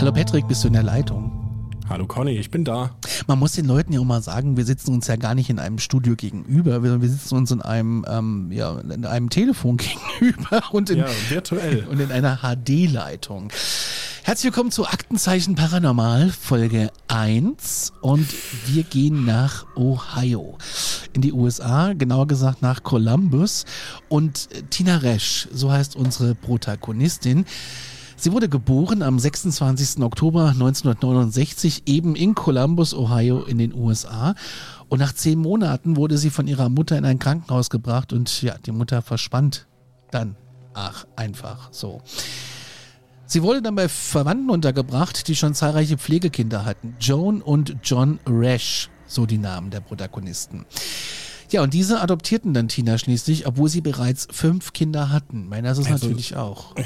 Hallo 0.00 0.12
Patrick, 0.12 0.46
bist 0.46 0.62
du 0.62 0.68
in 0.68 0.74
der 0.74 0.84
Leitung? 0.84 1.37
Hallo 1.88 2.06
Conny, 2.06 2.32
ich 2.32 2.50
bin 2.50 2.64
da. 2.64 2.90
Man 3.28 3.38
muss 3.38 3.52
den 3.52 3.64
Leuten 3.64 3.94
ja 3.94 4.00
auch 4.00 4.04
mal 4.04 4.22
sagen, 4.22 4.58
wir 4.58 4.66
sitzen 4.66 4.92
uns 4.92 5.06
ja 5.06 5.16
gar 5.16 5.34
nicht 5.34 5.48
in 5.48 5.58
einem 5.58 5.78
Studio 5.78 6.16
gegenüber, 6.16 6.82
wir, 6.82 7.00
wir 7.00 7.08
sitzen 7.08 7.36
uns 7.36 7.50
in 7.50 7.62
einem, 7.62 8.04
ähm, 8.06 8.52
ja, 8.52 8.78
in 8.78 9.06
einem 9.06 9.30
Telefon 9.30 9.76
gegenüber 10.20 10.62
und 10.72 10.90
in, 10.90 10.98
Ja, 10.98 11.06
virtuell. 11.30 11.86
und 11.90 11.98
in 11.98 12.12
einer 12.12 12.40
HD-Leitung. 12.42 13.50
Herzlich 14.22 14.52
willkommen 14.52 14.70
zu 14.70 14.86
Aktenzeichen 14.86 15.54
Paranormal, 15.54 16.30
Folge 16.30 16.90
1. 17.08 17.94
Und 18.02 18.28
wir 18.66 18.82
gehen 18.82 19.24
nach 19.24 19.64
Ohio, 19.74 20.58
in 21.14 21.22
die 21.22 21.32
USA, 21.32 21.94
genauer 21.94 22.26
gesagt 22.26 22.60
nach 22.60 22.82
Columbus. 22.82 23.64
Und 24.10 24.50
äh, 24.52 24.62
Tina 24.68 24.98
Resch, 24.98 25.48
so 25.54 25.72
heißt 25.72 25.96
unsere 25.96 26.34
Protagonistin, 26.34 27.46
Sie 28.20 28.32
wurde 28.32 28.48
geboren 28.48 29.02
am 29.02 29.16
26. 29.16 30.02
Oktober 30.02 30.48
1969 30.48 31.84
eben 31.86 32.16
in 32.16 32.34
Columbus, 32.34 32.92
Ohio 32.92 33.44
in 33.44 33.58
den 33.58 33.72
USA. 33.72 34.34
Und 34.88 34.98
nach 34.98 35.12
zehn 35.12 35.38
Monaten 35.38 35.96
wurde 35.96 36.18
sie 36.18 36.30
von 36.30 36.48
ihrer 36.48 36.68
Mutter 36.68 36.98
in 36.98 37.04
ein 37.04 37.20
Krankenhaus 37.20 37.70
gebracht 37.70 38.12
und 38.12 38.42
ja, 38.42 38.56
die 38.58 38.72
Mutter 38.72 39.02
verschwand 39.02 39.68
dann. 40.10 40.34
Ach, 40.74 41.06
einfach 41.14 41.68
so. 41.70 42.02
Sie 43.26 43.42
wurde 43.44 43.62
dann 43.62 43.76
bei 43.76 43.88
Verwandten 43.88 44.50
untergebracht, 44.50 45.28
die 45.28 45.36
schon 45.36 45.54
zahlreiche 45.54 45.96
Pflegekinder 45.96 46.64
hatten. 46.64 46.96
Joan 46.98 47.40
und 47.40 47.76
John 47.84 48.18
Rash, 48.26 48.90
so 49.06 49.26
die 49.26 49.38
Namen 49.38 49.70
der 49.70 49.80
Protagonisten. 49.80 50.66
Ja, 51.50 51.62
und 51.62 51.72
diese 51.72 52.00
adoptierten 52.00 52.52
dann 52.52 52.66
Tina 52.66 52.98
schließlich, 52.98 53.46
obwohl 53.46 53.68
sie 53.68 53.80
bereits 53.80 54.26
fünf 54.30 54.72
Kinder 54.72 55.10
hatten. 55.10 55.48
Meiner 55.48 55.70
ist 55.70 55.78
es 55.78 55.86
Also, 55.86 56.06
natürlich 56.06 56.34
auch. 56.34 56.76
Ja. 56.76 56.84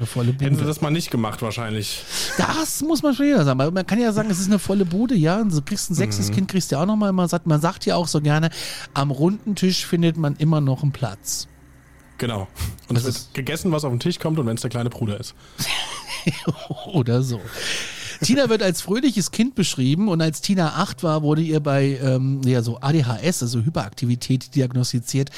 Eine 0.00 0.06
volle 0.06 0.32
Hätten 0.32 0.44
sie 0.44 0.50
Bude. 0.52 0.64
das 0.64 0.80
mal 0.80 0.90
nicht 0.90 1.10
gemacht 1.10 1.42
wahrscheinlich. 1.42 2.02
Das 2.38 2.80
muss 2.80 3.02
man 3.02 3.14
schon 3.14 3.26
wieder 3.26 3.44
sagen. 3.44 3.58
Man 3.58 3.86
kann 3.86 4.00
ja 4.00 4.12
sagen, 4.14 4.30
es 4.30 4.40
ist 4.40 4.46
eine 4.46 4.58
volle 4.58 4.86
Bude, 4.86 5.14
ja. 5.14 5.38
Und 5.42 5.52
du 5.52 5.60
kriegst 5.60 5.90
ein 5.90 5.94
sechstes 5.94 6.30
Kind, 6.30 6.48
kriegst 6.50 6.70
du 6.72 6.76
ja 6.76 6.82
auch 6.82 6.86
nochmal 6.86 7.10
immer 7.10 7.28
satt. 7.28 7.46
Man 7.46 7.60
sagt 7.60 7.84
ja 7.84 7.96
auch 7.96 8.08
so 8.08 8.22
gerne, 8.22 8.48
am 8.94 9.10
runden 9.10 9.56
Tisch 9.56 9.84
findet 9.84 10.16
man 10.16 10.36
immer 10.36 10.62
noch 10.62 10.82
einen 10.82 10.92
Platz. 10.92 11.48
Genau. 12.16 12.48
Und 12.88 12.96
Das 12.96 13.04
es 13.04 13.26
wird 13.26 13.34
gegessen, 13.34 13.72
was 13.72 13.84
auf 13.84 13.92
den 13.92 14.00
Tisch 14.00 14.18
kommt 14.18 14.38
und 14.38 14.46
wenn 14.46 14.54
es 14.54 14.62
der 14.62 14.70
kleine 14.70 14.88
Bruder 14.88 15.20
ist. 15.20 15.34
Oder 16.94 17.22
so. 17.22 17.38
Tina 18.22 18.48
wird 18.48 18.62
als 18.62 18.82
fröhliches 18.82 19.30
Kind 19.30 19.54
beschrieben 19.54 20.08
und 20.08 20.20
als 20.20 20.40
Tina 20.40 20.74
acht 20.76 21.02
war, 21.02 21.22
wurde 21.22 21.42
ihr 21.42 21.60
bei 21.60 21.98
ähm, 22.02 22.42
ja, 22.44 22.62
so 22.62 22.78
ADHS, 22.80 23.42
also 23.42 23.60
Hyperaktivität, 23.60 24.54
diagnostiziert. 24.54 25.30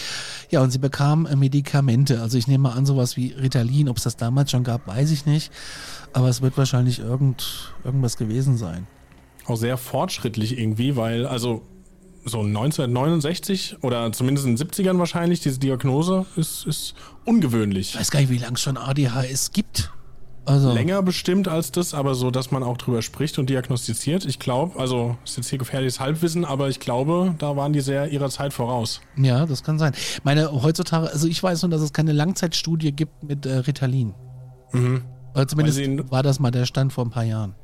Ja, 0.51 0.63
und 0.63 0.71
sie 0.71 0.79
bekam 0.79 1.27
äh, 1.27 1.37
Medikamente. 1.37 2.21
Also 2.21 2.39
ich 2.39 2.49
nehme 2.49 2.65
mal 2.65 2.73
an, 2.73 2.85
sowas 2.85 3.17
wie 3.17 3.29
Ritalin. 3.33 3.89
Ob 3.89 3.99
es 3.99 4.03
das 4.03 4.17
damals 4.17 4.51
schon 4.51 4.65
gab, 4.65 4.87
weiß 4.87 5.11
ich 5.13 5.27
nicht. 5.27 5.53
Aber 6.13 6.29
es 6.29 6.43
wird 6.43 6.57
wahrscheinlich 6.57 6.99
irgend, 6.99 7.73
irgendwas 7.85 8.17
gewesen 8.17 8.57
sein. 8.57 8.87
Auch 9.47 9.57
sehr 9.57 9.77
fortschrittlich 9.77 10.59
irgendwie, 10.59 10.97
weil 10.97 11.27
also 11.27 11.63
so 12.25 12.41
1969 12.41 13.79
oder 13.83 14.13
zumindest 14.13 14.47
in 14.47 14.57
den 14.57 14.69
70ern 14.69 14.99
wahrscheinlich, 14.99 15.41
diese 15.41 15.59
Diagnose 15.59 16.27
ist, 16.37 16.67
ist 16.67 16.95
ungewöhnlich. 17.25 17.91
Ich 17.91 18.01
weiß 18.01 18.11
gar 18.11 18.21
nicht, 18.21 18.31
wie 18.31 18.39
lange 18.39 18.55
es 18.55 18.61
schon 18.61 18.77
ADHS 18.77 19.53
gibt. 19.53 19.91
Also, 20.45 20.73
Länger 20.73 21.03
bestimmt 21.03 21.47
als 21.47 21.71
das, 21.71 21.95
aber 21.95 22.15
so, 22.17 22.33
dass 22.33 22.51
man 22.51 22.65
auch 22.65 22.77
drüber 22.77 23.01
spricht 23.03 23.39
und 23.39 23.49
diagnostiziert. 23.49 24.25
Ich 24.25 24.41
glaube, 24.41 24.79
also 24.81 25.17
ist 25.25 25.37
jetzt 25.37 25.51
hier 25.51 25.59
gefährliches 25.59 26.01
Halbwissen, 26.01 26.45
aber 26.45 26.69
ich 26.69 26.81
glaube, 26.81 27.35
da 27.39 27.57
waren 27.57 27.73
die 27.73 27.81
sehr 27.81 28.09
ihrer 28.09 28.29
Zeit 28.29 28.53
voraus. 28.53 29.01
Ja, 29.17 29.47
das 29.47 29.63
kann 29.63 29.79
sein. 29.79 29.93
Meine, 30.25 30.51
heutzutage, 30.63 31.09
also 31.11 31.29
ich 31.29 31.41
weiß 31.41 31.63
nur, 31.63 31.71
dass 31.71 31.81
es 31.81 31.93
keine 31.93 32.11
Langzeitstudie 32.13 32.91
gibt 32.91 33.23
mit 33.23 33.47
äh, 33.47 33.59
Ritalin. 33.59 34.15
Mhm. 34.73 35.03
Oder 35.35 35.47
zumindest 35.47 35.79
sie- 35.79 36.11
war 36.11 36.25
das 36.25 36.41
mal 36.41 36.51
der 36.51 36.67
Stand 36.67 36.93
vor 36.93 37.05
ein 37.05 37.11
paar 37.11 37.25
Jahren. 37.25 37.55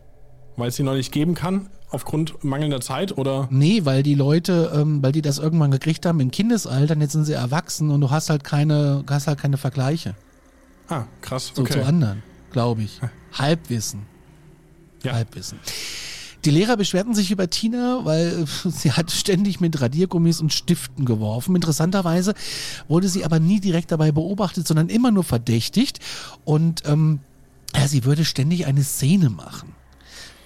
Weil 0.56 0.68
es 0.68 0.76
sie 0.76 0.82
noch 0.84 0.94
nicht 0.94 1.10
geben 1.12 1.34
kann, 1.34 1.68
aufgrund 1.90 2.42
mangelnder 2.44 2.80
Zeit 2.80 3.16
oder 3.18 3.48
Nee, 3.50 3.84
weil 3.84 4.02
die 4.04 4.14
Leute, 4.14 4.72
ähm, 4.74 5.02
weil 5.02 5.12
die 5.12 5.22
das 5.22 5.38
irgendwann 5.38 5.70
gekriegt 5.70 6.06
haben 6.06 6.20
im 6.20 6.30
Kindesalter 6.30 6.94
und 6.94 7.00
jetzt 7.00 7.12
sind 7.12 7.24
sie 7.24 7.32
erwachsen 7.32 7.90
und 7.90 8.00
du 8.00 8.10
hast 8.10 8.30
halt 8.30 8.44
keine, 8.44 9.04
hast 9.08 9.26
halt 9.26 9.38
keine 9.38 9.56
Vergleiche 9.56 10.14
Ah, 10.88 11.04
krass. 11.22 11.52
so 11.54 11.62
okay. 11.62 11.74
zu 11.74 11.84
anderen, 11.84 12.22
glaube 12.50 12.82
ich. 12.82 13.00
Halbwissen. 13.32 14.06
Ja. 15.02 15.12
Halbwissen. 15.12 15.58
Die 16.44 16.50
Lehrer 16.50 16.76
beschwerten 16.76 17.14
sich 17.14 17.30
über 17.30 17.50
Tina, 17.50 18.04
weil 18.04 18.44
äh, 18.44 18.70
sie 18.70 18.92
hat 18.92 19.10
ständig 19.10 19.60
mit 19.60 19.80
Radiergummis 19.80 20.40
und 20.40 20.52
Stiften 20.52 21.04
geworfen. 21.04 21.54
Interessanterweise 21.54 22.34
wurde 22.86 23.08
sie 23.08 23.24
aber 23.24 23.40
nie 23.40 23.60
direkt 23.60 23.90
dabei 23.90 24.12
beobachtet, 24.12 24.66
sondern 24.66 24.88
immer 24.88 25.10
nur 25.10 25.24
verdächtigt. 25.24 25.98
Und 26.44 26.82
ähm, 26.86 27.20
ja, 27.74 27.88
sie 27.88 28.04
würde 28.04 28.24
ständig 28.24 28.66
eine 28.66 28.82
Szene 28.82 29.30
machen. 29.30 29.74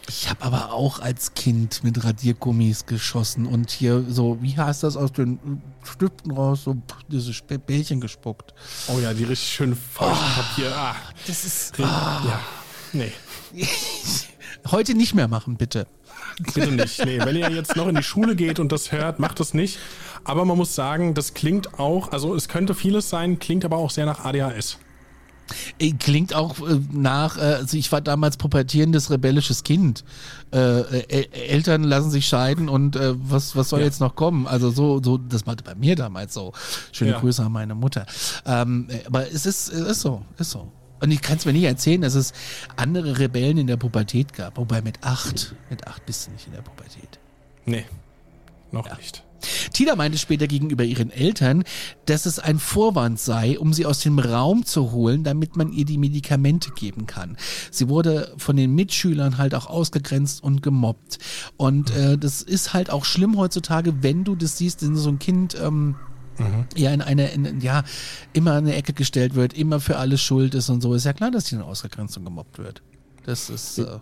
Ich 0.08 0.28
habe 0.28 0.42
aber 0.44 0.72
auch 0.72 0.98
als 0.98 1.34
Kind 1.34 1.84
mit 1.84 2.02
Radiergummis 2.04 2.86
geschossen 2.86 3.46
und 3.46 3.70
hier 3.70 4.04
so, 4.08 4.38
wie 4.40 4.56
heißt 4.56 4.82
das, 4.82 4.96
aus 4.96 5.12
den 5.12 5.62
Stiften 5.84 6.32
raus, 6.32 6.64
so 6.64 6.76
diese 7.08 7.32
Bällchen 7.58 8.00
gespuckt. 8.00 8.52
Oh 8.88 8.98
ja, 8.98 9.14
die 9.14 9.24
richtig 9.24 9.48
schön 9.48 9.76
Feuchtpapier. 9.76 10.72
Ah, 10.76 10.96
Das 11.26 11.44
ist 11.44 11.78
ja. 11.78 12.40
Nee, 12.92 13.12
heute 14.70 14.94
nicht 14.94 15.14
mehr 15.14 15.28
machen, 15.28 15.56
bitte. 15.56 15.86
bitte 16.54 16.72
nicht. 16.72 17.04
Nee, 17.04 17.20
wenn 17.20 17.36
ihr 17.36 17.50
jetzt 17.50 17.76
noch 17.76 17.88
in 17.88 17.94
die 17.94 18.02
Schule 18.02 18.36
geht 18.36 18.58
und 18.58 18.70
das 18.72 18.92
hört, 18.92 19.18
macht 19.18 19.40
das 19.40 19.54
nicht. 19.54 19.78
Aber 20.24 20.44
man 20.44 20.56
muss 20.56 20.74
sagen, 20.74 21.14
das 21.14 21.32
klingt 21.34 21.78
auch, 21.78 22.12
also 22.12 22.34
es 22.34 22.48
könnte 22.48 22.74
vieles 22.74 23.08
sein, 23.08 23.38
klingt 23.38 23.64
aber 23.64 23.76
auch 23.78 23.90
sehr 23.90 24.06
nach 24.06 24.24
ADHS. 24.24 24.78
Ey, 25.78 25.92
Klingt 25.98 26.34
auch 26.34 26.58
äh, 26.60 26.78
nach, 26.92 27.36
äh, 27.36 27.40
also 27.40 27.76
ich 27.76 27.90
war 27.92 28.00
damals 28.00 28.36
pubertierendes 28.36 29.10
rebellisches 29.10 29.62
Kind. 29.64 30.04
Äh, 30.52 30.80
äh, 30.80 31.28
Eltern 31.48 31.84
lassen 31.84 32.10
sich 32.10 32.26
scheiden 32.26 32.68
und 32.68 32.96
äh, 32.96 33.14
was, 33.16 33.56
was 33.56 33.68
soll 33.70 33.80
Ja. 33.80 33.86
jetzt 33.86 34.00
noch 34.00 34.14
kommen? 34.16 34.46
Also 34.46 34.70
so, 34.70 35.02
so, 35.02 35.18
das 35.18 35.46
war 35.46 35.56
bei 35.56 35.74
mir 35.74 35.96
damals 35.96 36.34
so. 36.34 36.52
Schöne 36.92 37.12
Ja. 37.12 37.20
Grüße 37.20 37.42
an 37.44 37.52
meine 37.52 37.74
Mutter. 37.74 38.06
Ähm, 38.46 38.86
äh, 38.90 39.04
aber 39.06 39.26
es 39.30 39.46
ist, 39.46 39.68
es 39.72 39.80
ist 39.80 40.00
so, 40.00 40.22
ist 40.38 40.50
so. 40.50 40.70
Und 41.00 41.10
ich 41.10 41.20
kann 41.20 41.36
es 41.36 41.44
mir 41.46 41.52
nicht 41.52 41.64
erzählen, 41.64 42.00
dass 42.00 42.14
es 42.14 42.32
andere 42.76 43.18
Rebellen 43.18 43.58
in 43.58 43.66
der 43.66 43.76
Pubertät 43.76 44.32
gab. 44.34 44.56
Wobei 44.56 44.82
mit 44.82 45.02
acht, 45.02 45.54
mit 45.68 45.86
acht 45.88 46.06
bist 46.06 46.26
du 46.26 46.30
nicht 46.30 46.46
in 46.46 46.52
der 46.52 46.62
Pubertät. 46.62 47.18
Nee, 47.64 47.84
noch 48.70 48.88
nicht. 48.96 49.24
Tina 49.72 49.96
meinte 49.96 50.18
später 50.18 50.46
gegenüber 50.46 50.84
ihren 50.84 51.10
Eltern, 51.10 51.64
dass 52.06 52.26
es 52.26 52.38
ein 52.38 52.58
Vorwand 52.58 53.18
sei, 53.18 53.58
um 53.58 53.72
sie 53.72 53.86
aus 53.86 54.00
dem 54.00 54.18
Raum 54.18 54.64
zu 54.64 54.92
holen, 54.92 55.24
damit 55.24 55.56
man 55.56 55.72
ihr 55.72 55.84
die 55.84 55.98
Medikamente 55.98 56.70
geben 56.72 57.06
kann. 57.06 57.36
Sie 57.70 57.88
wurde 57.88 58.32
von 58.36 58.56
den 58.56 58.74
Mitschülern 58.74 59.38
halt 59.38 59.54
auch 59.54 59.66
ausgegrenzt 59.66 60.42
und 60.42 60.62
gemobbt. 60.62 61.18
Und 61.56 61.94
äh, 61.94 62.18
das 62.18 62.42
ist 62.42 62.72
halt 62.72 62.90
auch 62.90 63.04
schlimm 63.04 63.36
heutzutage, 63.36 64.02
wenn 64.02 64.24
du 64.24 64.34
das 64.34 64.58
siehst, 64.58 64.82
wenn 64.82 64.96
so 64.96 65.08
ein 65.08 65.18
Kind 65.18 65.56
ähm, 65.60 65.96
ja 66.76 66.92
in 66.92 67.02
eine, 67.02 67.30
in, 67.30 67.60
ja, 67.60 67.84
immer 68.32 68.58
in 68.58 68.66
eine 68.66 68.74
Ecke 68.74 68.92
gestellt 68.92 69.34
wird, 69.34 69.52
immer 69.52 69.80
für 69.80 69.98
alles 69.98 70.20
schuld 70.20 70.54
ist 70.54 70.68
und 70.70 70.80
so. 70.80 70.94
Ist 70.94 71.04
ja 71.04 71.12
klar, 71.12 71.30
dass 71.30 71.44
die 71.44 71.56
dann 71.56 71.64
ausgegrenzt 71.64 72.16
und 72.16 72.24
gemobbt 72.24 72.58
wird. 72.58 72.82
Das 73.24 73.50
ist 73.50 73.78
äh, 73.78 73.98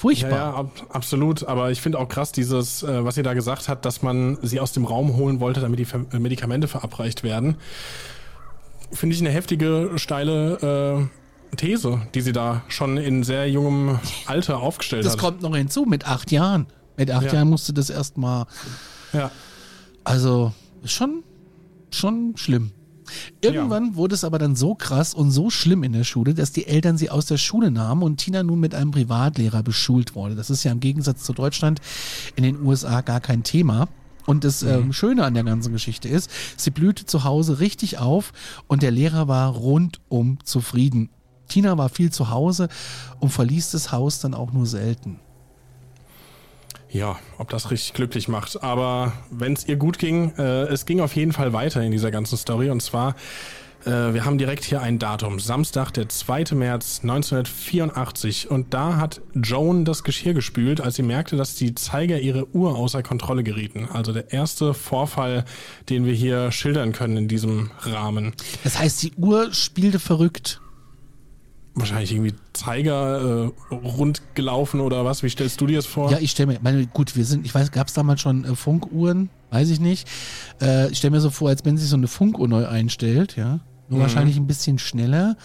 furchtbar. 0.00 0.30
ja, 0.30 0.54
ab, 0.54 0.70
absolut. 0.88 1.44
Aber 1.46 1.70
ich 1.70 1.80
finde 1.80 1.98
auch 1.98 2.08
krass, 2.08 2.32
dieses, 2.32 2.82
äh, 2.82 3.04
was 3.04 3.16
ihr 3.16 3.22
da 3.22 3.34
gesagt 3.34 3.68
habt, 3.68 3.84
dass 3.84 4.02
man 4.02 4.38
sie 4.42 4.60
aus 4.60 4.72
dem 4.72 4.84
Raum 4.84 5.16
holen 5.16 5.40
wollte, 5.40 5.60
damit 5.60 5.78
die 5.78 5.84
Ver 5.84 6.04
äh, 6.12 6.18
Medikamente 6.18 6.68
verabreicht 6.68 7.22
werden. 7.22 7.56
Finde 8.92 9.14
ich 9.14 9.20
eine 9.20 9.30
heftige, 9.30 9.92
steile 9.96 11.08
äh, 11.52 11.56
These, 11.56 12.02
die 12.14 12.20
sie 12.20 12.32
da 12.32 12.62
schon 12.68 12.96
in 12.96 13.22
sehr 13.24 13.48
jungem 13.50 13.98
Alter 14.26 14.58
aufgestellt 14.60 15.04
Das 15.04 15.12
hat. 15.14 15.20
kommt 15.20 15.42
noch 15.42 15.54
hinzu 15.54 15.84
mit 15.84 16.06
acht 16.06 16.30
Jahren. 16.32 16.66
Mit 16.96 17.10
acht 17.10 17.26
Ja. 17.26 17.34
Jahren 17.34 17.48
musste 17.50 17.72
das 17.72 17.90
erstmal. 17.90 18.46
Ja. 19.12 19.30
Also 20.04 20.52
schon, 20.84 21.22
schon 21.90 22.32
schlimm. 22.36 22.72
Irgendwann 23.40 23.96
wurde 23.96 24.14
es 24.14 24.24
aber 24.24 24.38
dann 24.38 24.56
so 24.56 24.74
krass 24.74 25.14
und 25.14 25.30
so 25.30 25.50
schlimm 25.50 25.82
in 25.82 25.92
der 25.92 26.04
Schule, 26.04 26.34
dass 26.34 26.52
die 26.52 26.66
Eltern 26.66 26.98
sie 26.98 27.10
aus 27.10 27.26
der 27.26 27.38
Schule 27.38 27.70
nahmen 27.70 28.02
und 28.02 28.18
Tina 28.18 28.42
nun 28.42 28.60
mit 28.60 28.74
einem 28.74 28.90
Privatlehrer 28.90 29.62
beschult 29.62 30.14
wurde. 30.14 30.34
Das 30.34 30.50
ist 30.50 30.64
ja 30.64 30.72
im 30.72 30.80
Gegensatz 30.80 31.24
zu 31.24 31.32
Deutschland 31.32 31.80
in 32.36 32.42
den 32.42 32.62
USA 32.62 33.00
gar 33.00 33.20
kein 33.20 33.42
Thema. 33.42 33.88
Und 34.26 34.44
das 34.44 34.62
ähm, 34.62 34.92
Schöne 34.92 35.24
an 35.24 35.34
der 35.34 35.44
ganzen 35.44 35.72
Geschichte 35.72 36.08
ist, 36.08 36.30
sie 36.56 36.70
blühte 36.70 37.06
zu 37.06 37.24
Hause 37.24 37.58
richtig 37.58 37.98
auf 37.98 38.32
und 38.68 38.82
der 38.82 38.90
Lehrer 38.90 39.28
war 39.28 39.50
rundum 39.50 40.38
zufrieden. 40.44 41.08
Tina 41.48 41.76
war 41.76 41.88
viel 41.88 42.12
zu 42.12 42.30
Hause 42.30 42.68
und 43.18 43.30
verließ 43.30 43.72
das 43.72 43.92
Haus 43.92 44.20
dann 44.20 44.34
auch 44.34 44.52
nur 44.52 44.66
selten. 44.66 45.18
Ja, 46.92 47.18
ob 47.38 47.48
das 47.50 47.70
richtig 47.70 47.94
glücklich 47.94 48.28
macht. 48.28 48.62
Aber 48.62 49.12
wenn 49.30 49.52
es 49.52 49.66
ihr 49.66 49.76
gut 49.76 49.98
ging, 49.98 50.32
äh, 50.38 50.64
es 50.64 50.86
ging 50.86 51.00
auf 51.00 51.14
jeden 51.14 51.32
Fall 51.32 51.52
weiter 51.52 51.82
in 51.82 51.92
dieser 51.92 52.10
ganzen 52.10 52.36
Story. 52.36 52.68
Und 52.68 52.82
zwar, 52.82 53.14
äh, 53.84 53.90
wir 53.90 54.24
haben 54.24 54.38
direkt 54.38 54.64
hier 54.64 54.82
ein 54.82 54.98
Datum. 54.98 55.38
Samstag, 55.38 55.92
der 55.92 56.08
2. 56.08 56.56
März 56.56 57.02
1984. 57.02 58.50
Und 58.50 58.74
da 58.74 58.96
hat 58.96 59.20
Joan 59.34 59.84
das 59.84 60.02
Geschirr 60.02 60.34
gespült, 60.34 60.80
als 60.80 60.96
sie 60.96 61.04
merkte, 61.04 61.36
dass 61.36 61.54
die 61.54 61.76
Zeiger 61.76 62.18
ihrer 62.18 62.52
Uhr 62.54 62.74
außer 62.74 63.04
Kontrolle 63.04 63.44
gerieten. 63.44 63.88
Also 63.92 64.12
der 64.12 64.32
erste 64.32 64.74
Vorfall, 64.74 65.44
den 65.88 66.06
wir 66.06 66.14
hier 66.14 66.50
schildern 66.50 66.92
können 66.92 67.16
in 67.16 67.28
diesem 67.28 67.70
Rahmen. 67.82 68.32
Das 68.64 68.80
heißt, 68.80 69.04
die 69.04 69.12
Uhr 69.14 69.52
spielte 69.54 70.00
verrückt. 70.00 70.60
Wahrscheinlich 71.80 72.12
irgendwie 72.12 72.34
Zeiger 72.52 73.50
äh, 73.70 73.74
rund 73.74 74.22
gelaufen 74.34 74.80
oder 74.80 75.04
was? 75.04 75.22
Wie 75.22 75.28
stellst 75.30 75.60
du 75.60 75.66
dir 75.66 75.76
das 75.76 75.86
vor? 75.86 76.10
Ja, 76.10 76.18
ich 76.18 76.30
stelle 76.30 76.52
mir, 76.52 76.58
meine, 76.62 76.86
gut, 76.86 77.16
wir 77.16 77.24
sind, 77.24 77.44
ich 77.44 77.54
weiß, 77.54 77.72
gab 77.72 77.88
es 77.88 77.94
damals 77.94 78.20
schon 78.20 78.44
äh, 78.44 78.54
Funkuhren? 78.54 79.30
Weiß 79.50 79.68
ich 79.70 79.80
nicht. 79.80 80.08
Äh, 80.60 80.90
ich 80.90 80.98
stelle 80.98 81.12
mir 81.12 81.20
so 81.20 81.30
vor, 81.30 81.48
als 81.48 81.64
wenn 81.64 81.76
sich 81.76 81.88
so 81.88 81.96
eine 81.96 82.06
Funkuhr 82.08 82.46
neu 82.48 82.66
einstellt, 82.66 83.36
ja. 83.36 83.60
Nur 83.88 83.98
wahrscheinlich 84.02 84.36
ein 84.36 84.46
bisschen 84.46 84.78
schneller. 84.78 85.36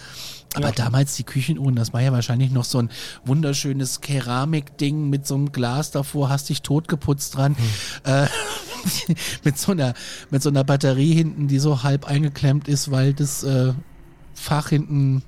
Aber 0.54 0.68
Ja. 0.68 0.72
damals 0.72 1.16
die 1.16 1.24
Küchenuhren, 1.24 1.74
das 1.74 1.92
war 1.92 2.00
ja 2.00 2.12
wahrscheinlich 2.12 2.52
noch 2.52 2.62
so 2.64 2.78
ein 2.78 2.90
wunderschönes 3.24 4.00
Keramikding 4.00 5.10
mit 5.10 5.26
so 5.26 5.34
einem 5.34 5.50
Glas 5.50 5.90
davor, 5.90 6.28
hast 6.28 6.48
dich 6.48 6.62
totgeputzt 6.62 7.34
dran. 7.34 7.56
Äh, 8.04 8.26
mit, 9.44 9.58
so 9.58 9.72
einer, 9.72 9.94
mit 10.30 10.42
so 10.44 10.48
einer 10.48 10.62
Batterie 10.62 11.12
hinten, 11.12 11.48
die 11.48 11.58
so 11.58 11.82
halb 11.82 12.04
eingeklemmt 12.06 12.68
ist, 12.68 12.92
weil 12.92 13.14
das 13.14 13.42
äh, 13.42 13.72
Fach 14.34 14.68
hinten 14.68 15.22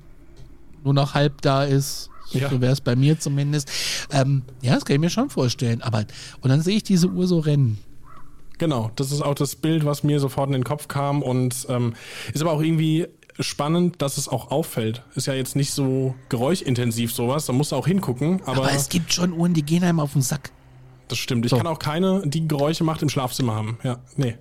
nur 0.83 0.93
noch 0.93 1.13
halb 1.13 1.41
da 1.41 1.63
ist. 1.63 2.09
Ja. 2.31 2.49
So 2.49 2.61
wäre 2.61 2.73
es 2.73 2.81
bei 2.81 2.95
mir 2.95 3.19
zumindest. 3.19 3.71
Ähm, 4.11 4.43
ja, 4.61 4.75
das 4.75 4.85
kann 4.85 4.93
ich 4.95 4.99
mir 4.99 5.09
schon 5.09 5.29
vorstellen. 5.31 5.81
Aber 5.81 6.05
und 6.41 6.49
dann 6.49 6.61
sehe 6.61 6.77
ich 6.77 6.83
diese 6.83 7.07
Uhr 7.07 7.25
so 7.27 7.39
rennen. 7.39 7.79
Genau, 8.59 8.91
das 8.95 9.11
ist 9.11 9.21
auch 9.21 9.35
das 9.35 9.55
Bild, 9.55 9.85
was 9.85 10.03
mir 10.03 10.19
sofort 10.19 10.47
in 10.47 10.53
den 10.53 10.63
Kopf 10.65 10.87
kam 10.89 11.23
und 11.23 11.65
ähm, 11.69 11.93
ist 12.33 12.41
aber 12.41 12.51
auch 12.51 12.61
irgendwie 12.61 13.07
spannend, 13.39 14.01
dass 14.01 14.17
es 14.17 14.27
auch 14.27 14.51
auffällt. 14.51 15.01
Ist 15.15 15.27
ja 15.27 15.33
jetzt 15.33 15.55
nicht 15.55 15.71
so 15.71 16.13
geräuschintensiv 16.27 17.13
sowas, 17.13 17.45
da 17.45 17.53
musst 17.53 17.71
du 17.71 17.77
auch 17.77 17.87
hingucken, 17.87 18.41
aber, 18.45 18.57
Aber, 18.57 18.71
es 18.73 18.89
gibt 18.89 19.13
schon 19.13 19.31
Uhren, 19.31 19.53
die 19.53 19.63
gehen 19.63 19.83
einem 19.83 20.01
auf 20.01 20.11
den 20.13 20.21
Sack. 20.21 20.51
das 21.07 21.17
stimmt. 21.17 21.45
Ich 21.45 21.51
So. 21.51 21.57
kann 21.57 21.67
auch 21.67 21.79
keine, 21.79 22.21
die 22.25 22.47
Geräusche 22.47 22.83
macht 22.83 23.01
im 23.01 23.07
Schlafzimmer 23.09 23.55
haben. 23.55 23.79
Ja, 23.83 23.99
nee, 24.17 24.37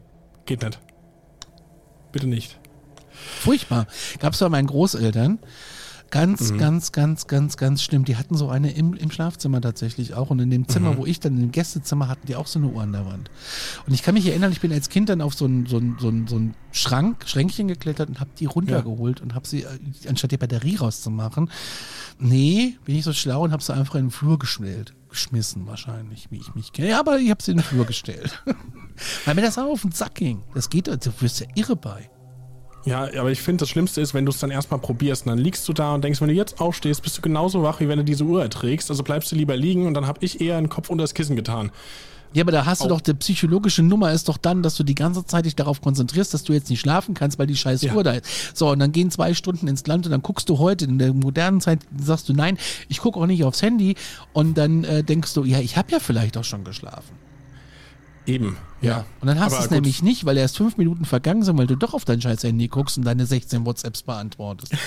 geht 0.47 0.63
nicht. 0.63 0.81
Bitte 2.11 2.27
nicht. 2.27 2.59
Furchtbar. 3.41 3.87
Gab 4.19 4.33
es 4.35 4.41
bei 4.41 4.49
meinen 4.49 4.67
Großeltern. 4.67 5.39
Ganz, 6.11 6.57
ganz, 6.57 6.93
ganz, 6.93 7.27
ganz, 7.27 7.57
ganz 7.59 7.83
schlimm. 7.83 8.05
Die 8.07 8.17
hatten 8.17 8.35
so 8.35 8.49
eine 8.49 8.73
im, 8.73 8.95
im 8.95 9.11
Schlafzimmer 9.11 9.61
tatsächlich 9.61 10.15
auch. 10.15 10.31
Und 10.31 10.39
in 10.39 10.51
dem 10.51 10.67
Zimmer, 10.67 10.97
wo 10.97 11.05
ich 11.05 11.21
dann, 11.21 11.35
in 11.35 11.41
dem 11.41 11.53
Gästezimmer, 11.53 12.09
hatten 12.09 12.27
die 12.27 12.35
auch 12.35 12.47
so 12.47 12.59
eine 12.59 12.69
Uhr 12.69 12.83
an 12.83 12.93
der 12.93 13.05
Wand. 13.05 13.31
Und 13.87 13.93
ich 13.93 14.03
kann 14.03 14.15
mich 14.15 14.27
erinnern, 14.27 14.51
ich 14.51 14.61
bin 14.61 14.73
als 14.73 14.89
Kind 14.89 15.11
dann 15.11 15.21
auf 15.21 15.35
so 15.35 15.45
ein, 15.45 15.67
so 15.67 15.77
ein, 15.77 15.97
so 16.01 16.09
ein, 16.09 16.27
so 16.27 16.37
ein 16.37 16.55
Schrank, 16.73 17.29
Schränkchen 17.29 17.69
geklettert 17.69 18.09
und 18.09 18.21
habe 18.21 18.31
die 18.39 18.47
runtergeholt 18.47 19.21
und 19.21 19.35
habe 19.35 19.47
sie, 19.47 19.65
äh, 19.65 19.79
anstatt 20.09 20.31
die 20.31 20.39
Batterie 20.39 20.77
rauszumachen, 20.77 21.51
nee, 22.19 22.79
bin 22.85 22.97
ich 22.97 23.05
so 23.05 23.13
schlau 23.13 23.43
und 23.43 23.53
habe 23.53 23.63
sie 23.63 23.75
einfach 23.75 23.97
in 23.97 24.07
den 24.07 24.11
Flur 24.11 24.39
geschnellt. 24.39 24.95
Geschmissen 25.11 25.67
wahrscheinlich, 25.67 26.31
wie 26.31 26.37
ich 26.37 26.55
mich 26.55 26.73
kenne. 26.73 26.91
Ja, 26.91 27.01
aber 27.01 27.19
ich 27.19 27.31
habe 27.31 27.43
sie 27.43 27.53
in 27.53 27.59
den 27.59 27.65
Flur 27.65 27.85
gestellt. 27.85 28.43
Weil 29.25 29.35
mir 29.35 29.43
das 29.43 29.59
auch 29.59 29.71
auf 29.71 29.83
den 29.83 29.93
Sack 29.93 30.17
ging. 30.17 30.43
Das 30.55 30.71
geht, 30.71 30.87
du 30.87 30.99
wirst 31.21 31.41
ja 31.41 31.47
irre 31.55 31.77
bei. 31.77 32.11
Ja, 32.89 33.09
aber 33.21 33.31
ich 33.31 33.41
finde, 33.43 33.63
das 33.63 33.69
Schlimmste 33.69 34.01
ist, 34.01 34.15
wenn 34.15 34.25
du 34.25 34.31
es 34.31 34.39
dann 34.39 34.51
erstmal 34.51 34.81
probierst 34.81 35.27
und 35.27 35.31
dann 35.31 35.39
liegst 35.39 35.69
du 35.69 35.73
da 35.73 35.95
und 35.95 36.03
denkst, 36.03 36.21
wenn 36.21 36.29
du 36.29 36.35
jetzt 36.35 36.61
aufstehst, 36.61 37.03
bist 37.03 37.19
du 37.19 37.23
genauso 37.23 37.63
wach, 37.63 37.81
wie 37.81 37.89
wenn 37.89 37.99
du 37.99 38.05
diese 38.05 38.25
Uhr 38.25 38.43
erträgst. 38.43 38.91
Also 38.91 39.03
bleibst 39.03 39.31
du 39.31 39.37
lieber 39.37 39.57
liegen 39.57 39.87
und 39.87 39.95
dann 39.95 40.07
habe 40.07 40.19
ich 40.25 40.41
eher 40.41 40.57
einen 40.57 40.69
Kopf 40.69 40.89
unter 40.89 41.05
das 41.05 41.13
Kissen 41.15 41.37
getan. 41.37 41.71
Ja, 42.35 42.43
aber 42.45 42.53
da 42.53 42.67
hast 42.67 42.81
du 42.83 42.85
Auch- 42.85 42.89
doch, 42.91 43.01
die 43.01 43.15
psychologische 43.15 43.83
Nummer 43.83 44.13
ist 44.13 44.29
doch 44.29 44.37
dann, 44.37 44.63
dass 44.63 44.77
du 44.77 44.85
die 44.85 44.95
ganze 44.95 45.25
Zeit 45.25 45.47
dich 45.47 45.57
darauf 45.57 45.81
konzentrierst, 45.81 46.35
dass 46.35 46.45
du 46.45 46.53
jetzt 46.53 46.69
nicht 46.69 46.81
schlafen 46.81 47.15
kannst, 47.15 47.39
weil 47.39 47.47
die 47.47 47.57
scheiß 47.57 47.81
Ja. 47.83 47.95
Uhr 47.95 48.05
da 48.05 48.13
ist. 48.13 48.27
So, 48.57 48.71
und 48.71 48.79
dann 48.81 48.93
gehen 48.93 49.11
zwei 49.11 49.33
Stunden 49.33 49.67
ins 49.67 49.87
Land 49.87 50.05
und 50.07 50.13
dann 50.13 50.21
guckst 50.23 50.49
du 50.51 50.59
heute, 50.59 50.85
in 50.85 50.99
der 50.99 51.15
modernen 51.15 51.61
Zeit 51.63 51.81
sagst 51.99 52.29
du, 52.29 52.35
nein, 52.35 52.59
ich 52.89 52.99
gucke 53.01 53.19
auch 53.19 53.27
nicht 53.27 53.45
aufs 53.45 53.63
Handy 53.63 53.95
und 54.35 54.59
dann 54.59 54.85
äh, 54.85 55.03
denkst 55.03 55.33
du, 55.35 55.45
ja, 55.45 55.59
ich 55.61 55.77
habe 55.79 55.91
ja 55.91 56.01
vielleicht 56.01 56.37
auch 56.37 56.45
schon 56.45 56.65
geschlafen. 56.65 57.17
Eben. 58.29 58.57
Und 59.21 59.27
dann 59.27 59.41
hast 59.41 59.59
du 59.59 59.63
es 59.65 59.71
nämlich 59.71 60.03
nicht, 60.03 60.25
weil 60.25 60.37
erst 60.37 60.57
fünf 60.59 60.77
Minuten 60.77 61.05
vergangen 61.05 61.43
sind, 61.43 61.59
weil 61.59 61.67
du 61.67 61.75
doch 61.77 61.95
auf 61.95 62.05
dein 62.05 62.21
scheiß 62.21 62.45
Handy 62.45 62.69
guckst 62.69 62.97
und 62.99 63.05
deine 63.05 63.27
16 63.27 63.65
WhatsApps 63.67 64.03
beantwortest. 64.03 64.73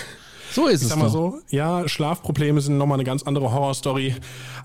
So 0.53 0.67
ist 0.67 0.81
Ich 0.81 0.88
es 0.88 0.89
sag 0.89 0.97
mal 0.99 1.05
doch. 1.05 1.11
so, 1.13 1.39
ja, 1.49 1.88
Schlafprobleme 1.88 2.59
sind 2.59 2.77
nochmal 2.77 2.97
eine 2.97 3.05
ganz 3.05 3.23
andere 3.23 3.53
Horrorstory, 3.53 4.15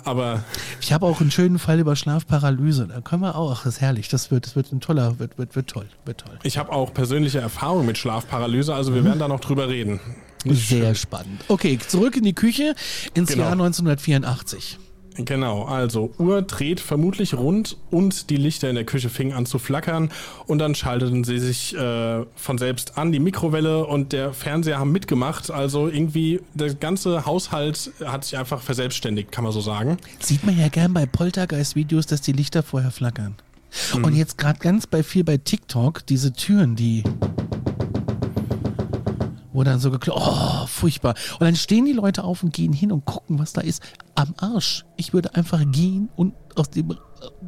aber 0.03 0.43
Ich 0.81 0.93
habe 0.93 1.07
auch 1.07 1.21
einen 1.21 1.31
schönen 1.31 1.61
Fall 1.61 1.79
über 1.79 1.95
Schlafparalyse. 1.95 2.89
Da 2.89 3.01
können 3.03 3.23
wir 3.23 3.37
auch, 3.37 3.53
ach, 3.53 3.63
das 3.63 3.75
ist 3.75 3.81
herrlich. 3.83 4.09
Das 4.09 4.33
wird, 4.33 4.47
das 4.47 4.57
wird 4.57 4.73
ein 4.73 4.81
toller, 4.81 5.21
wird, 5.21 5.39
wird, 5.39 5.55
wird 5.55 5.69
toll, 5.69 5.87
wird 6.05 6.23
toll. 6.23 6.41
ich 6.43 6.59
habe 6.59 6.73
auch 6.73 6.93
persönliche 6.93 7.39
Erfahrung 7.39 7.87
mit 7.87 7.99
Schlafparalyse, 7.99 8.75
also 8.75 8.95
wir 8.97 9.05
werden 9.05 9.21
da 9.21 9.29
noch 9.29 9.39
drüber 9.39 9.69
reden. 9.69 10.01
Sehr 10.45 10.55
schlimm. 10.87 10.95
spannend. 10.97 11.45
Okay, 11.47 11.79
zurück 11.79 12.17
in 12.17 12.25
die 12.25 12.35
Küche 12.35 12.75
ins 13.15 13.29
Genau. 13.31 13.45
Jahr 13.45 13.53
1984. 13.53 14.79
Genau, 15.19 15.65
also 15.65 16.13
Uhr 16.19 16.43
dreht 16.43 16.81
vermutlich 16.81 17.35
rund 17.35 17.77
und 17.91 18.31
die 18.31 18.37
Lichter 18.37 18.69
in 18.69 18.75
der 18.75 18.85
Küche 18.85 19.09
fingen 19.09 19.33
an 19.33 19.47
zu 19.47 19.59
flackern 19.59 20.11
und 20.47 20.59
dann 20.59 20.75
schalteten 20.75 21.25
sie 21.25 21.39
sich 21.39 21.75
äh, 21.75 22.25
von 22.35 22.59
selbst 22.59 22.99
an. 22.99 23.13
Die 23.13 23.19
Mikrowelle 23.19 23.87
und 23.87 24.13
der 24.13 24.33
Fernseher 24.33 24.79
haben 24.79 24.93
mitgemacht, 24.93 25.51
also 25.51 25.89
irgendwie 25.89 26.41
der 26.55 26.75
ganze 26.75 27.25
Haushalt 27.25 27.91
hat 28.05 28.25
sich 28.25 28.37
einfach 28.37 28.61
verselbstständigt, 28.61 29.33
kann 29.33 29.45
man 29.45 29.53
so 29.53 29.61
sagen. 29.61 29.97
Sieht 30.21 30.45
man 30.45 30.59
ja 30.59 30.69
gern 30.69 30.93
bei 30.93 31.07
Poltergeist-Videos, 31.07 32.07
dass 32.07 32.21
die 32.21 32.33
Lichter 32.33 32.63
vorher 32.63 32.91
flackern. 32.91 33.37
Mhm. 33.95 34.05
Und 34.05 34.15
jetzt 34.15 34.39
gerade 34.39 34.59
ganz 34.59 34.87
bei 34.87 35.03
viel 35.03 35.25
bei 35.25 35.39
TikTok, 35.39 36.07
diese 36.07 36.33
Türen, 36.33 36.77
die 36.77 37.03
wo 39.57 39.65
dann 39.65 39.81
so 39.81 39.91
geklopft, 39.91 40.21
oh, 40.23 40.67
furchtbar. 40.67 41.15
Und 41.33 41.41
dann 41.41 41.57
stehen 41.57 41.87
die 41.87 41.93
Leute 41.93 42.25
auf 42.25 42.43
und 42.43 42.53
gehen 42.53 42.75
hin 42.75 42.93
und 42.93 43.07
gucken, 43.07 43.39
was 43.39 43.55
da 43.55 43.63
ist. 43.63 43.83
Am 44.15 44.35
Arsch. 44.37 44.85
Ich 44.97 45.15
würde 45.15 45.35
einfach 45.35 45.65
gehen 45.73 46.11
und 46.15 46.35
aus 46.55 46.71
dem 46.71 46.91
äh, 46.91 46.95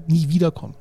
nie 0.06 0.28
wiederkommen. 0.30 0.74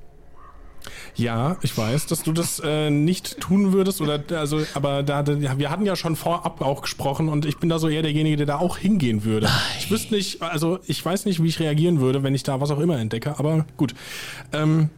Ja, 1.15 1.57
ich 1.63 1.77
weiß, 1.77 2.05
dass 2.05 2.24
du 2.24 2.31
das 2.31 2.62
äh, 2.63 2.89
nicht 2.89 3.41
tun 3.41 3.74
würdest 3.74 4.00
oder 4.00 4.24
also, 4.31 4.62
aber 4.74 5.03
da 5.03 5.25
wir 5.27 5.69
hatten 5.69 5.86
ja 5.86 5.98
schon 5.98 6.15
vorab 6.15 6.62
auch 6.62 6.81
gesprochen 6.81 7.27
und 7.27 7.46
ich 7.46 7.57
bin 7.57 7.67
da 7.67 7.77
so 7.77 7.89
eher 7.89 8.03
derjenige, 8.03 8.38
der 8.38 8.46
da 8.46 8.57
auch 8.60 8.77
hingehen 8.77 9.25
würde. 9.25 9.50
Ich 9.79 9.91
wüsste 9.91 10.13
nicht, 10.13 10.41
also 10.41 10.79
ich 10.86 11.03
weiß 11.03 11.25
nicht, 11.25 11.43
wie 11.43 11.48
ich 11.48 11.60
reagieren 11.60 12.00
würde, 12.00 12.24
wenn 12.24 12.36
ich 12.36 12.43
da 12.43 12.62
was 12.62 12.72
auch 12.72 12.79
immer 12.79 12.98
entdecke, 13.00 13.38
aber 13.38 13.65
gut. 13.75 13.96
Ähm, 14.53 14.89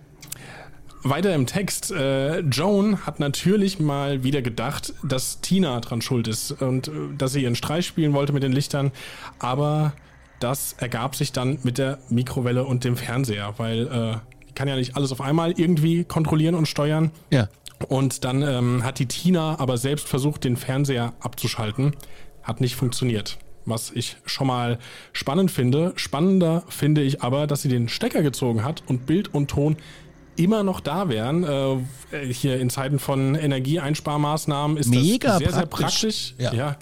weiter 1.03 1.33
im 1.33 1.45
Text. 1.45 1.91
Äh, 1.91 2.39
Joan 2.39 3.05
hat 3.05 3.19
natürlich 3.19 3.79
mal 3.79 4.23
wieder 4.23 4.41
gedacht, 4.41 4.93
dass 5.03 5.41
Tina 5.41 5.79
dran 5.79 6.01
schuld 6.01 6.27
ist 6.27 6.51
und 6.61 6.87
äh, 6.87 6.91
dass 7.17 7.33
sie 7.33 7.43
ihren 7.43 7.55
Streich 7.55 7.85
spielen 7.85 8.13
wollte 8.13 8.33
mit 8.33 8.43
den 8.43 8.51
Lichtern, 8.51 8.91
aber 9.39 9.93
das 10.39 10.73
ergab 10.77 11.15
sich 11.15 11.31
dann 11.31 11.59
mit 11.63 11.77
der 11.77 11.99
Mikrowelle 12.09 12.65
und 12.65 12.83
dem 12.83 12.95
Fernseher, 12.95 13.53
weil 13.57 13.87
äh, 13.87 14.17
die 14.47 14.53
kann 14.53 14.67
ja 14.67 14.75
nicht 14.75 14.95
alles 14.95 15.11
auf 15.11 15.21
einmal 15.21 15.51
irgendwie 15.51 16.05
kontrollieren 16.05 16.55
und 16.55 16.67
steuern. 16.67 17.11
Ja. 17.29 17.49
Und 17.87 18.25
dann 18.25 18.41
ähm, 18.41 18.83
hat 18.83 18.99
die 18.99 19.05
Tina 19.05 19.59
aber 19.59 19.77
selbst 19.77 20.07
versucht, 20.07 20.43
den 20.43 20.57
Fernseher 20.57 21.13
abzuschalten. 21.19 21.95
Hat 22.43 22.61
nicht 22.61 22.75
funktioniert. 22.75 23.37
Was 23.65 23.91
ich 23.91 24.17
schon 24.25 24.47
mal 24.47 24.79
spannend 25.13 25.51
finde. 25.51 25.93
Spannender 25.95 26.63
finde 26.67 27.01
ich 27.01 27.21
aber, 27.21 27.47
dass 27.47 27.61
sie 27.61 27.69
den 27.69 27.87
Stecker 27.87 28.21
gezogen 28.21 28.63
hat 28.63 28.83
und 28.87 29.05
Bild 29.05 29.33
und 29.33 29.49
Ton 29.49 29.77
immer 30.39 30.63
noch 30.63 30.79
da 30.79 31.09
wären. 31.09 31.43
Äh, 31.43 32.33
hier 32.33 32.59
in 32.59 32.69
Zeiten 32.69 32.99
von 32.99 33.35
Energieeinsparmaßnahmen 33.35 34.77
ist 34.77 34.89
Mega 34.89 35.29
das 35.29 35.37
sehr, 35.39 35.53
sehr 35.53 35.65
praktisch. 35.65 36.35
Ja. 36.37 36.53
Ja. 36.53 36.77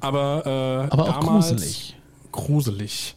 Aber, 0.00 0.88
äh, 0.90 0.92
Aber 0.92 1.04
auch 1.04 1.20
damals 1.20 1.50
gruselig. 1.50 1.96
Gruselig. 2.32 3.16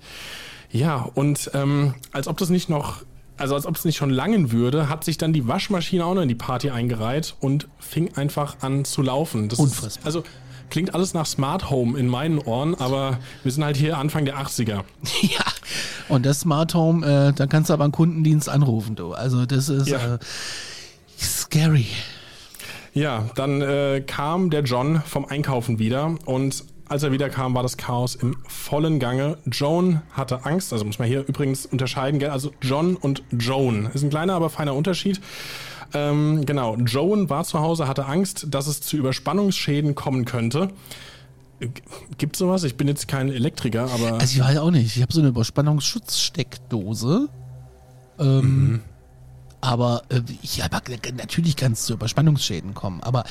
Ja, 0.71 1.09
und 1.15 1.51
ähm, 1.53 1.95
als 2.11 2.27
ob 2.27 2.37
das 2.37 2.49
nicht 2.49 2.69
noch, 2.69 3.03
also 3.37 3.55
als 3.55 3.65
ob 3.65 3.75
es 3.75 3.85
nicht 3.85 3.97
schon 3.97 4.11
langen 4.11 4.51
würde, 4.51 4.87
hat 4.87 5.03
sich 5.03 5.17
dann 5.17 5.33
die 5.33 5.47
Waschmaschine 5.47 6.05
auch 6.05 6.13
noch 6.13 6.21
in 6.21 6.29
die 6.29 6.35
Party 6.35 6.69
eingereiht 6.69 7.35
und 7.39 7.67
fing 7.79 8.13
einfach 8.15 8.57
an 8.61 8.85
zu 8.85 9.01
laufen. 9.01 9.49
Das 9.49 9.59
Unfassbar. 9.59 9.87
Ist, 9.87 10.05
also 10.05 10.23
klingt 10.69 10.93
alles 10.93 11.13
nach 11.13 11.25
Smart 11.25 11.69
Home 11.69 11.97
in 11.97 12.07
meinen 12.07 12.39
Ohren, 12.39 12.75
aber 12.75 13.19
wir 13.43 13.51
sind 13.51 13.63
halt 13.63 13.77
hier 13.77 13.97
Anfang 13.97 14.25
der 14.25 14.37
80er. 14.37 14.83
Ja, 15.21 15.43
Und 16.07 16.25
das 16.25 16.41
Smart 16.41 16.73
Home, 16.73 17.05
äh, 17.05 17.33
da 17.33 17.47
kannst 17.47 17.69
du 17.69 17.73
aber 17.73 17.83
einen 17.83 17.93
Kundendienst 17.93 18.49
anrufen, 18.49 18.95
du. 18.95 19.13
Also 19.13 19.45
das 19.45 19.69
ist 19.69 19.87
Ja. 19.87 20.15
äh, 20.15 20.19
scary. 21.19 21.85
Ja, 22.93 23.29
dann 23.35 23.61
äh, 23.61 24.01
kam 24.05 24.49
der 24.49 24.63
John 24.63 25.01
vom 25.05 25.25
Einkaufen 25.25 25.79
wieder 25.79 26.15
und 26.25 26.63
als 26.87 27.03
er 27.03 27.11
wiederkam, 27.11 27.53
war 27.53 27.61
das 27.61 27.77
Chaos 27.77 28.15
im 28.15 28.35
vollen 28.47 28.99
Gange. 28.99 29.37
Joan 29.45 30.01
hatte 30.11 30.43
Angst, 30.45 30.73
also 30.73 30.85
muss 30.85 30.97
man 30.97 31.07
hier 31.07 31.23
übrigens 31.27 31.67
unterscheiden, 31.67 32.19
gell? 32.19 32.31
also 32.31 32.51
John 32.63 32.95
und 32.95 33.21
Joan. 33.31 33.91
Ist 33.93 34.01
ein 34.01 34.09
kleiner, 34.09 34.33
aber 34.33 34.49
feiner 34.49 34.73
Unterschied. 34.73 35.21
Ähm, 35.93 36.45
genau, 36.45 36.75
Joan 36.77 37.29
war 37.29 37.43
zu 37.43 37.59
Hause, 37.59 37.87
hatte 37.87 38.05
Angst, 38.05 38.47
dass 38.49 38.67
es 38.67 38.81
zu 38.81 38.97
Überspannungsschäden 38.97 39.95
kommen 39.95 40.25
könnte. 40.25 40.69
Gibt 42.17 42.35
sowas? 42.35 42.63
Ich 42.63 42.75
bin 42.77 42.87
jetzt 42.87 43.07
kein 43.07 43.29
Elektriker, 43.29 43.89
aber 43.91 44.13
Also 44.13 44.39
ich 44.39 44.39
weiß 44.39 44.57
auch 44.59 44.71
nicht. 44.71 44.95
Ich 44.95 45.01
habe 45.01 45.11
so 45.11 45.19
eine 45.19 45.29
Überspannungsschutzsteckdose. 45.29 47.27
Ähm, 48.19 48.81
Aber 49.61 50.03
äh, 50.09 50.21
ja, 50.41 50.65
aber 50.65 50.81
natürlich 51.15 51.55
kann 51.55 51.73
es 51.73 51.83
zu 51.83 51.93
Überspannungsschäden 51.93 52.73
kommen. 52.73 53.01
Aber 53.03 53.23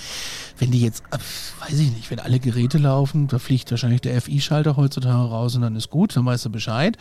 wenn 0.58 0.70
die 0.70 0.80
jetzt, 0.80 1.02
äh, 1.10 1.18
weiß 1.60 1.78
ich 1.78 1.92
nicht, 1.92 2.10
wenn 2.10 2.20
alle 2.20 2.38
Geräte 2.38 2.78
laufen, 2.78 3.28
da 3.28 3.38
fliegt 3.38 3.70
wahrscheinlich 3.70 4.00
der 4.00 4.20
FI-Schalter 4.20 4.76
heutzutage 4.76 5.28
raus 5.28 5.56
und 5.56 5.62
dann 5.62 5.76
ist 5.76 5.90
gut, 5.90 6.16
dann 6.16 6.26
weißt 6.26 6.44
du 6.46 6.50
Bescheid. 6.50 6.96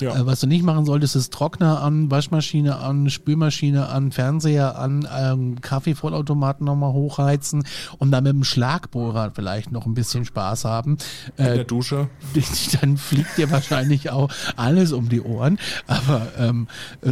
Ja. 0.00 0.14
Äh, 0.14 0.26
was 0.26 0.40
du 0.40 0.46
nicht 0.46 0.62
machen 0.62 0.84
solltest, 0.84 1.16
ist 1.16 1.32
Trockner 1.32 1.82
an, 1.82 2.10
Waschmaschine 2.10 2.76
an, 2.76 3.10
Spülmaschine 3.10 3.88
an, 3.88 4.12
Fernseher 4.12 4.78
an, 4.78 5.06
ähm, 5.16 5.60
Kaffeevollautomaten 5.60 6.64
nochmal 6.64 6.92
hochheizen 6.92 7.64
und 7.98 8.10
dann 8.10 8.24
mit 8.24 8.32
dem 8.32 8.44
Schlagbohrer 8.44 9.32
vielleicht 9.34 9.72
noch 9.72 9.86
ein 9.86 9.94
bisschen 9.94 10.24
Spaß 10.24 10.64
haben. 10.64 10.98
in 11.36 11.44
Äh, 11.44 11.54
der 11.56 11.64
Dusche. 11.64 12.08
dann 12.80 12.96
fliegt 12.96 13.36
dir 13.36 13.50
wahrscheinlich 13.50 14.10
auch 14.10 14.30
alles 14.56 14.92
um 14.92 15.08
die 15.08 15.20
Ohren. 15.20 15.58
Aber, 15.86 16.28
ähm, 16.38 16.68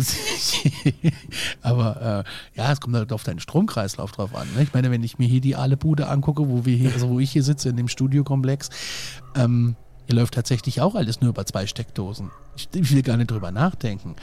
aber 1.62 2.24
äh, 2.54 2.58
ja, 2.58 2.72
es 2.72 2.80
kommt 2.80 2.96
halt 2.96 3.12
auf 3.12 3.24
deinen 3.24 3.40
Stromkreislauf 3.40 4.12
drauf 4.12 4.34
an. 4.34 4.46
Ne? 4.56 4.62
Ich 4.62 4.72
meine, 4.72 4.90
wenn 4.90 5.02
ich 5.02 5.18
mir 5.18 5.28
hier 5.28 5.40
die 5.40 5.56
Aalebude 5.56 6.08
angucke, 6.08 6.48
wo 6.48 6.64
wir 6.64 6.76
hier, 6.76 6.92
also 6.92 7.08
wo 7.08 7.20
ich 7.20 7.30
hier 7.30 7.42
sitze 7.42 7.68
in 7.68 7.76
dem 7.76 7.88
Studiokomplex, 7.88 8.70
ähm, 9.36 9.76
hier 10.06 10.16
läuft 10.16 10.34
tatsächlich 10.34 10.80
auch 10.80 10.94
alles 10.94 11.20
nur 11.20 11.30
über 11.30 11.44
zwei 11.44 11.66
Steckdosen. 11.66 12.30
Ich, 12.56 12.68
ich 12.72 12.92
will 12.92 13.02
gar 13.02 13.16
nicht 13.16 13.30
drüber 13.30 13.50
nachdenken. 13.52 14.16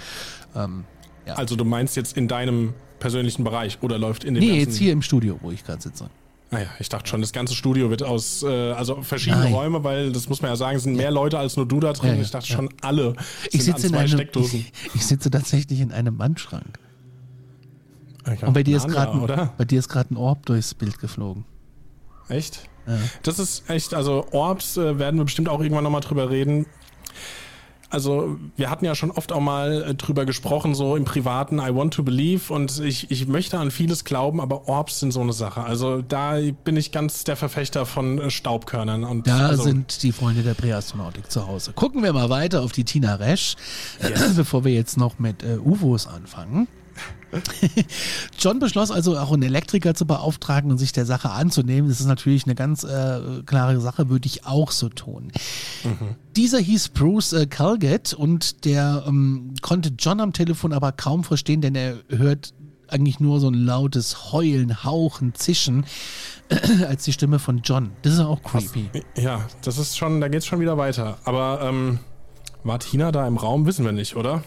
Ähm, 0.55 0.83
ja. 1.27 1.35
Also 1.35 1.55
du 1.55 1.65
meinst 1.65 1.95
jetzt 1.95 2.17
in 2.17 2.27
deinem 2.27 2.73
persönlichen 2.99 3.43
Bereich 3.43 3.77
oder 3.81 3.97
läuft 3.97 4.23
in 4.23 4.33
dem 4.33 4.43
nee, 4.43 4.59
jetzt 4.59 4.77
hier 4.77 4.93
im 4.93 5.01
Studio, 5.01 5.37
wo 5.41 5.51
ich 5.51 5.63
gerade 5.63 5.81
sitze. 5.81 6.09
Naja, 6.51 6.67
ich 6.79 6.89
dachte 6.89 7.09
schon, 7.09 7.21
das 7.21 7.33
ganze 7.33 7.55
Studio 7.55 7.89
wird 7.89 8.03
aus, 8.03 8.43
äh, 8.43 8.71
also 8.71 9.01
verschiedene 9.01 9.43
Nein. 9.43 9.53
Räume, 9.53 9.83
weil 9.83 10.11
das 10.11 10.29
muss 10.29 10.41
man 10.41 10.51
ja 10.51 10.55
sagen, 10.55 10.77
es 10.77 10.83
sind 10.83 10.95
mehr 10.95 11.11
Leute 11.11 11.37
als 11.39 11.57
nur 11.57 11.67
du 11.67 11.79
da 11.79 11.93
drin. 11.93 12.09
Ja, 12.09 12.15
ja, 12.15 12.21
ich 12.21 12.31
dachte 12.31 12.47
schon, 12.47 12.69
alle 12.81 13.15
Ich 13.51 13.63
sind 13.63 13.77
sitze, 13.77 13.77
an 13.77 13.83
in 13.83 13.89
zwei 13.89 13.97
einem, 13.99 14.07
Steckdosen. 14.09 14.59
ich, 14.59 14.73
ich 14.95 15.05
sitze 15.05 15.31
tatsächlich 15.31 15.81
in 15.81 15.91
einem 15.91 16.19
Wandschrank. 16.19 16.79
Und 18.25 18.53
bei 18.53 18.63
dir 18.63 18.77
ist 18.77 18.87
gerade 18.87 19.19
oder? 19.19 19.53
bei 19.57 19.65
dir 19.65 19.79
ist 19.79 19.89
gerade 19.89 20.13
ein 20.13 20.17
Orb 20.17 20.45
durchs 20.45 20.73
Bild 20.73 20.99
geflogen. 20.99 21.45
Echt? 22.27 22.67
Das 23.23 23.39
ist 23.39 23.69
echt, 23.69 23.93
also 23.93 24.25
Orbs 24.31 24.77
äh, 24.77 24.99
werden 24.99 25.17
wir 25.19 25.25
bestimmt 25.25 25.49
auch 25.49 25.59
irgendwann 25.59 25.83
nochmal 25.83 26.01
drüber 26.01 26.29
reden. 26.29 26.65
Also 27.89 28.37
wir 28.57 28.69
hatten 28.69 28.83
ja 28.83 28.93
schon 28.93 29.11
oft 29.11 29.31
auch 29.31 29.39
mal 29.39 29.83
äh, 29.83 29.95
drüber 29.95 30.25
gesprochen, 30.25 30.75
so 30.75 30.95
im 30.95 31.05
Privaten, 31.05 31.59
I 31.59 31.73
want 31.73 31.93
to 31.93 32.03
believe 32.03 32.51
und 32.53 32.79
ich, 32.79 33.09
ich 33.09 33.27
möchte 33.27 33.57
an 33.57 33.71
vieles 33.71 34.03
glauben, 34.03 34.41
aber 34.41 34.67
Orbs 34.67 34.99
sind 34.99 35.11
so 35.11 35.21
eine 35.21 35.33
Sache. 35.33 35.63
Also 35.63 36.01
da 36.01 36.37
bin 36.63 36.77
ich 36.77 36.91
ganz 36.91 37.23
der 37.23 37.35
Verfechter 37.35 37.85
von 37.85 38.19
äh, 38.19 38.29
Staubkörnern. 38.29 39.03
Und 39.03 39.27
Da 39.27 39.47
also, 39.47 39.63
sind 39.63 40.03
die 40.03 40.11
Freunde 40.11 40.41
der 40.41 40.55
Präastronautik 40.55 41.31
zu 41.31 41.47
Hause. 41.47 41.73
Gucken 41.73 42.03
wir 42.03 42.11
mal 42.11 42.29
weiter 42.29 42.63
auf 42.63 42.71
die 42.71 42.83
Tina 42.83 43.15
Resch, 43.15 43.55
bevor 44.35 44.65
wir 44.65 44.73
jetzt 44.73 44.97
noch 44.97 45.17
mit 45.19 45.43
äh, 45.43 45.57
UFOs 45.57 46.07
anfangen. 46.07 46.67
John 48.39 48.59
beschloss 48.59 48.91
also 48.91 49.17
auch 49.17 49.31
einen 49.31 49.43
Elektriker 49.43 49.93
zu 49.93 50.05
beauftragen 50.05 50.71
und 50.71 50.77
sich 50.77 50.91
der 50.91 51.05
Sache 51.05 51.29
anzunehmen. 51.31 51.89
Das 51.89 51.99
ist 51.99 52.05
natürlich 52.07 52.45
eine 52.45 52.55
ganz 52.55 52.83
äh, 52.83 53.41
klare 53.45 53.79
Sache, 53.81 54.09
würde 54.09 54.27
ich 54.27 54.45
auch 54.45 54.71
so 54.71 54.89
tun. 54.89 55.31
Dieser 56.35 56.59
hieß 56.59 56.89
Bruce 56.89 57.33
äh, 57.33 57.45
Calgett 57.47 58.13
und 58.13 58.65
der 58.65 59.03
ähm, 59.07 59.53
konnte 59.61 59.91
John 59.97 60.19
am 60.19 60.33
Telefon 60.33 60.73
aber 60.73 60.91
kaum 60.91 61.23
verstehen, 61.23 61.61
denn 61.61 61.75
er 61.75 61.97
hört 62.09 62.53
eigentlich 62.87 63.19
nur 63.19 63.39
so 63.39 63.49
ein 63.49 63.53
lautes 63.53 64.31
Heulen, 64.31 64.83
Hauchen, 64.83 65.33
Zischen 65.33 65.85
als 66.87 67.03
die 67.03 67.13
Stimme 67.13 67.39
von 67.39 67.61
John. 67.63 67.91
Das 68.03 68.13
ist 68.13 68.19
auch 68.19 68.41
creepy. 68.43 68.89
Ja, 69.17 69.47
das 69.63 69.77
ist 69.77 69.97
schon, 69.97 70.21
da 70.21 70.27
geht's 70.27 70.45
schon 70.45 70.59
wieder 70.59 70.77
weiter. 70.77 71.17
Aber 71.23 71.61
ähm, 71.63 71.99
war 72.63 72.79
Tina 72.79 73.11
da 73.11 73.27
im 73.27 73.37
Raum? 73.37 73.65
Wissen 73.65 73.85
wir 73.85 73.91
nicht, 73.91 74.15
oder? 74.15 74.43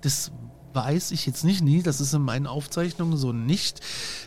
Das 0.00 0.32
weiß 0.72 1.10
ich 1.10 1.26
jetzt 1.26 1.44
nicht, 1.44 1.62
nie. 1.62 1.82
Das 1.82 2.00
ist 2.00 2.12
in 2.14 2.22
meinen 2.22 2.46
Aufzeichnungen 2.46 3.16
so 3.16 3.32
nicht. 3.32 3.80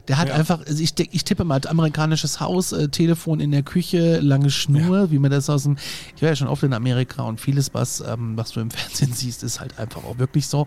Der 0.08 0.18
hat 0.18 0.28
Ja. 0.28 0.36
einfach, 0.36 0.60
also 0.66 0.84
ich, 0.84 0.94
ich 1.14 1.24
tippe 1.24 1.44
mal, 1.44 1.62
amerikanisches 1.68 2.40
Haus, 2.40 2.72
äh, 2.74 2.90
Telefon 2.90 3.40
in 3.40 3.52
der 3.52 3.64
Küche, 3.64 4.20
lange 4.20 4.50
Schnur, 4.50 5.12
wie 5.12 5.20
man 5.20 5.32
das 5.32 5.50
aus 5.50 5.64
dem, 5.64 5.78
ich 6.16 6.22
war 6.22 6.30
ja 6.30 6.36
schon 6.36 6.48
oft 6.48 6.64
in 6.64 6.74
Amerika 6.74 7.24
und 7.24 7.40
vieles, 7.40 7.74
was, 7.74 8.02
ähm, 8.02 8.36
was 8.38 8.52
du 8.52 8.60
im 8.60 8.72
Fernsehen 8.72 9.14
siehst, 9.14 9.44
ist 9.44 9.60
halt 9.60 9.78
einfach 9.80 10.04
auch 10.04 10.18
wirklich 10.18 10.48
so. 10.48 10.66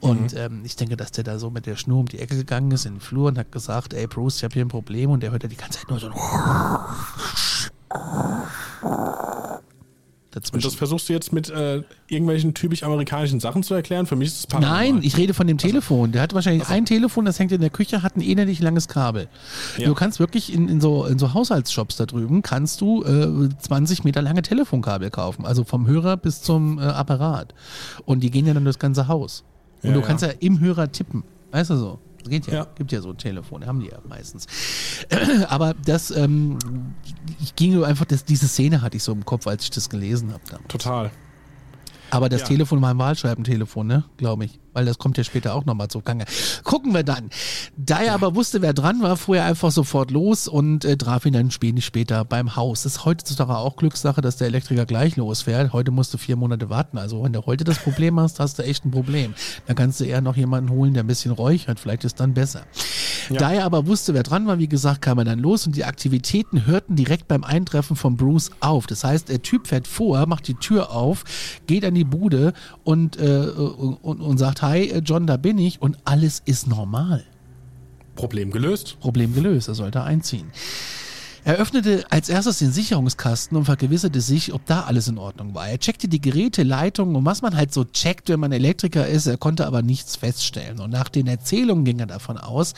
Und 0.00 0.32
Mhm. 0.32 0.38
ähm, 0.38 0.62
ich 0.64 0.76
denke, 0.76 0.96
dass 0.96 1.10
der 1.10 1.24
da 1.24 1.38
so 1.38 1.50
mit 1.50 1.66
der 1.66 1.76
Schnur 1.76 1.98
um 2.00 2.06
die 2.06 2.18
Ecke 2.18 2.36
gegangen 2.36 2.70
ist 2.70 2.86
in 2.86 2.94
den 2.94 3.00
Flur 3.00 3.28
und 3.28 3.38
hat 3.38 3.50
gesagt, 3.52 3.94
ey 3.94 4.06
Bruce, 4.06 4.36
ich 4.38 4.44
habe 4.44 4.54
hier 4.54 4.64
ein 4.64 4.68
Problem 4.68 5.10
und 5.10 5.22
der 5.22 5.30
hört 5.32 5.42
ja 5.42 5.48
die 5.48 5.56
ganze 5.56 5.80
Zeit 5.80 5.90
nur 5.90 5.98
so 5.98 6.06
ein 6.08 6.14
Und 10.36 10.42
das 10.44 10.50
dazwischen. 10.52 10.78
versuchst 10.78 11.08
du 11.08 11.12
jetzt 11.14 11.32
mit 11.32 11.48
äh, 11.48 11.82
irgendwelchen 12.08 12.52
typisch 12.52 12.82
amerikanischen 12.82 13.40
Sachen 13.40 13.62
zu 13.62 13.72
erklären? 13.72 14.04
Für 14.06 14.16
mich 14.16 14.28
ist 14.28 14.38
es 14.40 14.46
paranormal. 14.46 14.92
Nein, 14.92 15.00
ich 15.02 15.16
rede 15.16 15.32
von 15.32 15.46
dem 15.46 15.56
Telefon. 15.56 16.12
Der 16.12 16.20
hat 16.20 16.34
wahrscheinlich 16.34 16.68
ein 16.68 16.84
Telefon, 16.84 17.24
das 17.24 17.38
hängt 17.38 17.52
in 17.52 17.60
der 17.60 17.70
Küche, 17.70 18.02
hat 18.02 18.16
ein 18.16 18.20
ähnlich 18.20 18.60
langes 18.60 18.86
Kabel. 18.88 19.28
Ja. 19.78 19.86
Du 19.86 19.94
kannst 19.94 20.20
wirklich 20.20 20.52
in, 20.52 20.68
in, 20.68 20.80
so, 20.80 21.06
in 21.06 21.18
so 21.18 21.32
Haushaltsshops 21.32 21.96
da 21.96 22.04
drüben, 22.04 22.42
kannst 22.42 22.82
du 22.82 23.02
äh, 23.02 23.48
20 23.58 24.04
Meter 24.04 24.20
lange 24.20 24.42
Telefonkabel 24.42 25.10
kaufen. 25.10 25.46
Also 25.46 25.64
vom 25.64 25.86
Hörer 25.86 26.16
bis 26.18 26.42
zum 26.42 26.78
äh, 26.78 26.82
Apparat. 26.82 27.54
Und 28.04 28.20
die 28.20 28.30
gehen 28.30 28.46
ja 28.46 28.52
dann 28.52 28.64
durchs 28.64 28.78
ganze 28.78 29.08
Haus. 29.08 29.42
Und 29.82 29.88
Ja, 29.90 29.94
du 29.94 30.00
ja. 30.00 30.06
kannst 30.06 30.22
ja 30.22 30.30
im 30.40 30.60
Hörer 30.60 30.92
tippen. 30.92 31.22
Weißt 31.50 31.70
du 31.70 31.76
so? 31.76 31.98
Geht 32.28 32.46
ja. 32.46 32.54
Ja. 32.54 32.66
Gibt 32.74 32.92
ja 32.92 33.00
so 33.00 33.10
ein 33.10 33.18
Telefon, 33.18 33.66
haben 33.66 33.80
die 33.80 33.88
ja 33.88 33.98
meistens. 34.08 34.46
Aber 35.48 35.74
das, 35.74 36.10
ähm, 36.10 36.58
ich 37.40 37.54
ging 37.56 37.74
nur 37.74 37.86
einfach, 37.86 38.04
das, 38.04 38.24
diese 38.24 38.48
Szene 38.48 38.82
hatte 38.82 38.96
ich 38.96 39.02
so 39.02 39.12
im 39.12 39.24
Kopf, 39.24 39.46
als 39.46 39.64
ich 39.64 39.70
das 39.70 39.88
gelesen 39.88 40.32
habe. 40.32 40.42
Total. 40.68 41.10
Aber 42.10 42.28
das 42.28 42.42
Ja. 42.42 42.46
Telefon 42.48 42.80
war 42.82 42.90
ein 42.90 42.98
Wahlscheibentelefon, 42.98 43.86
ne? 43.86 44.04
Glaube 44.16 44.44
ich. 44.44 44.60
Weil 44.76 44.84
das 44.84 44.98
kommt 44.98 45.16
ja 45.16 45.24
später 45.24 45.54
auch 45.54 45.64
nochmal 45.64 45.88
zu 45.88 46.02
Gange. 46.02 46.26
Gucken 46.62 46.92
wir 46.92 47.02
dann. 47.02 47.30
Da 47.78 48.00
er 48.00 48.12
aber 48.12 48.34
wusste, 48.34 48.60
wer 48.60 48.74
dran 48.74 49.00
war, 49.00 49.16
fuhr 49.16 49.38
er 49.38 49.46
einfach 49.46 49.70
sofort 49.70 50.10
los 50.10 50.48
und 50.48 50.84
äh, 50.84 50.98
traf 50.98 51.24
ihn 51.24 51.32
dann 51.32 51.50
wenig 51.60 51.86
später 51.86 52.26
beim 52.26 52.56
Haus. 52.56 52.82
Das 52.82 52.96
ist 52.96 53.04
heutzutage 53.06 53.56
auch 53.56 53.76
Glückssache, 53.76 54.20
dass 54.20 54.36
der 54.36 54.48
Elektriker 54.48 54.84
gleich 54.84 55.16
losfährt. 55.16 55.72
Heute 55.72 55.92
musst 55.92 56.12
du 56.12 56.18
vier 56.18 56.36
Monate 56.36 56.68
warten. 56.68 56.98
Also 56.98 57.24
wenn 57.24 57.32
du 57.32 57.46
heute 57.46 57.64
das 57.64 57.78
Problem 57.78 58.20
hast, 58.20 58.38
hast 58.38 58.58
du 58.58 58.64
echt 58.64 58.84
ein 58.84 58.90
Problem. 58.90 59.34
Dann 59.66 59.76
kannst 59.76 59.98
du 59.98 60.04
eher 60.04 60.20
noch 60.20 60.36
jemanden 60.36 60.68
holen, 60.68 60.92
der 60.92 61.04
ein 61.04 61.06
bisschen 61.06 61.32
räuchert. 61.32 61.80
Vielleicht 61.80 62.04
ist 62.04 62.20
dann 62.20 62.34
besser. 62.34 62.66
Da 63.30 63.52
er 63.52 63.64
aber 63.64 63.86
wusste, 63.86 64.14
wer 64.14 64.22
dran 64.22 64.46
war, 64.46 64.58
wie 64.58 64.68
gesagt, 64.68 65.02
kam 65.02 65.18
er 65.18 65.24
dann 65.24 65.38
los 65.38 65.66
und 65.66 65.76
die 65.76 65.84
Aktivitäten 65.84 66.66
hörten 66.66 66.96
direkt 66.96 67.28
beim 67.28 67.44
Eintreffen 67.44 67.96
von 67.96 68.16
Bruce 68.16 68.50
auf. 68.60 68.86
Das 68.86 69.04
heißt, 69.04 69.28
der 69.28 69.42
Typ 69.42 69.66
fährt 69.66 69.88
vor, 69.88 70.26
macht 70.26 70.46
die 70.48 70.54
Tür 70.54 70.92
auf, 70.92 71.24
geht 71.66 71.84
an 71.84 71.94
die 71.94 72.04
Bude 72.04 72.52
und, 72.84 73.18
äh, 73.18 73.46
und, 73.48 74.20
und 74.20 74.38
sagt, 74.38 74.62
hi 74.68 74.90
äh, 74.90 74.98
John, 74.98 75.26
da 75.26 75.36
bin 75.36 75.58
ich 75.58 75.80
und 75.80 75.98
alles 76.04 76.42
ist 76.44 76.66
normal. 76.66 77.24
Problem 78.14 78.50
gelöst. 78.50 78.96
Problem 79.00 79.34
gelöst, 79.34 79.68
er 79.68 79.74
sollte 79.74 80.02
einziehen. 80.02 80.50
Er 81.44 81.56
öffnete 81.56 82.04
als 82.10 82.28
erstes 82.28 82.58
den 82.58 82.72
Sicherungskasten 82.72 83.56
und 83.56 83.66
vergewisserte 83.66 84.20
sich, 84.20 84.52
ob 84.52 84.66
da 84.66 84.80
alles 84.80 85.06
in 85.06 85.16
Ordnung 85.16 85.54
war. 85.54 85.68
Er 85.68 85.78
checkte 85.78 86.08
die 86.08 86.20
Geräte, 86.20 86.64
Leitungen 86.64 87.14
und 87.14 87.24
was 87.24 87.40
man 87.40 87.56
halt 87.56 87.72
so 87.72 87.84
checkt, 87.84 88.28
wenn 88.28 88.40
man 88.40 88.50
Elektriker 88.50 89.06
ist. 89.06 89.26
Er 89.26 89.36
konnte 89.36 89.64
aber 89.64 89.82
nichts 89.82 90.16
feststellen. 90.16 90.80
Und 90.80 90.90
nach 90.90 91.08
den 91.08 91.28
Erzählungen 91.28 91.84
ging 91.84 92.00
er 92.00 92.06
davon 92.06 92.36
aus, 92.36 92.74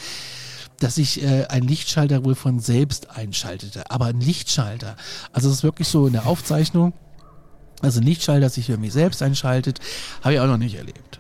dass 0.80 0.96
sich 0.96 1.22
äh, 1.22 1.46
ein 1.46 1.62
Lichtschalter 1.62 2.26
wohl 2.26 2.34
von 2.34 2.60
selbst 2.60 3.08
einschaltete. 3.08 3.90
Aber 3.90 4.04
ein 4.04 4.20
Lichtschalter, 4.20 4.96
also 5.32 5.48
es 5.48 5.56
ist 5.56 5.62
wirklich 5.62 5.88
so 5.88 6.06
in 6.06 6.12
der 6.12 6.26
Aufzeichnung, 6.26 6.92
also 7.80 8.00
ein 8.00 8.04
Lichtschalter 8.04 8.50
sich 8.50 8.68
irgendwie 8.68 8.90
selbst 8.90 9.22
einschaltet, 9.22 9.80
habe 10.20 10.34
ich 10.34 10.40
auch 10.40 10.46
noch 10.46 10.58
nicht 10.58 10.74
erlebt. 10.74 11.17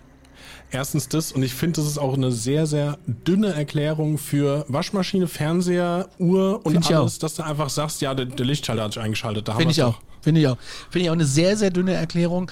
Erstens 0.70 1.08
das 1.08 1.32
und 1.32 1.42
ich 1.42 1.54
finde, 1.54 1.80
das 1.80 1.86
ist 1.86 1.98
auch 1.98 2.14
eine 2.14 2.30
sehr, 2.30 2.66
sehr 2.66 2.98
dünne 3.06 3.54
Erklärung 3.54 4.18
für 4.18 4.66
Waschmaschine, 4.68 5.26
Fernseher, 5.26 6.08
Uhr 6.18 6.60
und 6.64 6.72
Find 6.72 6.92
alles, 6.92 7.18
dass 7.18 7.34
du 7.36 7.42
einfach 7.42 7.70
sagst, 7.70 8.02
ja, 8.02 8.14
der, 8.14 8.26
der 8.26 8.44
Lichtschalter 8.44 8.84
hat 8.84 8.92
sich 8.92 9.02
eingeschaltet. 9.02 9.48
Finde 9.48 9.70
ich 9.70 9.82
auch. 9.82 9.98
Finde 10.20 10.40
ich 10.40 10.46
auch. 10.46 10.58
Finde 10.90 11.04
ich 11.04 11.10
auch 11.10 11.14
eine 11.14 11.24
sehr, 11.24 11.56
sehr 11.56 11.70
dünne 11.70 11.94
Erklärung. 11.94 12.50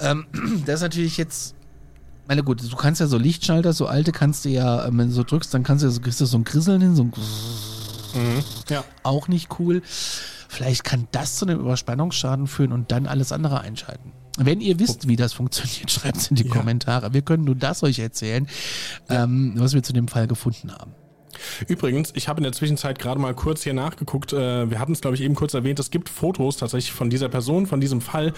Ähm, 0.00 0.26
das 0.66 0.76
ist 0.76 0.82
natürlich 0.82 1.16
jetzt. 1.18 1.54
Meine 2.26 2.42
gut, 2.42 2.62
du 2.62 2.76
kannst 2.76 3.00
ja 3.00 3.06
so 3.06 3.16
Lichtschalter, 3.16 3.72
so 3.72 3.86
alte 3.86 4.12
kannst 4.12 4.44
du 4.44 4.50
ja, 4.50 4.86
ähm, 4.86 4.98
wenn 4.98 5.08
du 5.08 5.14
so 5.14 5.24
drückst, 5.24 5.52
dann 5.52 5.62
kannst 5.62 5.82
du 5.82 5.88
ja 5.88 5.90
so, 5.90 6.00
kriegst 6.00 6.20
du 6.20 6.26
so 6.26 6.36
ein 6.36 6.44
Grisseln 6.44 6.80
hin, 6.80 6.94
so 6.94 7.02
ein 7.02 7.10
doch. 7.10 8.70
Ja. 8.70 8.84
auch 9.02 9.28
nicht 9.28 9.58
cool. 9.58 9.82
Vielleicht 10.48 10.84
kann 10.84 11.06
das 11.12 11.36
zu 11.36 11.46
einem 11.46 11.60
Überspannungsschaden 11.60 12.46
führen 12.46 12.72
und 12.72 12.90
dann 12.90 13.06
alles 13.06 13.32
andere 13.32 13.60
einschalten. 13.60 14.12
Wenn 14.38 14.60
ihr 14.60 14.78
wisst, 14.78 15.08
wie 15.08 15.16
das 15.16 15.32
funktioniert, 15.32 15.90
schreibt 15.90 16.16
es 16.16 16.30
in 16.30 16.36
die 16.36 16.46
ja. 16.46 16.54
Kommentare. 16.54 17.12
Wir 17.12 17.22
können 17.22 17.44
nur 17.44 17.54
das 17.54 17.82
euch 17.82 17.98
erzählen, 17.98 18.48
ähm, 19.08 19.54
was 19.56 19.74
wir 19.74 19.82
zu 19.82 19.92
dem 19.92 20.08
Fall 20.08 20.26
gefunden 20.26 20.72
haben. 20.72 20.94
Übrigens, 21.66 22.12
ich 22.14 22.28
habe 22.28 22.38
in 22.38 22.44
der 22.44 22.52
Zwischenzeit 22.52 22.98
gerade 22.98 23.20
mal 23.20 23.34
kurz 23.34 23.62
hier 23.62 23.74
nachgeguckt. 23.74 24.32
Äh, 24.32 24.70
wir 24.70 24.78
hatten 24.78 24.92
es, 24.92 25.00
glaube 25.00 25.16
ich, 25.16 25.22
eben 25.22 25.34
kurz 25.34 25.54
erwähnt. 25.54 25.78
Es 25.78 25.90
gibt 25.90 26.08
Fotos 26.08 26.56
tatsächlich 26.56 26.92
von 26.92 27.10
dieser 27.10 27.28
Person, 27.28 27.66
von 27.66 27.80
diesem 27.80 28.00
Fall. 28.00 28.32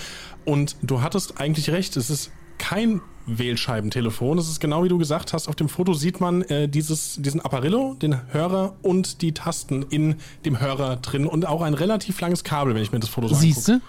Und 0.44 0.76
du 0.82 1.00
hattest 1.02 1.40
eigentlich 1.40 1.70
recht. 1.70 1.96
Es 1.96 2.10
ist 2.10 2.30
kein 2.58 3.00
Wählscheibentelefon. 3.26 4.38
Es 4.38 4.48
ist 4.48 4.60
genau 4.60 4.84
wie 4.84 4.88
du 4.88 4.98
gesagt 4.98 5.32
hast. 5.32 5.48
Auf 5.48 5.56
dem 5.56 5.68
Foto 5.68 5.94
sieht 5.94 6.20
man 6.20 6.42
äh, 6.42 6.68
dieses, 6.68 7.16
diesen 7.20 7.40
Apparillo, 7.40 7.94
den 7.94 8.32
Hörer 8.32 8.76
und 8.82 9.22
die 9.22 9.32
Tasten 9.32 9.82
in 9.82 10.16
dem 10.44 10.60
Hörer 10.60 10.96
drin 10.96 11.26
und 11.26 11.46
auch 11.46 11.62
ein 11.62 11.74
relativ 11.74 12.20
langes 12.20 12.44
Kabel, 12.44 12.74
wenn 12.74 12.82
ich 12.82 12.92
mir 12.92 13.00
das 13.00 13.08
Foto 13.08 13.28
so 13.28 13.34
Siehst 13.34 13.68
du? 13.68 13.80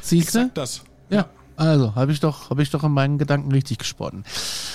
Siehst 0.00 0.34
du? 0.34 0.50
das. 0.54 0.82
Ja. 1.08 1.28
Also, 1.60 1.94
habe 1.94 2.10
ich, 2.10 2.20
doch, 2.20 2.48
hab 2.48 2.58
ich 2.58 2.70
doch 2.70 2.84
in 2.84 2.92
meinen 2.92 3.18
Gedanken 3.18 3.52
richtig 3.52 3.80
gesponnen. 3.80 4.24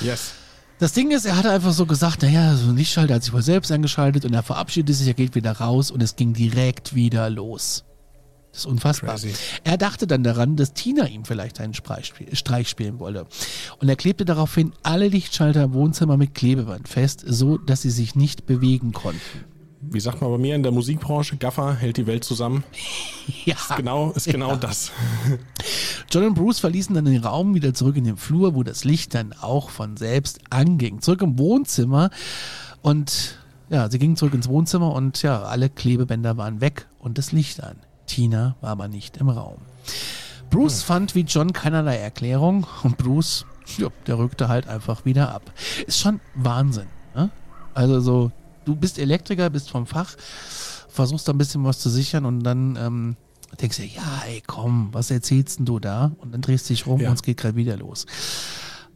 Yes. 0.01 0.33
Das 0.77 0.93
Ding 0.93 1.09
ist, 1.09 1.25
er 1.25 1.35
hatte 1.35 1.49
einfach 1.49 1.71
so 1.71 1.87
gesagt, 1.87 2.21
naja, 2.21 2.55
so 2.55 2.69
ein 2.69 2.77
Lichtschalter 2.77 3.15
hat 3.15 3.23
sich 3.23 3.33
wohl 3.33 3.41
selbst 3.41 3.71
eingeschaltet 3.71 4.23
und 4.23 4.35
er 4.35 4.43
verabschiedet 4.43 4.95
sich, 4.95 5.07
er 5.07 5.15
geht 5.15 5.33
wieder 5.33 5.53
raus 5.53 5.89
und 5.89 6.03
es 6.03 6.15
ging 6.15 6.33
direkt 6.33 6.93
wieder 6.93 7.31
los. 7.31 7.85
Das 8.51 8.59
ist 8.59 8.65
unfassbar. 8.67 9.15
Crazy. 9.15 9.33
Er 9.63 9.77
dachte 9.77 10.05
dann 10.05 10.23
daran, 10.23 10.57
dass 10.57 10.73
Tina 10.73 11.07
ihm 11.07 11.25
vielleicht 11.25 11.59
einen 11.59 11.73
Streich 11.73 12.69
spielen 12.69 12.99
wolle. 12.99 13.25
Und 13.79 13.89
er 13.89 13.95
klebte 13.95 14.23
daraufhin 14.23 14.71
alle 14.83 15.07
Lichtschalter 15.07 15.63
im 15.63 15.73
Wohnzimmer 15.73 16.17
mit 16.17 16.35
Klebeband 16.35 16.87
fest, 16.87 17.23
so 17.25 17.57
dass 17.57 17.81
sie 17.81 17.89
sich 17.89 18.13
nicht 18.13 18.45
bewegen 18.45 18.91
konnten 18.91 19.54
wie 19.91 19.99
sagt 19.99 20.21
man 20.21 20.31
bei 20.31 20.37
mir 20.37 20.55
in 20.55 20.63
der 20.63 20.71
Musikbranche, 20.71 21.37
Gaffer 21.37 21.75
hält 21.75 21.97
die 21.97 22.07
Welt 22.07 22.23
zusammen. 22.23 22.63
Ja. 23.45 23.55
Ist 23.55 23.75
genau, 23.75 24.11
ist 24.11 24.27
genau 24.27 24.49
ja. 24.51 24.55
das. 24.55 24.91
John 26.11 26.25
und 26.25 26.33
Bruce 26.35 26.59
verließen 26.59 26.93
dann 26.93 27.05
den 27.05 27.23
Raum 27.23 27.55
wieder 27.55 27.73
zurück 27.73 27.95
in 27.95 28.03
den 28.03 28.17
Flur, 28.17 28.55
wo 28.55 28.63
das 28.63 28.83
Licht 28.83 29.15
dann 29.15 29.33
auch 29.33 29.69
von 29.69 29.97
selbst 29.97 30.39
anging. 30.49 31.01
Zurück 31.01 31.21
im 31.21 31.39
Wohnzimmer 31.39 32.09
und 32.81 33.39
ja, 33.69 33.89
sie 33.89 33.97
gingen 33.97 34.15
zurück 34.15 34.33
ins 34.33 34.47
Wohnzimmer 34.47 34.93
und 34.93 35.21
ja, 35.21 35.41
alle 35.43 35.69
Klebebänder 35.69 36.37
waren 36.37 36.61
weg 36.61 36.87
und 36.99 37.17
das 37.17 37.31
Licht 37.31 37.63
an. 37.63 37.77
Tina 38.05 38.55
war 38.61 38.69
aber 38.69 38.87
nicht 38.87 39.17
im 39.17 39.29
Raum. 39.29 39.57
Bruce 40.49 40.81
hm. 40.81 40.87
fand 40.87 41.15
wie 41.15 41.21
John 41.21 41.53
keinerlei 41.53 41.97
Erklärung 41.97 42.67
und 42.83 42.97
Bruce, 42.97 43.45
ja, 43.77 43.87
der 44.07 44.17
rückte 44.17 44.47
halt 44.47 44.67
einfach 44.67 45.05
wieder 45.05 45.33
ab. 45.33 45.51
Ist 45.87 45.99
schon 45.99 46.19
Wahnsinn. 46.35 46.87
Ne? 47.15 47.31
Also 47.73 47.99
so 47.99 48.31
du 48.65 48.75
bist 48.75 48.99
Elektriker, 48.99 49.49
bist 49.49 49.69
vom 49.69 49.85
Fach, 49.85 50.15
versuchst 50.89 51.27
da 51.27 51.33
ein 51.33 51.37
bisschen 51.37 51.63
was 51.63 51.79
zu 51.79 51.89
sichern 51.89 52.25
und 52.25 52.43
dann 52.43 52.77
ähm, 52.79 53.15
denkst 53.61 53.77
du, 53.77 53.83
ja, 53.83 54.23
ey, 54.27 54.41
komm, 54.45 54.89
was 54.91 55.11
erzählst 55.11 55.59
denn 55.59 55.65
du 55.65 55.79
da? 55.79 56.11
Und 56.19 56.33
dann 56.33 56.41
drehst 56.41 56.69
du 56.69 56.73
dich 56.73 56.85
rum 56.85 57.01
ja. 57.01 57.09
und 57.09 57.15
es 57.15 57.23
geht 57.23 57.37
gerade 57.37 57.55
wieder 57.55 57.77
los. 57.77 58.05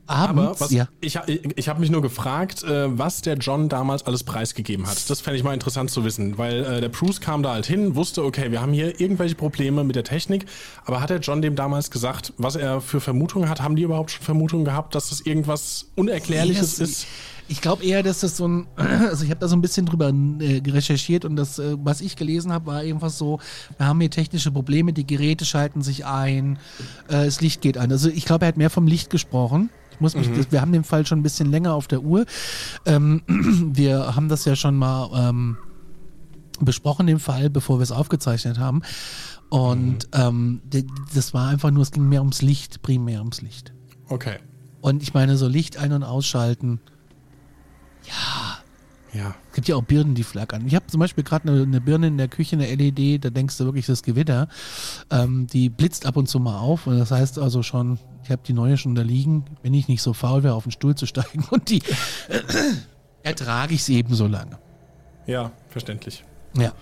Abends, 0.09 0.41
Aber 0.41 0.59
was, 0.59 0.71
ja. 0.71 0.87
ich, 1.01 1.19
ich 1.55 1.69
habe 1.69 1.79
mich 1.79 1.91
nur 1.91 2.01
gefragt, 2.01 2.63
äh, 2.63 2.97
was 2.97 3.21
der 3.21 3.37
John 3.37 3.69
damals 3.69 4.07
alles 4.07 4.23
preisgegeben 4.23 4.87
hat. 4.87 5.07
Das 5.07 5.21
fände 5.21 5.37
ich 5.37 5.43
mal 5.43 5.53
interessant 5.53 5.91
zu 5.91 6.03
wissen, 6.03 6.39
weil 6.39 6.63
äh, 6.65 6.81
der 6.81 6.89
Bruce 6.89 7.21
kam 7.21 7.43
da 7.43 7.53
halt 7.53 7.67
hin, 7.67 7.93
wusste, 7.93 8.23
okay, 8.23 8.49
wir 8.49 8.59
haben 8.59 8.73
hier 8.73 8.99
irgendwelche 8.99 9.35
Probleme 9.35 9.83
mit 9.83 9.95
der 9.95 10.03
Technik, 10.03 10.47
aber 10.83 10.99
hat 10.99 11.11
der 11.11 11.19
John 11.19 11.43
dem 11.43 11.55
damals 11.55 11.91
gesagt, 11.91 12.33
was 12.37 12.55
er 12.55 12.81
für 12.81 13.01
Vermutungen 13.01 13.49
hat? 13.49 13.61
Haben 13.61 13.75
die 13.75 13.83
überhaupt 13.83 14.09
schon 14.09 14.23
Vermutungen 14.23 14.65
gehabt, 14.65 14.95
dass 14.95 15.09
das 15.09 15.21
irgendwas 15.21 15.85
Unerklärliches 15.95 16.77
das, 16.77 16.89
ist? 16.89 17.07
Ich 17.49 17.61
glaube 17.61 17.83
eher, 17.83 18.03
dass 18.03 18.19
das 18.19 18.37
so 18.37 18.47
ein, 18.47 18.67
also 18.75 19.25
ich 19.25 19.31
habe 19.31 19.39
da 19.39 19.47
so 19.47 19.55
ein 19.55 19.61
bisschen 19.61 19.85
drüber 19.85 20.13
äh, 20.39 20.61
recherchiert 20.67 21.25
und 21.25 21.35
das, 21.35 21.59
äh, 21.59 21.75
was 21.79 21.99
ich 21.99 22.15
gelesen 22.15 22.53
habe, 22.53 22.67
war 22.67 22.83
irgendwas 22.83 23.17
so, 23.17 23.39
wir 23.77 23.87
haben 23.87 23.99
hier 23.99 24.11
technische 24.11 24.51
Probleme, 24.51 24.93
die 24.93 25.05
Geräte 25.05 25.45
schalten 25.45 25.81
sich 25.81 26.05
ein, 26.05 26.59
äh, 27.07 27.25
das 27.25 27.41
Licht 27.41 27.61
geht 27.61 27.77
an. 27.77 27.91
Also 27.91 28.09
ich 28.09 28.25
glaube, 28.25 28.45
er 28.45 28.49
hat 28.49 28.57
mehr 28.57 28.69
vom 28.69 28.87
Licht 28.87 29.09
gesprochen. 29.09 29.69
Ich 29.91 29.99
muss 29.99 30.15
mich, 30.15 30.29
mhm. 30.29 30.45
wir 30.49 30.61
haben 30.61 30.71
den 30.71 30.83
Fall 30.83 31.05
schon 31.05 31.19
ein 31.19 31.23
bisschen 31.23 31.49
länger 31.49 31.73
auf 31.73 31.87
der 31.87 32.03
Uhr. 32.03 32.25
Ähm, 32.85 33.23
wir 33.27 34.15
haben 34.15 34.29
das 34.29 34.45
ja 34.45 34.55
schon 34.55 34.75
mal 34.75 35.09
ähm, 35.29 35.57
besprochen, 36.61 37.07
den 37.07 37.19
Fall, 37.19 37.49
bevor 37.49 37.79
wir 37.79 37.83
es 37.83 37.91
aufgezeichnet 37.91 38.59
haben. 38.59 38.83
Und 39.49 40.07
mhm. 40.15 40.61
ähm, 40.71 40.85
das 41.13 41.33
war 41.33 41.49
einfach 41.49 41.71
nur, 41.71 41.81
es 41.81 41.91
ging 41.91 42.07
mehr 42.07 42.21
ums 42.21 42.41
Licht, 42.41 42.81
primär 42.81 43.19
ums 43.19 43.41
Licht. 43.41 43.73
Okay. 44.07 44.37
Und 44.81 45.03
ich 45.03 45.13
meine, 45.13 45.37
so 45.37 45.47
Licht 45.47 45.77
ein- 45.77 45.93
und 45.93 46.03
ausschalten, 46.03 46.79
ja. 48.09 48.59
Ja. 49.13 49.35
Es 49.49 49.55
gibt 49.55 49.67
ja 49.67 49.75
auch 49.75 49.83
Birnen, 49.83 50.13
die 50.13 50.23
flackern. 50.23 50.67
Ich 50.67 50.75
habe 50.75 50.85
zum 50.87 50.99
Beispiel 50.99 51.23
gerade 51.23 51.51
eine, 51.51 51.63
eine, 51.63 51.81
Birne 51.81 52.07
in 52.07 52.17
der 52.17 52.27
Küche, 52.27 52.55
eine 52.55 52.73
LED, 52.73 53.25
da 53.25 53.29
denkst 53.29 53.57
du 53.57 53.65
wirklich, 53.65 53.85
das 53.87 54.03
Gewitter. 54.03 54.47
Ähm, 55.09 55.47
die 55.47 55.69
blitzt 55.69 56.05
ab 56.05 56.15
und 56.15 56.27
zu 56.27 56.39
mal 56.39 56.59
auf. 56.59 56.85
Und 56.85 56.99
das 56.99 57.11
heißt 57.11 57.39
also 57.39 57.63
schon, 57.63 57.97
ich 58.23 58.29
habe 58.29 58.41
die 58.45 58.53
neue 58.53 58.77
schon 58.77 58.95
da 58.95 59.01
liegen, 59.01 59.45
wenn 59.63 59.73
ich 59.73 59.87
nicht 59.87 60.01
so 60.01 60.13
faul 60.13 60.43
wäre, 60.43 60.53
auf 60.53 60.63
den 60.63 60.71
Stuhl 60.71 60.95
zu 60.95 61.05
steigen. 61.05 61.43
Und 61.49 61.69
die 61.69 61.81
ertrage 63.23 63.73
ich 63.73 63.83
sie 63.83 63.95
eben 63.95 64.13
so 64.13 64.27
lange. 64.27 64.59
Ja, 65.25 65.51
verständlich. 65.69 66.23
Ja. 66.55 66.73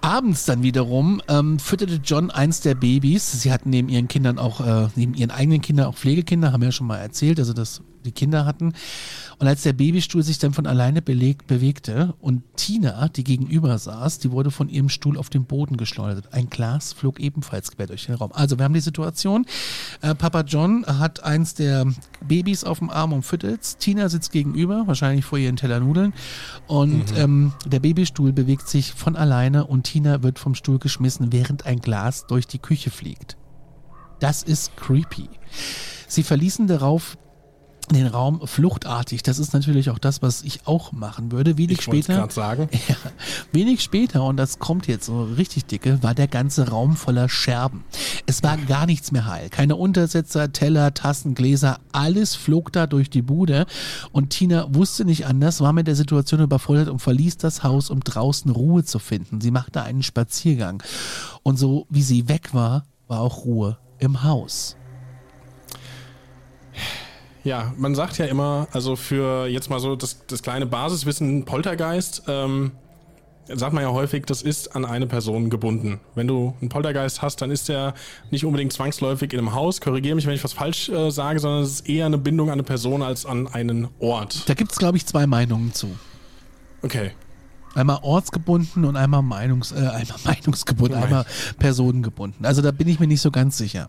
Abends 0.00 0.44
dann 0.44 0.62
wiederum 0.62 1.20
ähm, 1.28 1.58
fütterte 1.58 2.00
John 2.04 2.30
eins 2.30 2.60
der 2.60 2.74
Babys. 2.74 3.42
Sie 3.42 3.52
hatten 3.52 3.70
neben 3.70 3.88
ihren 3.88 4.08
Kindern 4.08 4.38
auch, 4.38 4.60
äh, 4.60 4.88
neben 4.94 5.14
ihren 5.14 5.30
eigenen 5.30 5.60
Kindern 5.60 5.86
auch 5.86 5.96
Pflegekinder, 5.96 6.52
haben 6.52 6.60
wir 6.60 6.68
ja 6.68 6.72
schon 6.72 6.86
mal 6.86 6.98
erzählt, 6.98 7.38
also 7.38 7.52
dass 7.52 7.82
die 8.08 8.12
Kinder 8.12 8.44
hatten. 8.44 8.72
Und 9.38 9.46
als 9.46 9.62
der 9.62 9.72
Babystuhl 9.72 10.22
sich 10.22 10.38
dann 10.38 10.52
von 10.52 10.66
alleine 10.66 11.00
belegt, 11.00 11.46
bewegte 11.46 12.14
und 12.20 12.42
Tina, 12.56 13.08
die 13.08 13.22
gegenüber 13.22 13.78
saß, 13.78 14.18
die 14.18 14.32
wurde 14.32 14.50
von 14.50 14.68
ihrem 14.68 14.88
Stuhl 14.88 15.16
auf 15.16 15.30
den 15.30 15.44
Boden 15.44 15.76
geschleudert. 15.76 16.32
Ein 16.32 16.50
Glas 16.50 16.92
flog 16.92 17.20
ebenfalls 17.20 17.70
quer 17.70 17.86
durch 17.86 18.06
den 18.06 18.16
Raum. 18.16 18.32
Also 18.32 18.58
wir 18.58 18.64
haben 18.64 18.74
die 18.74 18.80
Situation, 18.80 19.46
äh, 20.02 20.14
Papa 20.14 20.40
John 20.40 20.84
hat 20.86 21.22
eins 21.22 21.54
der 21.54 21.86
Babys 22.26 22.64
auf 22.64 22.80
dem 22.80 22.90
Arm 22.90 23.12
und 23.12 23.22
füttelt's. 23.22 23.76
Tina 23.76 24.08
sitzt 24.08 24.32
gegenüber, 24.32 24.86
wahrscheinlich 24.86 25.24
vor 25.24 25.38
ihren 25.38 25.56
Teller 25.56 25.78
Nudeln. 25.78 26.14
Und 26.66 27.12
mhm. 27.12 27.16
ähm, 27.16 27.52
der 27.64 27.80
Babystuhl 27.80 28.32
bewegt 28.32 28.68
sich 28.68 28.92
von 28.92 29.14
alleine 29.14 29.66
und 29.66 29.84
Tina 29.84 30.22
wird 30.22 30.38
vom 30.40 30.56
Stuhl 30.56 30.78
geschmissen, 30.78 31.32
während 31.32 31.64
ein 31.64 31.78
Glas 31.78 32.26
durch 32.26 32.46
die 32.46 32.58
Küche 32.58 32.90
fliegt. 32.90 33.36
Das 34.20 34.42
ist 34.42 34.76
creepy. 34.76 35.28
Sie 36.08 36.22
verließen 36.22 36.66
darauf 36.66 37.16
den 37.96 38.06
Raum 38.06 38.46
fluchtartig. 38.46 39.22
Das 39.22 39.38
ist 39.38 39.52
natürlich 39.52 39.90
auch 39.90 39.98
das, 39.98 40.22
was 40.22 40.42
ich 40.42 40.66
auch 40.66 40.92
machen 40.92 41.32
würde. 41.32 41.56
Wenig 41.58 41.78
ich 41.78 41.84
später. 41.84 42.28
sagen. 42.30 42.68
Ja, 42.88 42.96
wenig 43.52 43.82
später, 43.82 44.22
und 44.24 44.36
das 44.38 44.58
kommt 44.58 44.86
jetzt 44.86 45.06
so 45.06 45.24
richtig 45.24 45.66
dicke, 45.66 46.02
war 46.02 46.14
der 46.14 46.28
ganze 46.28 46.70
Raum 46.70 46.96
voller 46.96 47.28
Scherben. 47.28 47.84
Es 48.24 48.42
war 48.42 48.56
gar 48.56 48.86
nichts 48.86 49.12
mehr 49.12 49.26
heil. 49.26 49.50
Keine 49.50 49.76
Untersetzer, 49.76 50.52
Teller, 50.52 50.94
Tassen, 50.94 51.34
Gläser, 51.34 51.80
alles 51.92 52.34
flog 52.34 52.72
da 52.72 52.86
durch 52.86 53.10
die 53.10 53.20
Bude. 53.20 53.66
Und 54.12 54.30
Tina 54.30 54.72
wusste 54.74 55.04
nicht 55.04 55.26
anders, 55.26 55.60
war 55.60 55.72
mit 55.72 55.86
der 55.86 55.96
Situation 55.96 56.40
überfordert 56.40 56.88
und 56.88 57.00
verließ 57.00 57.36
das 57.36 57.62
Haus, 57.62 57.90
um 57.90 58.00
draußen 58.00 58.50
Ruhe 58.50 58.84
zu 58.84 58.98
finden. 58.98 59.40
Sie 59.40 59.50
machte 59.50 59.82
einen 59.82 60.02
Spaziergang. 60.02 60.82
Und 61.42 61.58
so 61.58 61.86
wie 61.90 62.02
sie 62.02 62.28
weg 62.28 62.54
war, 62.54 62.84
war 63.06 63.20
auch 63.20 63.44
Ruhe 63.44 63.78
im 63.98 64.22
Haus. 64.22 64.76
Ja, 67.48 67.72
man 67.78 67.94
sagt 67.94 68.18
ja 68.18 68.26
immer, 68.26 68.68
also 68.72 68.94
für 68.94 69.46
jetzt 69.46 69.70
mal 69.70 69.80
so 69.80 69.96
das, 69.96 70.18
das 70.26 70.42
kleine 70.42 70.66
Basiswissen 70.66 71.46
Poltergeist, 71.46 72.24
ähm, 72.28 72.72
sagt 73.46 73.72
man 73.72 73.82
ja 73.82 73.90
häufig, 73.90 74.26
das 74.26 74.42
ist 74.42 74.76
an 74.76 74.84
eine 74.84 75.06
Person 75.06 75.48
gebunden. 75.48 75.98
Wenn 76.14 76.26
du 76.26 76.54
einen 76.60 76.68
Poltergeist 76.68 77.22
hast, 77.22 77.40
dann 77.40 77.50
ist 77.50 77.70
der 77.70 77.94
nicht 78.30 78.44
unbedingt 78.44 78.74
zwangsläufig 78.74 79.32
in 79.32 79.38
einem 79.38 79.54
Haus. 79.54 79.80
Korrigiere 79.80 80.14
mich, 80.14 80.26
wenn 80.26 80.34
ich 80.34 80.44
was 80.44 80.52
falsch 80.52 80.90
äh, 80.90 81.10
sage, 81.10 81.40
sondern 81.40 81.62
es 81.62 81.70
ist 81.70 81.88
eher 81.88 82.04
eine 82.04 82.18
Bindung 82.18 82.48
an 82.48 82.52
eine 82.52 82.64
Person 82.64 83.00
als 83.00 83.24
an 83.24 83.46
einen 83.46 83.88
Ort. 83.98 84.46
Da 84.46 84.52
gibt 84.52 84.72
es, 84.72 84.76
glaube 84.76 84.98
ich, 84.98 85.06
zwei 85.06 85.26
Meinungen 85.26 85.72
zu. 85.72 85.96
Okay. 86.82 87.12
Einmal 87.74 88.00
ortsgebunden 88.02 88.84
und 88.84 88.96
einmal, 88.96 89.22
Meinungs, 89.22 89.72
äh, 89.72 89.76
einmal 89.76 90.18
Meinungsgebunden, 90.24 91.02
einmal 91.02 91.24
personengebunden. 91.58 92.44
Also 92.44 92.60
da 92.60 92.72
bin 92.72 92.88
ich 92.88 93.00
mir 93.00 93.06
nicht 93.06 93.22
so 93.22 93.30
ganz 93.30 93.56
sicher. 93.56 93.88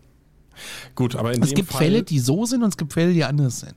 Gut, 0.96 1.16
aber 1.16 1.34
in 1.34 1.44
es 1.44 1.54
gibt 1.54 1.72
Fall 1.72 1.80
Fälle, 1.80 2.04
die 2.04 2.20
so 2.20 2.46
sind 2.46 2.64
und 2.64 2.70
es 2.70 2.78
gibt 2.78 2.94
Fälle, 2.94 3.14
die 3.14 3.24
anders 3.24 3.60
sind. 3.60 3.76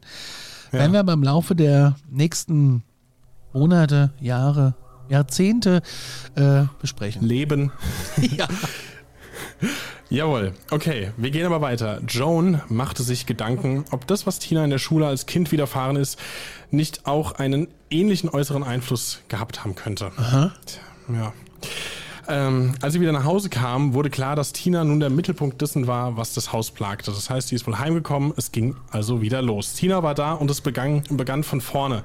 Ja. 0.73 0.81
Werden 0.81 0.93
wir 0.93 1.01
aber 1.01 1.13
im 1.13 1.23
Laufe 1.23 1.55
der 1.55 1.97
nächsten 2.11 2.83
Monate, 3.53 4.13
Jahre, 4.21 4.75
Jahrzehnte 5.09 5.83
äh, 6.35 6.65
besprechen. 6.81 7.27
Leben. 7.27 7.73
ja. 8.37 8.49
Jawohl, 10.11 10.53
okay, 10.71 11.11
wir 11.17 11.31
gehen 11.31 11.47
aber 11.47 11.63
weiter. 11.63 12.03
Joan 12.07 12.61
machte 12.69 13.03
sich 13.03 13.25
Gedanken, 13.25 13.87
ob 13.93 14.07
das, 14.07 14.27
was 14.27 14.39
Tina 14.39 14.63
in 14.63 14.69
der 14.69 14.79
Schule 14.79 15.07
als 15.07 15.25
Kind 15.25 15.53
widerfahren 15.53 15.97
ist, 15.97 16.19
nicht 16.71 17.07
auch 17.07 17.33
einen 17.33 17.69
ähnlichen 17.89 18.29
äußeren 18.29 18.63
Einfluss 18.63 19.21
gehabt 19.29 19.65
haben 19.65 19.75
könnte. 19.75 20.13
Aha. 20.17 20.53
Ja. 21.09 21.33
Ähm, 22.29 22.75
als 22.81 22.93
sie 22.93 23.01
wieder 23.01 23.11
nach 23.13 23.25
Hause 23.25 23.49
kam, 23.49 23.95
wurde 23.95 24.09
klar, 24.09 24.37
dass 24.37 24.53
Tina 24.53 24.85
nun 24.85 25.01
der 25.01 25.11
Mittelpunkt 25.11 25.61
dessen 25.61 25.87
war, 25.89 26.17
was 26.17 26.35
das 26.35 26.53
Haus 26.53 26.71
plagte. 26.71 27.11
Das 27.11 27.29
heißt, 27.29 27.49
sie 27.49 27.57
ist 27.57 27.67
wohl 27.67 27.79
heimgekommen, 27.79 28.33
es 28.37 28.53
ging 28.53 28.77
also 28.91 29.21
wieder 29.21 29.43
los. 29.43 29.75
Tina 29.75 30.03
war 30.05 30.15
da 30.15 30.33
und 30.35 30.51
es 30.51 30.61
begann, 30.61 31.03
begann 31.11 31.43
von 31.43 31.61
vorne. 31.61 32.03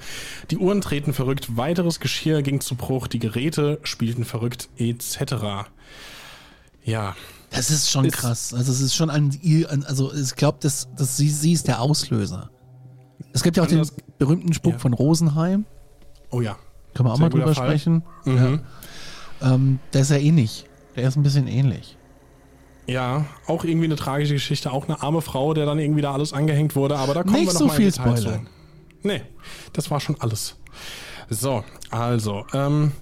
Die 0.50 0.58
Uhren 0.58 0.82
treten 0.82 1.14
verrückt, 1.14 1.56
weiteres 1.56 2.00
Geschirr 2.00 2.42
ging 2.42 2.62
zu 2.62 2.76
Bruch, 2.76 3.08
die 3.08 3.20
Geräte 3.20 3.80
spielten 3.84 4.26
verrückt, 4.26 4.70
etc. 4.78 5.68
Ja, 6.84 7.16
Das 7.52 7.70
ist 7.70 7.90
schon 7.92 8.06
Ist- 8.06 8.16
krass. 8.18 8.54
Also 8.54 8.72
es 8.72 8.82
ist 8.82 8.96
schon 8.96 9.10
an, 9.10 9.38
also 9.88 10.14
ich 10.14 10.36
glaube, 10.36 10.58
das, 10.62 10.90
das, 10.98 11.16
sie, 11.18 11.30
sie 11.30 11.54
ist 11.54 11.68
der 11.68 11.80
Auslöser. 11.82 12.50
Es 13.34 13.44
gibt 13.44 13.56
ja 13.58 13.64
auch 13.64 13.68
den 13.68 13.88
berühmten 14.18 14.52
Spruch 14.54 14.74
Ja. 14.74 14.80
von 14.80 14.94
Rosenheim. 14.94 15.66
Oh 16.32 16.42
ja. 16.42 16.58
Können 16.94 17.08
wir 17.10 17.14
auch 17.14 17.18
Sehr 17.18 17.26
mal 17.26 17.30
drüber 17.30 17.54
Fall. 17.54 17.68
sprechen. 17.68 18.04
Mhm. 18.26 18.36
Ja. 18.38 18.60
Ähm, 19.42 19.80
der 19.94 20.02
ist 20.02 20.12
ja 20.12 20.18
ähnlich. 20.18 20.66
Der 20.96 21.08
ist 21.08 21.16
ein 21.16 21.24
bisschen 21.24 21.48
ähnlich. 21.48 21.98
Ja, 22.88 23.26
auch 23.48 23.66
irgendwie 23.66 23.86
eine 23.86 23.98
tragische 23.98 24.34
Geschichte. 24.34 24.72
Auch 24.72 24.88
eine 24.88 25.02
arme 25.02 25.22
Frau, 25.22 25.54
der 25.54 25.66
dann 25.66 25.78
irgendwie 25.78 26.02
da 26.02 26.14
alles 26.14 26.34
angehängt 26.34 26.76
wurde. 26.76 26.98
Aber 26.98 27.14
da 27.14 27.24
kommen 27.24 27.36
Nicht 27.36 27.48
wir 27.48 27.54
noch 27.54 27.60
so 27.60 27.68
mal 27.68 27.76
viel 27.76 27.92
Detail 27.92 28.18
spoilern. 28.18 28.46
zu. 28.46 29.08
Nee, 29.08 29.22
das 29.74 29.92
war 29.92 30.00
schon 30.00 30.20
alles. 30.20 30.56
So, 31.30 31.64
also, 31.90 32.46
ähm, 32.54 32.94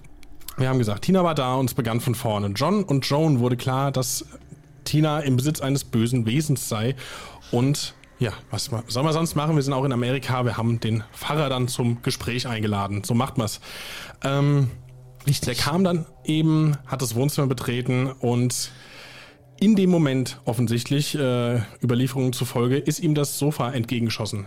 wir 0.58 0.70
haben 0.70 0.80
gesagt, 0.80 1.04
Tina 1.04 1.24
war 1.24 1.36
da 1.36 1.56
und 1.56 1.70
es 1.70 1.74
begann 1.76 2.00
von 2.02 2.16
vorne. 2.16 2.48
John 2.56 2.84
und 2.84 3.06
Joan 3.08 3.40
wurde 3.40 3.58
klar, 3.58 3.92
dass 3.92 4.26
Tina 4.86 5.20
im 5.20 5.36
Besitz 5.36 5.62
eines 5.62 5.84
bösen 5.84 6.26
Wesens 6.26 6.68
sei. 6.68 6.96
Und 7.52 7.94
ja, 8.18 8.32
was 8.50 8.72
soll 8.88 9.04
man 9.04 9.14
sonst 9.14 9.36
machen? 9.36 9.56
Wir 9.56 9.64
sind 9.64 9.74
auch 9.74 9.84
in 9.84 9.92
Amerika. 9.92 10.46
Wir 10.46 10.58
haben 10.58 10.80
den 10.80 11.04
Pfarrer 11.14 11.50
dann 11.50 11.68
zum 11.68 12.02
Gespräch 12.02 12.48
eingeladen. 12.48 13.04
So 13.04 13.14
macht 13.14 13.38
man's. 13.38 13.60
Ähm, 14.24 14.72
Richtig. 15.28 15.46
der 15.46 15.56
kam 15.56 15.84
dann 15.84 16.06
eben, 16.24 16.78
hat 16.86 17.02
das 17.02 17.16
Wohnzimmer 17.16 17.48
betreten 17.48 18.08
und 18.08 18.72
in 19.60 19.76
dem 19.76 19.90
Moment 19.90 20.40
offensichtlich, 20.46 21.16
äh, 21.16 21.62
Überlieferungen 21.82 22.34
zufolge, 22.34 22.78
ist 22.78 23.00
ihm 23.00 23.16
das 23.16 23.38
Sofa 23.40 23.72
entgegengeschossen. 23.72 24.46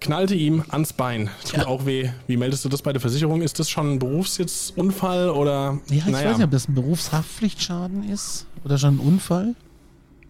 Knallte 0.00 0.34
ihm 0.34 0.64
ans 0.68 0.92
Bein. 0.94 1.30
Tut 1.44 1.58
Ja. 1.60 1.66
auch 1.66 1.86
weh. 1.86 2.10
Wie 2.26 2.36
meldest 2.36 2.64
du 2.64 2.68
das 2.68 2.82
bei 2.82 2.92
der 2.92 3.00
Versicherung? 3.00 3.40
Ist 3.42 3.60
das 3.60 3.70
schon 3.70 3.92
ein 3.94 3.98
Berufsunfall 4.00 5.30
oder? 5.30 5.78
Ja, 5.90 5.96
ich 6.06 6.12
weiß 6.12 6.38
nicht, 6.38 6.44
ob 6.44 6.50
das 6.50 6.68
ein 6.68 6.74
Berufshaftpflichtschaden 6.74 8.08
ist 8.08 8.46
oder 8.64 8.78
schon 8.78 8.96
ein 8.96 8.98
Unfall. 8.98 9.54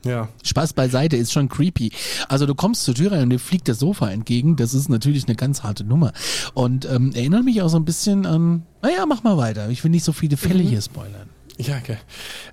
Ja. 0.05 0.29
Spaß 0.43 0.73
beiseite, 0.73 1.17
ist 1.17 1.33
schon 1.33 1.49
creepy. 1.49 1.93
Also 2.29 2.47
du 2.47 2.55
kommst 2.55 2.85
zur 2.85 2.95
Tür 2.95 3.13
rein 3.13 3.23
und 3.25 3.31
dir 3.31 3.39
fliegt 3.39 3.69
das 3.69 3.79
Sofa 3.79 4.11
entgegen. 4.11 4.57
Das 4.57 4.75
ist 4.75 4.89
natürlich 4.89 5.27
eine 5.27 5.37
ganz 5.37 5.63
harte 5.63 5.85
Nummer. 5.85 6.13
Und 6.55 6.85
ähm, 6.87 7.13
erinnert 7.15 7.45
mich 7.45 7.63
auch 7.63 7.69
so 7.69 7.77
ein 7.77 7.85
bisschen 7.85 8.27
an, 8.27 8.67
naja, 8.83 9.07
mach 9.07 9.23
mal 9.23 9.37
weiter. 9.37 9.69
Ich 9.71 9.85
will 9.85 9.91
nicht 9.91 10.05
so 10.05 10.13
viele 10.13 10.37
Fälle 10.37 10.63
hier 10.63 10.81
spoilern. 10.81 11.31
Ja, 11.59 11.77
okay. 11.77 11.99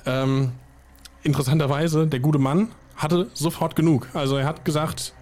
Ähm, 0.05 0.51
interessanterweise, 1.23 2.05
der 2.07 2.19
gute 2.19 2.39
Mann 2.39 2.69
hatte 2.95 3.29
sofort 3.33 3.75
genug. 3.75 4.09
Also 4.13 4.37
er 4.37 4.45
hat 4.45 4.65
gesagt, 4.65 5.13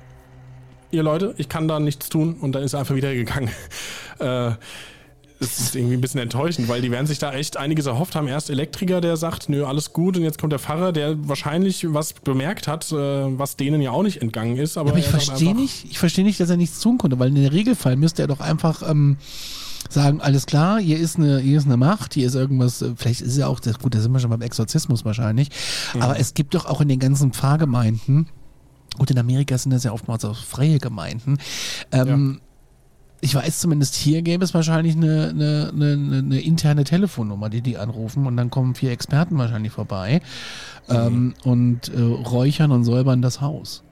ihr 0.92 1.04
Leute, 1.04 1.34
ich 1.38 1.48
kann 1.48 1.68
da 1.68 1.80
nichts 1.80 2.10
tun 2.10 2.36
und 2.36 2.54
dann 2.54 2.64
ist 2.64 2.74
er 2.74 2.80
einfach 2.80 2.96
wieder 2.96 3.14
gegangen. 3.14 3.50
äh, 4.20 4.52
es 5.40 5.60
ist 5.60 5.76
irgendwie 5.76 5.96
ein 5.96 6.02
bisschen 6.02 6.20
enttäuschend, 6.20 6.68
weil 6.68 6.82
die 6.82 6.92
werden 6.92 7.06
sich 7.06 7.20
da 7.20 7.34
echt 7.34 7.58
einiges 7.58 7.86
erhofft 7.86 8.16
haben. 8.16 8.28
Erst 8.28 8.50
Elektriker, 8.50 9.02
der 9.02 9.18
sagt, 9.18 9.50
nö, 9.50 9.66
alles 9.66 9.94
gut 9.94 10.18
und 10.18 10.24
jetzt 10.24 10.40
kommt 10.40 10.52
der 10.52 10.60
Pfarrer, 10.60 10.92
der 10.92 11.16
wahrscheinlich 11.28 11.86
was 11.94 12.14
bemerkt 12.14 12.68
hat, 12.68 12.92
äh, 12.92 12.96
was 12.96 13.56
denen 13.56 13.82
ja 13.82 13.92
auch 13.92 14.04
nicht 14.04 14.22
entgangen 14.22 14.58
ist. 14.58 14.78
Aber, 14.78 14.92
Aber 14.92 15.00
ich 15.00 15.06
er 15.06 15.12
verstehe 15.12 15.54
nicht, 15.54 15.86
ich 15.90 16.00
verstehe 16.00 16.26
nicht, 16.26 16.40
dass 16.40 16.50
er 16.50 16.58
nichts 16.58 16.80
tun 16.80 16.98
konnte, 16.98 17.20
weil 17.20 17.30
in 17.30 17.36
der 17.36 17.52
Regelfall 17.52 17.96
müsste 17.98 18.24
er 18.24 18.28
doch 18.28 18.40
einfach 18.40 18.90
ähm, 18.90 19.18
sagen, 19.90 20.22
alles 20.22 20.46
klar, 20.46 20.80
hier 20.80 20.98
ist 20.98 21.18
eine, 21.18 21.40
hier 21.40 21.58
ist 21.58 21.66
eine 21.66 21.78
Macht, 21.78 22.16
hier 22.16 22.28
ist 22.28 22.36
irgendwas, 22.36 22.82
äh, 22.82 22.94
vielleicht 22.96 23.22
ist 23.22 23.38
ja 23.38 23.48
auch, 23.48 23.60
das, 23.60 23.80
gut, 23.80 23.94
da 23.94 24.00
sind 24.00 24.12
wir 24.12 24.20
schon 24.20 24.30
beim 24.30 24.42
Exorzismus 24.42 25.06
wahrscheinlich, 25.06 25.50
aber 26.00 26.20
es 26.20 26.34
gibt 26.34 26.56
doch 26.56 26.66
auch 26.66 26.82
in 26.82 26.88
den 26.88 27.00
ganzen 27.00 27.32
Pfarrgemeinden, 27.32 28.28
gut, 28.98 29.12
in 29.12 29.20
Amerika 29.20 29.58
sind 29.58 29.72
das 29.72 29.84
ja 29.84 29.92
oftmals 29.92 30.26
auch 30.26 30.38
freie 30.38 30.80
Gemeinden, 30.80 31.38
ähm, 31.92 32.42
ich 33.22 33.34
weiß 33.34 33.60
zumindest, 33.60 33.96
hier 33.96 34.22
gäbe 34.22 34.44
es 34.44 34.54
wahrscheinlich 34.54 34.96
eine, 34.96 35.30
eine, 35.30 35.72
eine, 35.74 36.18
eine 36.20 36.40
interne 36.42 36.84
Telefonnummer, 36.84 37.50
die 37.50 37.62
die 37.62 37.78
anrufen 37.78 38.26
und 38.28 38.38
dann 38.38 38.50
kommen 38.50 38.76
vier 38.76 38.92
Experten 38.92 39.38
wahrscheinlich 39.38 39.72
vorbei 39.72 40.22
ähm, 40.90 41.34
und 41.44 41.90
äh, 41.90 42.00
räuchern 42.02 42.72
und 42.72 42.84
säubern 42.84 43.22
das 43.22 43.42
Haus. 43.42 43.84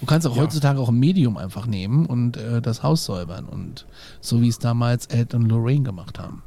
Du 0.00 0.06
kannst 0.06 0.26
auch 0.26 0.36
Ja. 0.36 0.42
heutzutage 0.42 0.78
auch 0.80 0.88
ein 0.90 0.98
Medium 0.98 1.36
einfach 1.36 1.66
nehmen 1.66 2.06
und 2.06 2.36
äh, 2.36 2.60
das 2.62 2.82
Haus 2.82 3.04
säubern 3.04 3.46
und 3.46 3.86
so 4.20 4.40
wie 4.40 4.48
es 4.48 4.58
damals 4.58 5.06
Ed 5.06 5.34
und 5.34 5.46
Lorraine 5.48 5.82
gemacht 5.82 6.18
haben. 6.18 6.42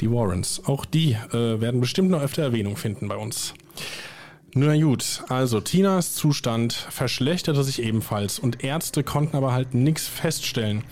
Die 0.00 0.10
Warrens. 0.10 0.60
Auch 0.66 0.84
die 0.84 1.12
äh, 1.32 1.60
werden 1.60 1.80
bestimmt 1.80 2.10
noch 2.10 2.20
öfter 2.20 2.42
Erwähnung 2.42 2.76
finden 2.76 3.08
bei 3.08 3.16
uns. 3.16 3.54
Na 4.58 4.74
gut, 4.74 5.22
also 5.28 5.60
Tinas 5.60 6.14
Zustand 6.14 6.72
verschlechterte 6.72 7.62
sich 7.62 7.82
ebenfalls 7.82 8.38
und 8.38 8.64
Ärzte 8.64 9.04
konnten 9.04 9.36
aber 9.36 9.52
halt 9.52 9.74
nichts 9.74 10.08
feststellen. 10.08 10.82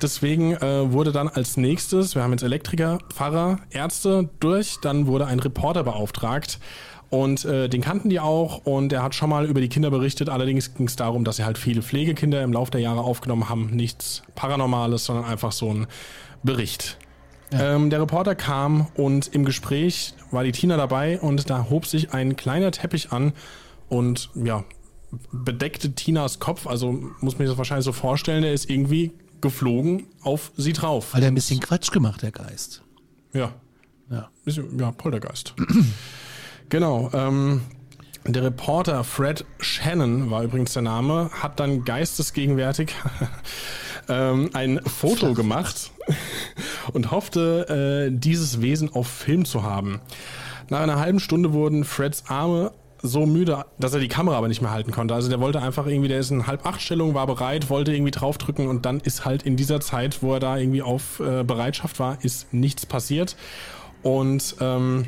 Deswegen 0.00 0.52
äh, 0.52 0.92
wurde 0.92 1.10
dann 1.10 1.26
als 1.26 1.56
nächstes, 1.56 2.14
wir 2.14 2.22
haben 2.22 2.30
jetzt 2.30 2.44
Elektriker, 2.44 2.98
Pfarrer, 3.12 3.58
Ärzte 3.70 4.30
durch, 4.38 4.76
dann 4.80 5.08
wurde 5.08 5.26
ein 5.26 5.40
Reporter 5.40 5.82
beauftragt 5.82 6.60
und 7.08 7.44
äh, 7.44 7.68
den 7.68 7.80
kannten 7.80 8.10
die 8.10 8.20
auch 8.20 8.58
und 8.64 8.92
er 8.92 9.02
hat 9.02 9.16
schon 9.16 9.28
mal 9.28 9.44
über 9.44 9.60
die 9.60 9.68
Kinder 9.68 9.90
berichtet. 9.90 10.28
Allerdings 10.28 10.74
ging 10.74 10.86
es 10.86 10.94
darum, 10.94 11.24
dass 11.24 11.34
sie 11.34 11.44
halt 11.44 11.58
viele 11.58 11.82
Pflegekinder 11.82 12.44
im 12.44 12.52
Laufe 12.52 12.70
der 12.70 12.80
Jahre 12.80 13.00
aufgenommen 13.00 13.48
haben. 13.48 13.70
Nichts 13.70 14.22
Paranormales, 14.36 15.06
sondern 15.06 15.24
einfach 15.24 15.50
so 15.50 15.74
ein 15.74 15.88
Bericht. 16.44 16.96
Ähm, 17.52 17.90
der 17.90 18.00
Reporter 18.00 18.34
kam 18.34 18.86
und 18.94 19.28
im 19.28 19.44
Gespräch 19.44 20.14
war 20.30 20.44
die 20.44 20.52
Tina 20.52 20.76
dabei 20.76 21.20
und 21.20 21.50
da 21.50 21.68
hob 21.68 21.86
sich 21.86 22.12
ein 22.12 22.36
kleiner 22.36 22.70
Teppich 22.70 23.12
an 23.12 23.32
und 23.88 24.30
ja, 24.34 24.64
bedeckte 25.32 25.92
Tinas 25.94 26.38
Kopf. 26.38 26.66
Also 26.66 26.92
muss 26.92 27.38
man 27.38 27.46
sich 27.46 27.48
das 27.48 27.58
wahrscheinlich 27.58 27.84
so 27.84 27.92
vorstellen, 27.92 28.42
der 28.42 28.52
ist 28.52 28.70
irgendwie 28.70 29.12
geflogen 29.40 30.06
auf 30.22 30.52
sie 30.56 30.72
drauf. 30.72 31.14
Weil 31.14 31.22
er 31.22 31.28
ein 31.28 31.34
bisschen 31.34 31.60
Quatsch 31.60 31.90
gemacht, 31.90 32.22
der 32.22 32.30
Geist. 32.30 32.82
Ja, 33.32 33.52
Ja. 34.10 34.28
ja, 34.78 34.90
Poltergeist. 34.92 35.54
genau. 36.68 37.10
Ähm, 37.12 37.62
der 38.26 38.44
Reporter 38.44 39.02
Fred 39.02 39.44
Shannon 39.60 40.30
war 40.30 40.42
übrigens 40.42 40.74
der 40.74 40.82
Name, 40.82 41.30
hat 41.32 41.58
dann 41.58 41.84
geistesgegenwärtig 41.84 42.94
ähm, 44.08 44.50
ein 44.52 44.80
Foto 44.84 45.32
gemacht 45.34 45.90
und 46.90 47.10
hoffte, 47.10 48.08
äh, 48.10 48.16
dieses 48.16 48.60
Wesen 48.60 48.92
auf 48.92 49.06
Film 49.08 49.44
zu 49.44 49.62
haben. 49.62 50.00
Nach 50.68 50.80
einer 50.80 50.98
halben 51.00 51.20
Stunde 51.20 51.52
wurden 51.52 51.84
Freds 51.84 52.24
Arme 52.28 52.72
so 53.02 53.24
müde, 53.24 53.64
dass 53.78 53.94
er 53.94 54.00
die 54.00 54.08
Kamera 54.08 54.36
aber 54.36 54.48
nicht 54.48 54.60
mehr 54.60 54.70
halten 54.72 54.90
konnte. 54.92 55.14
Also 55.14 55.28
der 55.30 55.40
wollte 55.40 55.62
einfach 55.62 55.86
irgendwie, 55.86 56.08
der 56.08 56.18
ist 56.20 56.30
in 56.30 56.46
halb 56.46 56.66
acht 56.66 56.82
Stellung, 56.82 57.14
war 57.14 57.26
bereit, 57.26 57.70
wollte 57.70 57.94
irgendwie 57.94 58.10
draufdrücken 58.10 58.68
und 58.68 58.84
dann 58.84 59.00
ist 59.00 59.24
halt 59.24 59.42
in 59.44 59.56
dieser 59.56 59.80
Zeit, 59.80 60.22
wo 60.22 60.34
er 60.34 60.40
da 60.40 60.58
irgendwie 60.58 60.82
auf 60.82 61.18
äh, 61.20 61.42
Bereitschaft 61.42 61.98
war, 61.98 62.18
ist 62.22 62.52
nichts 62.52 62.84
passiert. 62.84 63.36
Und 64.02 64.56
ähm, 64.60 65.06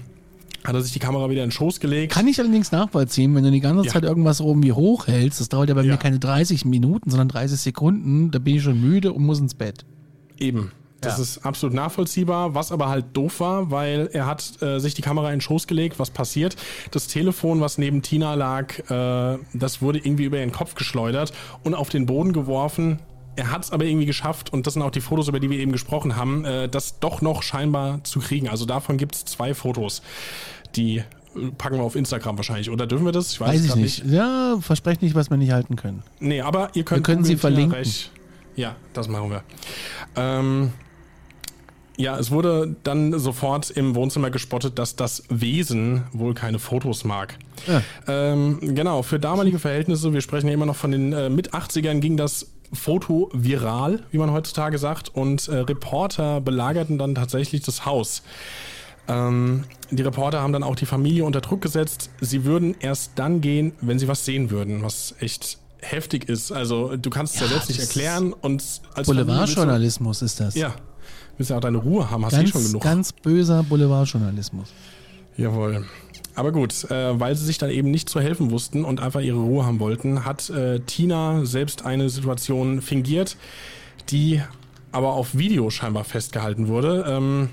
hat 0.64 0.74
er 0.74 0.80
sich 0.82 0.92
die 0.92 1.00
Kamera 1.00 1.28
wieder 1.28 1.42
in 1.42 1.48
den 1.48 1.52
Schoß 1.52 1.80
gelegt. 1.80 2.12
Kann 2.12 2.26
ich 2.28 2.38
allerdings 2.40 2.72
nachvollziehen, 2.72 3.34
wenn 3.34 3.44
du 3.44 3.50
die 3.50 3.60
ganze 3.60 3.84
Ja. 3.84 3.92
Zeit 3.92 4.04
irgendwas 4.04 4.40
oben 4.40 4.62
wie 4.62 4.72
hochhältst, 4.72 5.40
das 5.40 5.48
dauert 5.50 5.68
ja 5.68 5.74
bei 5.74 5.82
Ja. 5.82 5.92
mir 5.92 5.98
keine 5.98 6.18
30 6.18 6.64
Minuten, 6.64 7.10
sondern 7.10 7.28
30 7.28 7.60
Sekunden, 7.60 8.30
da 8.30 8.38
bin 8.38 8.56
ich 8.56 8.62
schon 8.62 8.80
müde 8.80 9.12
und 9.12 9.22
muss 9.24 9.38
ins 9.40 9.54
Bett. 9.54 9.84
Eben. 10.38 10.72
Das 11.02 11.16
Ja. 11.18 11.22
ist 11.22 11.44
absolut 11.44 11.74
nachvollziehbar, 11.74 12.54
was 12.54 12.72
aber 12.72 12.88
halt 12.88 13.04
doof 13.12 13.40
war, 13.40 13.70
weil 13.70 14.08
er 14.12 14.26
hat 14.26 14.62
äh, 14.62 14.78
sich 14.78 14.94
die 14.94 15.02
Kamera 15.02 15.28
in 15.28 15.34
den 15.36 15.40
Schoß 15.42 15.66
gelegt, 15.66 15.98
was 15.98 16.10
passiert. 16.10 16.56
Das 16.92 17.06
Telefon, 17.08 17.60
was 17.60 17.76
neben 17.76 18.00
Tina 18.02 18.34
lag, 18.34 18.78
äh, 18.90 19.38
das 19.52 19.82
wurde 19.82 19.98
irgendwie 19.98 20.24
über 20.24 20.38
ihren 20.38 20.52
Kopf 20.52 20.74
geschleudert 20.74 21.32
und 21.64 21.74
auf 21.74 21.88
den 21.90 22.06
Boden 22.06 22.32
geworfen. 22.32 23.00
Er 23.34 23.50
hat 23.50 23.64
es 23.64 23.70
aber 23.72 23.84
irgendwie 23.84 24.06
geschafft, 24.06 24.52
und 24.52 24.66
das 24.66 24.74
sind 24.74 24.82
auch 24.82 24.90
die 24.90 25.00
Fotos, 25.00 25.26
über 25.28 25.40
die 25.40 25.48
wir 25.50 25.58
eben 25.58 25.72
gesprochen 25.72 26.16
haben, 26.16 26.44
äh, 26.44 26.68
das 26.68 26.98
doch 27.00 27.20
noch 27.22 27.42
scheinbar 27.42 28.04
zu 28.04 28.20
kriegen. 28.20 28.48
Also 28.48 28.64
davon 28.66 28.96
gibt 28.98 29.14
es 29.14 29.24
zwei 29.24 29.54
Fotos, 29.54 30.02
die 30.76 30.98
äh, 30.98 31.04
packen 31.58 31.76
wir 31.76 31.82
auf 31.82 31.96
Instagram 31.96 32.36
wahrscheinlich. 32.36 32.70
Oder 32.70 32.86
dürfen 32.86 33.06
wir 33.06 33.12
das? 33.12 33.32
Ich 33.32 33.40
Weiß 33.40 33.58
es 33.58 33.62
ich 33.64 33.68
grad 33.70 33.78
nicht. 33.80 34.04
Ja, 34.06 34.58
versprecht 34.60 35.00
nicht, 35.02 35.14
was 35.14 35.30
wir 35.30 35.36
nicht 35.38 35.50
halten 35.50 35.76
können. 35.76 36.02
Nee, 36.20 36.42
aber 36.42 36.68
ihr 36.74 36.84
könnt 36.84 36.98
Wir 37.00 37.02
können 37.14 37.24
sie 37.24 37.36
verlinken. 37.36 37.82
Ja, 38.54 38.76
das 38.92 39.08
machen 39.08 39.30
wir. 39.30 39.42
Ähm, 40.14 40.72
ja, 42.02 42.18
es 42.18 42.30
wurde 42.30 42.74
dann 42.82 43.18
sofort 43.18 43.70
im 43.70 43.94
Wohnzimmer 43.94 44.30
gespottet, 44.30 44.78
dass 44.78 44.96
das 44.96 45.22
Wesen 45.28 46.02
wohl 46.12 46.34
keine 46.34 46.58
Fotos 46.58 47.04
mag. 47.04 47.38
Ja. 47.68 47.82
Ähm, 48.08 48.58
genau, 48.74 49.02
für 49.02 49.20
damalige 49.20 49.60
Verhältnisse, 49.60 50.12
wir 50.12 50.20
sprechen 50.20 50.48
ja 50.48 50.54
immer 50.54 50.66
noch 50.66 50.76
von 50.76 50.90
den 50.90 51.12
äh, 51.12 51.30
Mit-80ern, 51.30 52.00
ging 52.00 52.16
das 52.16 52.48
Foto 52.72 53.30
viral, 53.32 54.00
wie 54.10 54.18
man 54.18 54.32
heutzutage 54.32 54.78
sagt, 54.78 55.14
und 55.14 55.46
äh, 55.46 55.58
Reporter 55.58 56.40
belagerten 56.40 56.98
dann 56.98 57.14
tatsächlich 57.14 57.62
das 57.62 57.86
Haus. 57.86 58.22
Ähm, 59.06 59.64
die 59.90 60.02
Reporter 60.02 60.40
haben 60.40 60.52
dann 60.52 60.64
auch 60.64 60.74
die 60.74 60.86
Familie 60.86 61.24
unter 61.24 61.40
Druck 61.40 61.60
gesetzt. 61.60 62.10
Sie 62.20 62.44
würden 62.44 62.74
erst 62.80 63.12
dann 63.16 63.40
gehen, 63.40 63.72
wenn 63.80 63.98
sie 63.98 64.08
was 64.08 64.24
sehen 64.24 64.50
würden, 64.50 64.82
was 64.82 65.14
echt 65.20 65.58
heftig 65.78 66.28
ist. 66.28 66.50
Also 66.50 66.96
du 66.96 67.10
kannst 67.10 67.34
es 67.34 67.40
ja, 67.40 67.46
Ja, 67.46 67.52
selbst 67.52 67.68
nicht 67.68 67.80
erklären 67.80 68.32
und 68.32 68.62
als 68.94 69.06
Boulevardjournalismus 69.06 70.22
ist 70.22 70.40
das. 70.40 70.54
Ja, 70.54 70.74
willst 71.42 71.50
ja 71.50 71.56
auch 71.56 71.60
deine 71.60 71.78
Ruhe 71.78 72.10
haben, 72.10 72.24
hast 72.24 72.36
du 72.36 72.40
eh 72.42 72.46
schon 72.46 72.60
Ganz, 72.60 72.68
genug. 72.68 72.82
ganz 72.82 73.12
böser 73.12 73.62
Boulevardjournalismus. 73.64 74.68
Jawohl. 75.36 75.84
Aber 76.34 76.52
gut, 76.52 76.84
äh, 76.90 77.18
weil 77.18 77.34
sie 77.36 77.44
sich 77.44 77.58
dann 77.58 77.70
eben 77.70 77.90
nicht 77.90 78.08
zu 78.08 78.20
helfen 78.20 78.50
wussten 78.50 78.84
und 78.84 79.00
einfach 79.00 79.20
ihre 79.20 79.38
Ruhe 79.38 79.66
haben 79.66 79.80
wollten, 79.80 80.24
hat 80.24 80.48
äh, 80.50 80.80
Tina 80.80 81.44
selbst 81.44 81.84
eine 81.84 82.08
Situation 82.08 82.80
fingiert, 82.80 83.36
die 84.10 84.40
aber 84.92 85.14
auf 85.14 85.36
Video 85.36 85.68
scheinbar 85.70 86.04
festgehalten 86.04 86.68
wurde. 86.68 87.04
Ähm, 87.08 87.48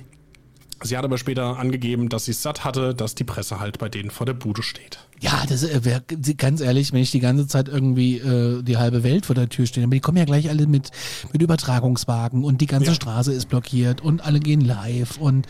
Sie 0.81 0.95
hat 0.97 1.03
aber 1.03 1.17
später 1.17 1.59
angegeben, 1.59 2.07
dass 2.07 2.23
sie 2.23 2.31
es 2.31 2.41
satt 2.41 2.63
hatte, 2.63 2.95
dass 2.95 3.13
die 3.13 3.25
Presse 3.25 3.59
halt 3.59 3.79
bei 3.79 3.89
denen 3.89 4.11
vor 4.11 4.25
der 4.25 4.33
Bude 4.33 4.63
steht. 4.63 4.99
Ja, 5.21 5.43
das 5.47 5.63
äh, 5.63 5.83
wäre 5.83 6.01
ganz 6.37 6.61
ehrlich, 6.61 6.93
wenn 6.93 7.01
ich 7.01 7.11
die 7.11 7.19
ganze 7.19 7.45
Zeit 7.47 7.67
irgendwie 7.67 8.17
äh, 8.17 8.63
die 8.63 8.77
halbe 8.77 9.03
Welt 9.03 9.25
vor 9.25 9.35
der 9.35 9.49
Tür 9.49 9.65
stehe. 9.65 9.85
Aber 9.85 9.93
die 9.93 9.99
kommen 9.99 10.17
ja 10.17 10.25
gleich 10.25 10.49
alle 10.49 10.65
mit, 10.65 10.91
mit 11.33 11.41
Übertragungswagen 11.41 12.43
und 12.43 12.61
die 12.61 12.67
ganze 12.67 12.91
Ja. 12.91 12.95
Straße 12.95 13.33
ist 13.33 13.49
blockiert 13.49 14.01
und 14.01 14.23
alle 14.23 14.39
gehen 14.39 14.61
live 14.61 15.17
und 15.17 15.45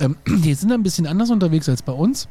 ähm, 0.00 0.16
die 0.26 0.54
sind 0.54 0.72
ein 0.72 0.82
bisschen 0.82 1.06
anders 1.06 1.30
unterwegs 1.30 1.68
als 1.68 1.82
bei 1.82 1.92
uns. 1.92 2.28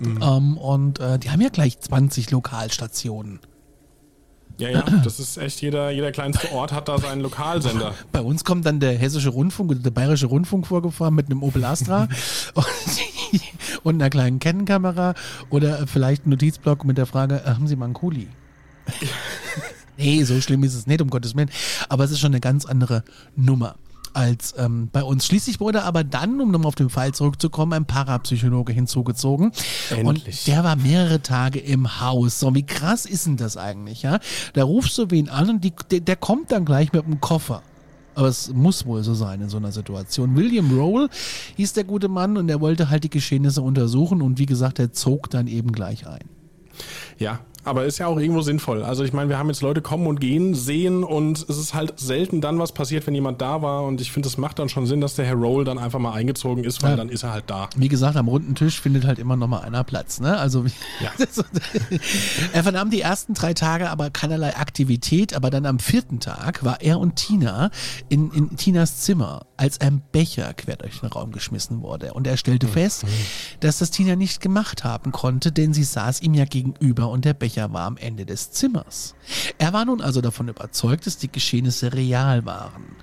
Ähm, 0.00 0.56
und 0.56 0.98
äh, 0.98 1.18
die 1.18 1.30
haben 1.30 1.40
ja 1.40 1.48
gleich 1.50 1.78
20 1.78 2.30
Lokalstationen. 2.32 3.38
Ja, 4.58 4.68
ja, 4.68 4.82
das 4.82 5.18
ist 5.20 5.38
echt, 5.38 5.62
jeder, 5.62 5.90
jeder 5.90 6.12
kleinste 6.12 6.52
Ort 6.52 6.72
hat 6.72 6.88
da 6.88 6.98
seinen 6.98 7.20
Lokalsender. 7.20 7.94
Bei 8.12 8.20
uns 8.20 8.44
kommt 8.44 8.66
dann 8.66 8.80
der 8.80 8.96
Hessische 8.98 9.30
Rundfunk 9.30 9.70
oder 9.70 9.80
der 9.80 9.90
Bayerische 9.90 10.26
Rundfunk 10.26 10.66
vorgefahren 10.66 11.14
mit 11.14 11.26
einem 11.26 11.42
Opel 11.42 11.64
Astra 11.64 12.08
und, 12.54 12.64
und 13.82 13.94
einer 13.96 14.10
kleinen 14.10 14.38
Canon-Kamera 14.38 15.14
oder 15.50 15.86
vielleicht 15.86 16.26
ein 16.26 16.30
Notizblock 16.30 16.84
mit 16.84 16.98
der 16.98 17.06
Frage, 17.06 17.42
äh, 17.44 17.50
haben 17.50 17.66
Sie 17.66 17.76
mal 17.76 17.86
einen 17.86 17.94
Kuli? 17.94 18.28
nee, 19.96 20.22
so 20.24 20.40
schlimm 20.40 20.64
ist 20.64 20.74
es 20.74 20.86
nicht, 20.86 21.00
um 21.00 21.10
Gottes 21.10 21.36
Willen. 21.36 21.50
Aber 21.88 22.04
es 22.04 22.10
ist 22.10 22.20
schon 22.20 22.32
eine 22.32 22.40
ganz 22.40 22.64
andere 22.64 23.04
Nummer 23.36 23.76
als 24.14 24.54
ähm, 24.58 24.88
bei 24.92 25.02
uns. 25.02 25.26
Schließlich 25.26 25.60
wurde 25.60 25.84
aber 25.84 26.04
dann, 26.04 26.40
um 26.40 26.50
nochmal 26.50 26.68
auf 26.68 26.74
den 26.74 26.90
Fall 26.90 27.12
zurückzukommen, 27.12 27.72
ein 27.72 27.86
Parapsychologe 27.86 28.72
hinzugezogen. 28.72 29.52
Endlich. 29.90 30.06
Und 30.06 30.46
der 30.46 30.64
war 30.64 30.76
mehrere 30.76 31.22
Tage 31.22 31.58
im 31.58 32.00
Haus. 32.00 32.40
So, 32.40 32.54
wie 32.54 32.64
krass 32.64 33.06
ist 33.06 33.26
denn 33.26 33.36
das 33.36 33.56
eigentlich, 33.56 34.02
ja? 34.02 34.18
Da 34.52 34.64
rufst 34.64 34.98
du 34.98 35.10
wen 35.10 35.28
an 35.28 35.48
und 35.50 35.64
die, 35.64 35.72
der, 35.90 36.00
der 36.00 36.16
kommt 36.16 36.52
dann 36.52 36.64
gleich 36.64 36.92
mit 36.92 37.04
einem 37.04 37.20
Koffer. 37.20 37.62
Aber 38.14 38.28
es 38.28 38.52
muss 38.52 38.84
wohl 38.84 39.02
so 39.02 39.14
sein 39.14 39.40
in 39.40 39.48
so 39.48 39.56
einer 39.56 39.72
Situation. 39.72 40.36
William 40.36 40.78
Roll 40.78 41.08
hieß 41.56 41.72
der 41.72 41.84
gute 41.84 42.08
Mann 42.08 42.36
und 42.36 42.48
er 42.48 42.60
wollte 42.60 42.90
halt 42.90 43.04
die 43.04 43.10
Geschehnisse 43.10 43.62
untersuchen 43.62 44.22
und 44.22 44.38
wie 44.38 44.46
gesagt, 44.46 44.78
er 44.78 44.92
zog 44.92 45.30
dann 45.30 45.46
eben 45.46 45.72
gleich 45.72 46.06
ein. 46.06 46.28
Ja, 47.22 47.38
aber 47.64 47.84
ist 47.84 47.98
ja 47.98 48.08
auch 48.08 48.18
irgendwo 48.18 48.40
sinnvoll. 48.42 48.82
Also 48.82 49.04
ich 49.04 49.12
meine, 49.12 49.28
wir 49.30 49.38
haben 49.38 49.46
jetzt 49.46 49.62
Leute 49.62 49.80
kommen 49.82 50.08
und 50.08 50.20
gehen, 50.20 50.52
sehen 50.56 51.04
und 51.04 51.38
es 51.48 51.56
ist 51.58 51.74
halt 51.74 51.92
selten 52.00 52.40
dann 52.40 52.58
was 52.58 52.72
passiert, 52.72 53.06
wenn 53.06 53.14
jemand 53.14 53.40
da 53.40 53.62
war 53.62 53.84
und 53.84 54.00
ich 54.00 54.10
finde, 54.10 54.28
es 54.28 54.36
macht 54.36 54.58
dann 54.58 54.68
schon 54.68 54.84
Sinn, 54.86 55.00
dass 55.00 55.14
der 55.14 55.26
Herr 55.26 55.36
Roll 55.36 55.64
dann 55.64 55.78
einfach 55.78 56.00
mal 56.00 56.10
eingezogen 56.12 56.64
ist, 56.64 56.82
weil 56.82 56.90
Ja. 56.90 56.96
dann 56.96 57.08
ist 57.08 57.22
er 57.22 57.32
halt 57.32 57.44
da. 57.46 57.68
Wie 57.76 57.86
gesagt, 57.86 58.16
am 58.16 58.26
runden 58.26 58.56
Tisch 58.56 58.80
findet 58.80 59.04
halt 59.06 59.20
immer 59.20 59.36
noch 59.36 59.46
mal 59.46 59.60
einer 59.60 59.84
Platz. 59.84 60.18
Ne? 60.18 60.36
Also 60.36 60.64
Ja. 61.00 61.12
er 62.52 62.62
vernahm 62.64 62.90
die 62.90 63.00
ersten 63.00 63.34
drei 63.34 63.54
Tage 63.54 63.90
aber 63.90 64.10
keinerlei 64.10 64.56
Aktivität, 64.56 65.34
aber 65.34 65.50
dann 65.50 65.64
am 65.64 65.78
vierten 65.78 66.18
Tag 66.18 66.64
war 66.64 66.80
er 66.80 66.98
und 66.98 67.14
Tina 67.14 67.70
in, 68.08 68.32
in 68.32 68.56
Tinas 68.56 69.02
Zimmer, 69.02 69.46
als 69.56 69.80
ein 69.80 70.02
Becher 70.10 70.52
quer 70.54 70.74
durch 70.76 70.98
den 70.98 71.10
Raum 71.10 71.30
geschmissen 71.30 71.82
wurde. 71.82 72.12
Und 72.14 72.26
er 72.26 72.36
stellte 72.36 72.66
fest, 72.66 73.04
dass 73.60 73.78
das 73.78 73.92
Tina 73.92 74.16
nicht 74.16 74.40
gemacht 74.40 74.82
haben 74.82 75.12
konnte, 75.12 75.52
denn 75.52 75.72
sie 75.72 75.84
saß 75.84 76.22
ihm 76.22 76.34
ja 76.34 76.44
gegenüber 76.44 77.08
und 77.12 77.24
der 77.24 77.34
Becher 77.34 77.72
war 77.72 77.86
am 77.86 77.96
Ende 77.96 78.26
des 78.26 78.50
Zimmers. 78.50 79.14
Er 79.58 79.72
war 79.72 79.84
nun 79.84 80.00
also 80.00 80.20
davon 80.20 80.48
überzeugt, 80.48 81.06
dass 81.06 81.18
die 81.18 81.30
Geschehnisse 81.30 81.92
real 81.92 82.44
waren. 82.46 82.96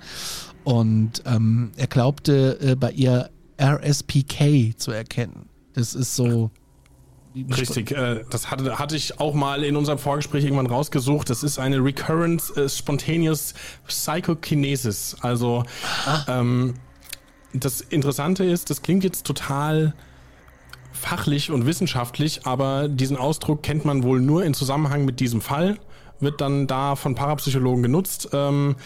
Und 0.64 1.22
ähm, 1.26 1.72
er 1.76 1.86
glaubte 1.86 2.58
äh, 2.60 2.74
bei 2.74 2.92
ihr 2.92 3.30
RSPK 3.60 4.76
zu 4.76 4.90
erkennen. 4.90 5.48
Das 5.74 5.94
ist 5.94 6.16
so. 6.16 6.50
Richtig, 7.34 7.92
äh, 7.92 8.24
das 8.28 8.50
hatte, 8.50 8.78
hatte 8.78 8.96
ich 8.96 9.20
auch 9.20 9.34
mal 9.34 9.62
in 9.62 9.76
unserem 9.76 9.98
Vorgespräch 9.98 10.42
irgendwann 10.44 10.66
rausgesucht. 10.66 11.30
Das 11.30 11.44
ist 11.44 11.58
eine 11.58 11.76
Recurrent 11.76 12.42
äh, 12.56 12.68
Spontaneous 12.68 13.54
Psychokinesis. 13.86 15.16
Also 15.20 15.62
ähm, 16.26 16.74
das 17.52 17.80
Interessante 17.80 18.44
ist, 18.44 18.70
das 18.70 18.82
klingt 18.82 19.04
jetzt 19.04 19.24
total 19.24 19.94
fachlich 20.92 21.50
und 21.50 21.66
wissenschaftlich, 21.66 22.46
aber 22.46 22.88
diesen 22.88 23.16
Ausdruck 23.16 23.62
kennt 23.62 23.84
man 23.84 24.02
wohl 24.02 24.20
nur 24.20 24.44
in 24.44 24.54
Zusammenhang 24.54 25.04
mit 25.04 25.20
diesem 25.20 25.40
Fall, 25.40 25.78
wird 26.20 26.40
dann 26.40 26.66
da 26.66 26.96
von 26.96 27.14
Parapsychologen 27.14 27.82
genutzt. 27.82 28.28
Ähm, 28.32 28.76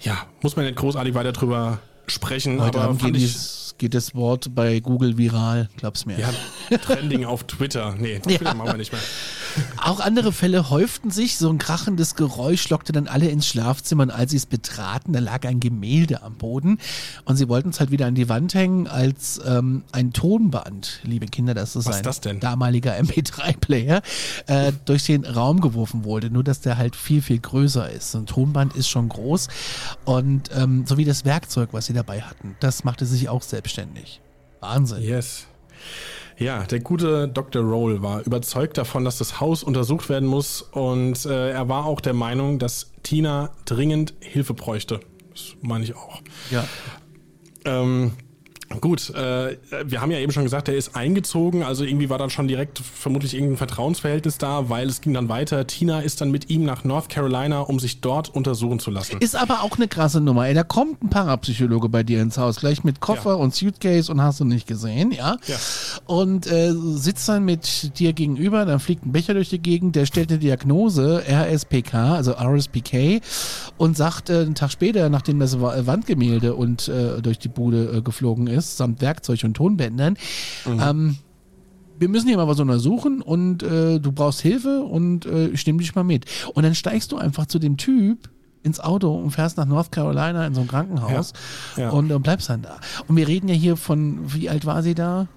ja, 0.00 0.16
muss 0.42 0.56
man 0.56 0.64
nicht 0.64 0.76
großartig 0.76 1.14
weiter 1.14 1.32
drüber 1.32 1.78
sprechen, 2.06 2.60
Heute 2.60 2.80
aber 2.80 2.94
fand 2.94 3.16
ich, 3.16 3.63
geht 3.78 3.94
das 3.94 4.14
Wort 4.14 4.54
bei 4.54 4.80
Google 4.80 5.18
viral, 5.18 5.68
glaub's 5.76 6.06
mir. 6.06 6.18
ja, 6.18 6.78
Trending 6.78 7.24
auf 7.24 7.44
Twitter. 7.44 7.94
Nee, 7.98 8.18
Twitter 8.20 8.54
machen 8.54 8.72
wir 8.72 8.76
nicht 8.76 8.92
mehr. 8.92 9.00
Auch 9.76 10.00
andere 10.00 10.32
Fälle 10.32 10.70
häuften 10.70 11.10
sich. 11.10 11.36
So 11.36 11.48
ein 11.48 11.58
krachendes 11.58 12.14
Geräusch 12.16 12.68
lockte 12.70 12.92
dann 12.92 13.06
alle 13.06 13.28
ins 13.28 13.46
Schlafzimmer 13.46 14.04
und 14.04 14.10
als 14.10 14.32
sie 14.32 14.36
es 14.36 14.46
betraten, 14.46 15.12
da 15.12 15.20
lag 15.20 15.44
ein 15.46 15.60
Gemälde 15.60 16.22
am 16.22 16.34
Boden 16.34 16.78
und 17.24 17.36
sie 17.36 17.48
wollten 17.48 17.68
es 17.68 17.78
halt 17.80 17.90
wieder 17.90 18.06
an 18.06 18.14
die 18.14 18.28
Wand 18.28 18.54
hängen 18.54 18.88
als 18.88 19.40
ähm, 19.46 19.84
ein 19.92 20.12
Tonband, 20.12 21.00
liebe 21.04 21.26
Kinder, 21.26 21.54
das 21.54 21.76
ist 21.76 21.86
Was 21.86 21.96
ein 21.98 22.02
das 22.02 22.20
denn? 22.20 22.40
damaliger 22.40 22.94
MP3-Player, 22.98 24.02
äh, 24.46 24.72
durch 24.84 25.04
den 25.04 25.24
Raum 25.24 25.60
geworfen 25.60 26.04
wurde. 26.04 26.30
Nur, 26.30 26.42
dass 26.42 26.60
der 26.60 26.76
halt 26.76 26.96
viel, 26.96 27.22
viel 27.22 27.38
größer 27.38 27.90
ist. 27.90 28.12
So 28.12 28.18
ein 28.18 28.26
Tonband 28.26 28.74
ist 28.74 28.88
schon 28.88 29.08
groß 29.08 29.48
und 30.04 30.50
ähm, 30.56 30.84
so 30.86 30.96
wie 30.96 31.04
das 31.04 31.24
Werkzeug, 31.24 31.68
was 31.72 31.86
sie 31.86 31.92
dabei 31.92 32.22
hatten, 32.22 32.56
das 32.60 32.82
machte 32.84 33.06
sich 33.06 33.28
auch 33.28 33.42
selbstständig. 33.64 34.20
Wahnsinn. 34.60 35.02
Yes. 35.02 35.46
Ja, 36.36 36.64
der 36.64 36.80
gute 36.80 37.28
Dr. 37.28 37.62
Roll 37.62 38.02
war 38.02 38.22
überzeugt 38.22 38.76
davon, 38.76 39.04
dass 39.04 39.18
das 39.18 39.40
Haus 39.40 39.62
untersucht 39.62 40.08
werden 40.08 40.28
muss 40.28 40.62
und 40.62 41.24
äh, 41.26 41.50
er 41.50 41.68
war 41.68 41.86
auch 41.86 42.00
der 42.00 42.12
Meinung, 42.12 42.58
dass 42.58 42.92
Tina 43.02 43.50
dringend 43.64 44.14
Hilfe 44.20 44.52
bräuchte. 44.52 45.00
Das 45.30 45.54
meine 45.62 45.84
ich 45.84 45.94
auch. 45.94 46.20
Ja. 46.50 46.66
Ähm, 47.64 48.12
gut, 48.80 49.10
äh, 49.10 49.56
wir 49.84 50.00
haben 50.00 50.10
ja 50.10 50.18
eben 50.18 50.32
schon 50.32 50.42
gesagt, 50.44 50.68
er 50.68 50.74
ist 50.76 50.96
eingezogen, 50.96 51.62
also 51.62 51.84
irgendwie 51.84 52.10
war 52.10 52.18
dann 52.18 52.30
schon 52.30 52.48
direkt 52.48 52.78
vermutlich 52.78 53.34
irgendein 53.34 53.56
Vertrauensverhältnis 53.56 54.38
da, 54.38 54.68
weil 54.68 54.88
es 54.88 55.00
ging 55.00 55.14
dann 55.14 55.28
weiter. 55.28 55.66
Tina 55.66 56.00
ist 56.00 56.20
dann 56.20 56.30
mit 56.30 56.50
ihm 56.50 56.64
nach 56.64 56.84
North 56.84 57.08
Carolina, 57.08 57.60
um 57.60 57.78
sich 57.80 58.00
dort 58.00 58.34
untersuchen 58.34 58.78
zu 58.78 58.90
lassen. 58.90 59.18
Ist 59.20 59.36
aber 59.36 59.62
auch 59.62 59.76
eine 59.76 59.88
krasse 59.88 60.20
Nummer. 60.20 60.46
Ey, 60.46 60.54
da 60.54 60.62
kommt 60.62 61.02
ein 61.02 61.10
Parapsychologe 61.10 61.88
bei 61.88 62.02
dir 62.02 62.20
ins 62.22 62.38
Haus, 62.38 62.56
gleich 62.60 62.84
mit 62.84 63.00
Koffer 63.00 63.30
Ja. 63.30 63.36
und 63.36 63.54
Suitcase 63.54 64.10
und 64.10 64.20
hast 64.22 64.40
du 64.40 64.44
nicht 64.44 64.66
gesehen, 64.66 65.12
ja? 65.12 65.36
Ja. 65.46 65.56
Und 66.06 66.46
äh, 66.46 66.72
sitzt 66.74 67.28
dann 67.28 67.44
mit 67.44 67.98
dir 67.98 68.12
gegenüber, 68.12 68.64
dann 68.64 68.80
fliegt 68.80 69.06
ein 69.06 69.12
Becher 69.12 69.34
durch 69.34 69.50
die 69.50 69.58
Gegend, 69.60 69.96
der 69.96 70.06
stellt 70.06 70.30
eine 70.30 70.38
Diagnose, 70.38 71.22
RSPK, 71.28 72.14
also 72.14 72.32
RSPK, 72.32 73.20
und 73.78 73.96
sagt 73.96 74.30
äh, 74.30 74.40
einen 74.40 74.54
Tag 74.54 74.70
später, 74.70 75.08
nachdem 75.08 75.38
das 75.40 75.60
Wa- 75.60 75.74
Wandgemälde 75.86 76.54
und 76.54 76.88
äh, 76.88 77.20
durch 77.22 77.38
die 77.38 77.48
Bude 77.48 77.96
äh, 77.98 78.02
geflogen 78.02 78.46
ist, 78.46 78.63
samt 78.64 79.00
Werkzeug 79.00 79.42
und 79.44 79.54
Tonbändern, 79.54 80.16
ähm, 80.66 81.16
wir 81.98 82.08
müssen 82.08 82.26
hier 82.28 82.36
mal 82.36 82.48
was 82.48 82.58
untersuchen 82.58 83.22
und 83.22 83.62
äh, 83.62 84.00
du 84.00 84.10
brauchst 84.12 84.40
Hilfe 84.40 84.80
und 84.82 85.26
äh, 85.26 85.46
ich 85.48 85.64
nehme 85.66 85.78
dich 85.78 85.94
mal 85.94 86.02
mit. 86.04 86.24
Und 86.54 86.64
dann 86.64 86.74
steigst 86.74 87.12
du 87.12 87.16
einfach 87.16 87.46
zu 87.46 87.58
dem 87.58 87.76
Typ 87.76 88.28
ins 88.64 88.80
Auto 88.80 89.14
und 89.14 89.30
fährst 89.30 89.58
nach 89.58 89.66
North 89.66 89.92
Carolina 89.92 90.46
in 90.46 90.54
so 90.54 90.62
ein 90.62 90.68
Krankenhaus 90.68 91.32
Ja, 91.76 91.82
ja. 91.84 91.90
und 91.90 92.10
äh, 92.10 92.18
bleibst 92.18 92.48
dann 92.48 92.62
da. 92.62 92.80
Und 93.06 93.16
wir 93.16 93.28
reden 93.28 93.48
ja 93.48 93.54
hier 93.54 93.76
von, 93.76 94.20
wie 94.34 94.48
alt 94.48 94.64
war 94.66 94.82
sie 94.82 94.94
da? 94.94 95.28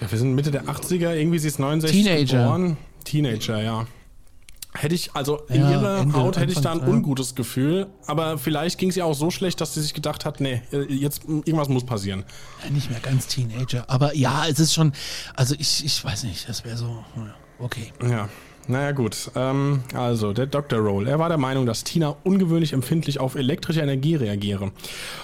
Ja, 0.00 0.10
wir 0.10 0.18
sind 0.18 0.34
Mitte 0.34 0.50
der 0.50 0.64
80er, 0.66 1.14
irgendwie 1.14 1.38
sie 1.38 1.48
ist 1.48 1.58
69 1.58 2.04
Teenager. 2.04 2.38
geboren. 2.42 2.76
Teenager, 3.04 3.62
ja. 3.62 3.86
Hätte 4.76 4.94
ich, 4.94 5.14
also 5.14 5.40
in 5.48 5.62
Ja, 5.62 5.70
ihrer 5.70 5.98
Ende, 6.00 6.14
Haut 6.14 6.36
hätte 6.36 6.52
ich 6.52 6.60
da 6.60 6.72
ein 6.72 6.80
ja. 6.80 6.86
ungutes 6.86 7.34
Gefühl, 7.34 7.86
aber 8.06 8.38
vielleicht 8.38 8.78
ging 8.78 8.90
es 8.90 8.96
ihr 8.96 9.06
auch 9.06 9.14
so 9.14 9.30
schlecht, 9.30 9.60
dass 9.60 9.74
sie 9.74 9.82
sich 9.82 9.94
gedacht 9.94 10.24
hat, 10.24 10.40
nee, 10.40 10.62
jetzt 10.88 11.24
irgendwas 11.24 11.68
muss 11.68 11.84
passieren. 11.84 12.24
Ja, 12.64 12.70
nicht 12.70 12.90
mehr 12.90 13.00
ganz 13.00 13.26
Teenager, 13.26 13.88
aber 13.88 14.14
ja, 14.14 14.46
es 14.48 14.58
ist 14.58 14.74
schon, 14.74 14.92
also 15.34 15.54
ich, 15.58 15.84
ich 15.84 16.04
weiß 16.04 16.24
nicht, 16.24 16.48
das 16.48 16.64
wäre 16.64 16.76
so, 16.76 17.04
okay. 17.58 17.92
Ja. 18.02 18.28
Naja 18.68 18.90
gut, 18.90 19.30
ähm, 19.36 19.84
also 19.94 20.32
der 20.32 20.46
Dr. 20.46 20.80
Roll, 20.80 21.06
er 21.06 21.20
war 21.20 21.28
der 21.28 21.38
Meinung, 21.38 21.66
dass 21.66 21.84
Tina 21.84 22.16
ungewöhnlich 22.24 22.72
empfindlich 22.72 23.20
auf 23.20 23.36
elektrische 23.36 23.80
Energie 23.80 24.16
reagiere 24.16 24.72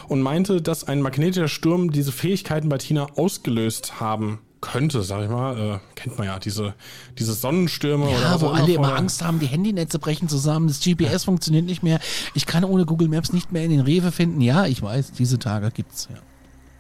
und 0.07 0.23
meinte, 0.23 0.63
dass 0.63 0.85
ein 0.85 1.03
magnetischer 1.03 1.49
Sturm 1.49 1.91
diese 1.91 2.13
Fähigkeiten 2.13 2.69
bei 2.69 2.79
Tina 2.79 3.09
ausgelöst 3.17 3.99
haben 4.01 4.39
könnte, 4.63 5.03
sag 5.03 5.23
ich 5.25 5.29
mal. 5.29 5.59
Äh, 5.77 5.79
kennt 5.95 6.17
man 6.17 6.27
ja, 6.27 6.39
diese, 6.39 6.75
diese 7.19 7.35
Sonnenstürme 7.35 8.07
oder 8.07 8.19
Ja, 8.21 8.35
was 8.37 8.41
wo 8.41 8.49
alle 8.49 8.65
immer 8.73 8.85
vorher- 8.85 8.97
Angst 8.97 9.23
haben, 9.23 9.39
die 9.41 9.47
Handynetze 9.47 9.99
brechen 9.99 10.29
zusammen, 10.31 10.69
das 10.69 10.81
GPS 10.81 11.25
funktioniert 11.25 11.67
nicht 11.67 11.83
mehr, 11.83 12.01
ich 12.33 12.47
kann 12.47 12.65
ohne 12.65 12.87
Google 12.87 13.09
Maps 13.09 13.35
nicht 13.35 13.53
mehr 13.53 13.65
in 13.65 13.71
den 13.71 13.81
Rewe 13.81 14.11
finden. 14.13 14.41
Ja, 14.41 14.65
ich 14.65 14.81
weiß, 14.81 15.13
diese 15.13 15.39
Tage 15.39 15.71
gibt's, 15.71 16.09
ja. 16.11 16.17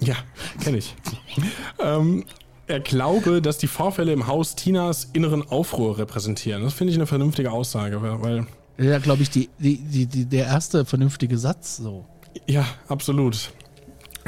Ja, 0.09 0.16
kenne 0.62 0.79
ich. 0.79 0.95
ähm, 1.79 2.25
er 2.66 2.81
glaube, 2.81 3.42
dass 3.42 3.59
die 3.59 3.66
Vorfälle 3.66 4.12
im 4.12 4.27
Haus 4.27 4.57
Tinas 4.57 5.09
inneren 5.12 5.47
Aufruhr 5.49 5.99
repräsentieren. 5.99 6.62
Das 6.62 6.73
finde 6.75 6.92
ich 6.92 6.97
eine 6.99 7.07
vernünftige 7.07 7.51
Aussage, 7.53 8.01
weil 8.01 8.47
Ja, 8.79 8.99
glaube 8.99 9.23
ich, 9.23 9.31
die, 9.31 9.51
die, 9.59 9.77
die, 9.77 10.07
die, 10.07 10.25
der 10.25 10.47
erste 10.47 10.85
vernünftige 10.85 11.37
Satz 11.38 11.77
so. 11.77 12.07
Ja, 12.47 12.64
absolut. 12.88 13.51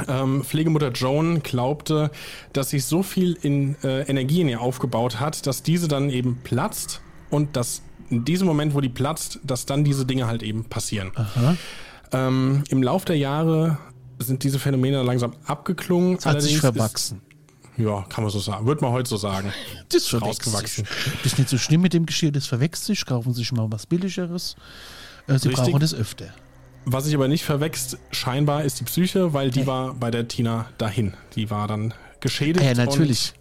Ähm, 0.07 0.43
Pflegemutter 0.43 0.91
Joan 0.91 1.41
glaubte, 1.41 2.11
dass 2.53 2.71
sich 2.71 2.85
so 2.85 3.03
viel 3.03 3.37
in, 3.41 3.75
äh, 3.83 4.01
Energie 4.03 4.41
in 4.41 4.49
ihr 4.49 4.61
aufgebaut 4.61 5.19
hat, 5.19 5.47
dass 5.47 5.63
diese 5.63 5.87
dann 5.87 6.09
eben 6.09 6.39
platzt 6.43 7.01
und 7.29 7.55
dass 7.55 7.81
in 8.09 8.25
diesem 8.25 8.47
Moment, 8.47 8.73
wo 8.73 8.81
die 8.81 8.89
platzt, 8.89 9.39
dass 9.43 9.65
dann 9.65 9.83
diese 9.83 10.05
Dinge 10.05 10.27
halt 10.27 10.43
eben 10.43 10.65
passieren. 10.65 11.11
Ähm, 12.11 12.63
Im 12.69 12.83
Lauf 12.83 13.05
der 13.05 13.17
Jahre 13.17 13.77
sind 14.19 14.43
diese 14.43 14.59
Phänomene 14.59 15.01
langsam 15.03 15.33
abgeklungen. 15.45 16.17
Es 16.17 16.25
hat 16.25 16.41
sich 16.41 16.59
verwachsen. 16.59 17.21
Ist, 17.77 17.83
ja, 17.85 18.05
kann 18.07 18.23
man 18.23 18.31
so 18.31 18.39
sagen. 18.39 18.65
Würde 18.65 18.81
man 18.81 18.91
heute 18.91 19.09
so 19.09 19.17
sagen. 19.17 19.51
Das 19.89 20.03
ist 20.03 20.21
rausgewachsen. 20.21 20.87
Das 21.23 21.33
ist 21.33 21.39
nicht 21.39 21.49
so 21.49 21.57
schlimm 21.57 21.81
mit 21.81 21.93
dem 21.93 22.05
Geschirr, 22.05 22.31
das 22.31 22.47
verwechselt 22.47 22.85
sich. 22.85 23.05
Kaufen 23.05 23.33
Sie 23.33 23.39
sich 23.39 23.51
mal 23.51 23.67
was 23.71 23.85
Billigeres. 23.85 24.55
Äh, 25.27 25.37
Sie 25.37 25.49
Richtig. 25.49 25.65
brauchen 25.65 25.79
das 25.79 25.93
öfter. 25.93 26.33
Was 26.85 27.05
sich 27.05 27.15
aber 27.15 27.27
nicht 27.27 27.43
verwechselt, 27.43 27.99
scheinbar 28.11 28.63
ist 28.63 28.79
die 28.79 28.83
Psyche, 28.83 29.33
weil 29.33 29.49
die 29.49 29.61
hey. 29.61 29.67
war 29.67 29.93
bei 29.95 30.11
der 30.11 30.27
Tina 30.27 30.67
dahin. 30.77 31.13
Die 31.35 31.49
war 31.49 31.67
dann 31.67 31.93
geschädigt. 32.19 32.65
Ja, 32.65 32.73
natürlich. 32.73 33.33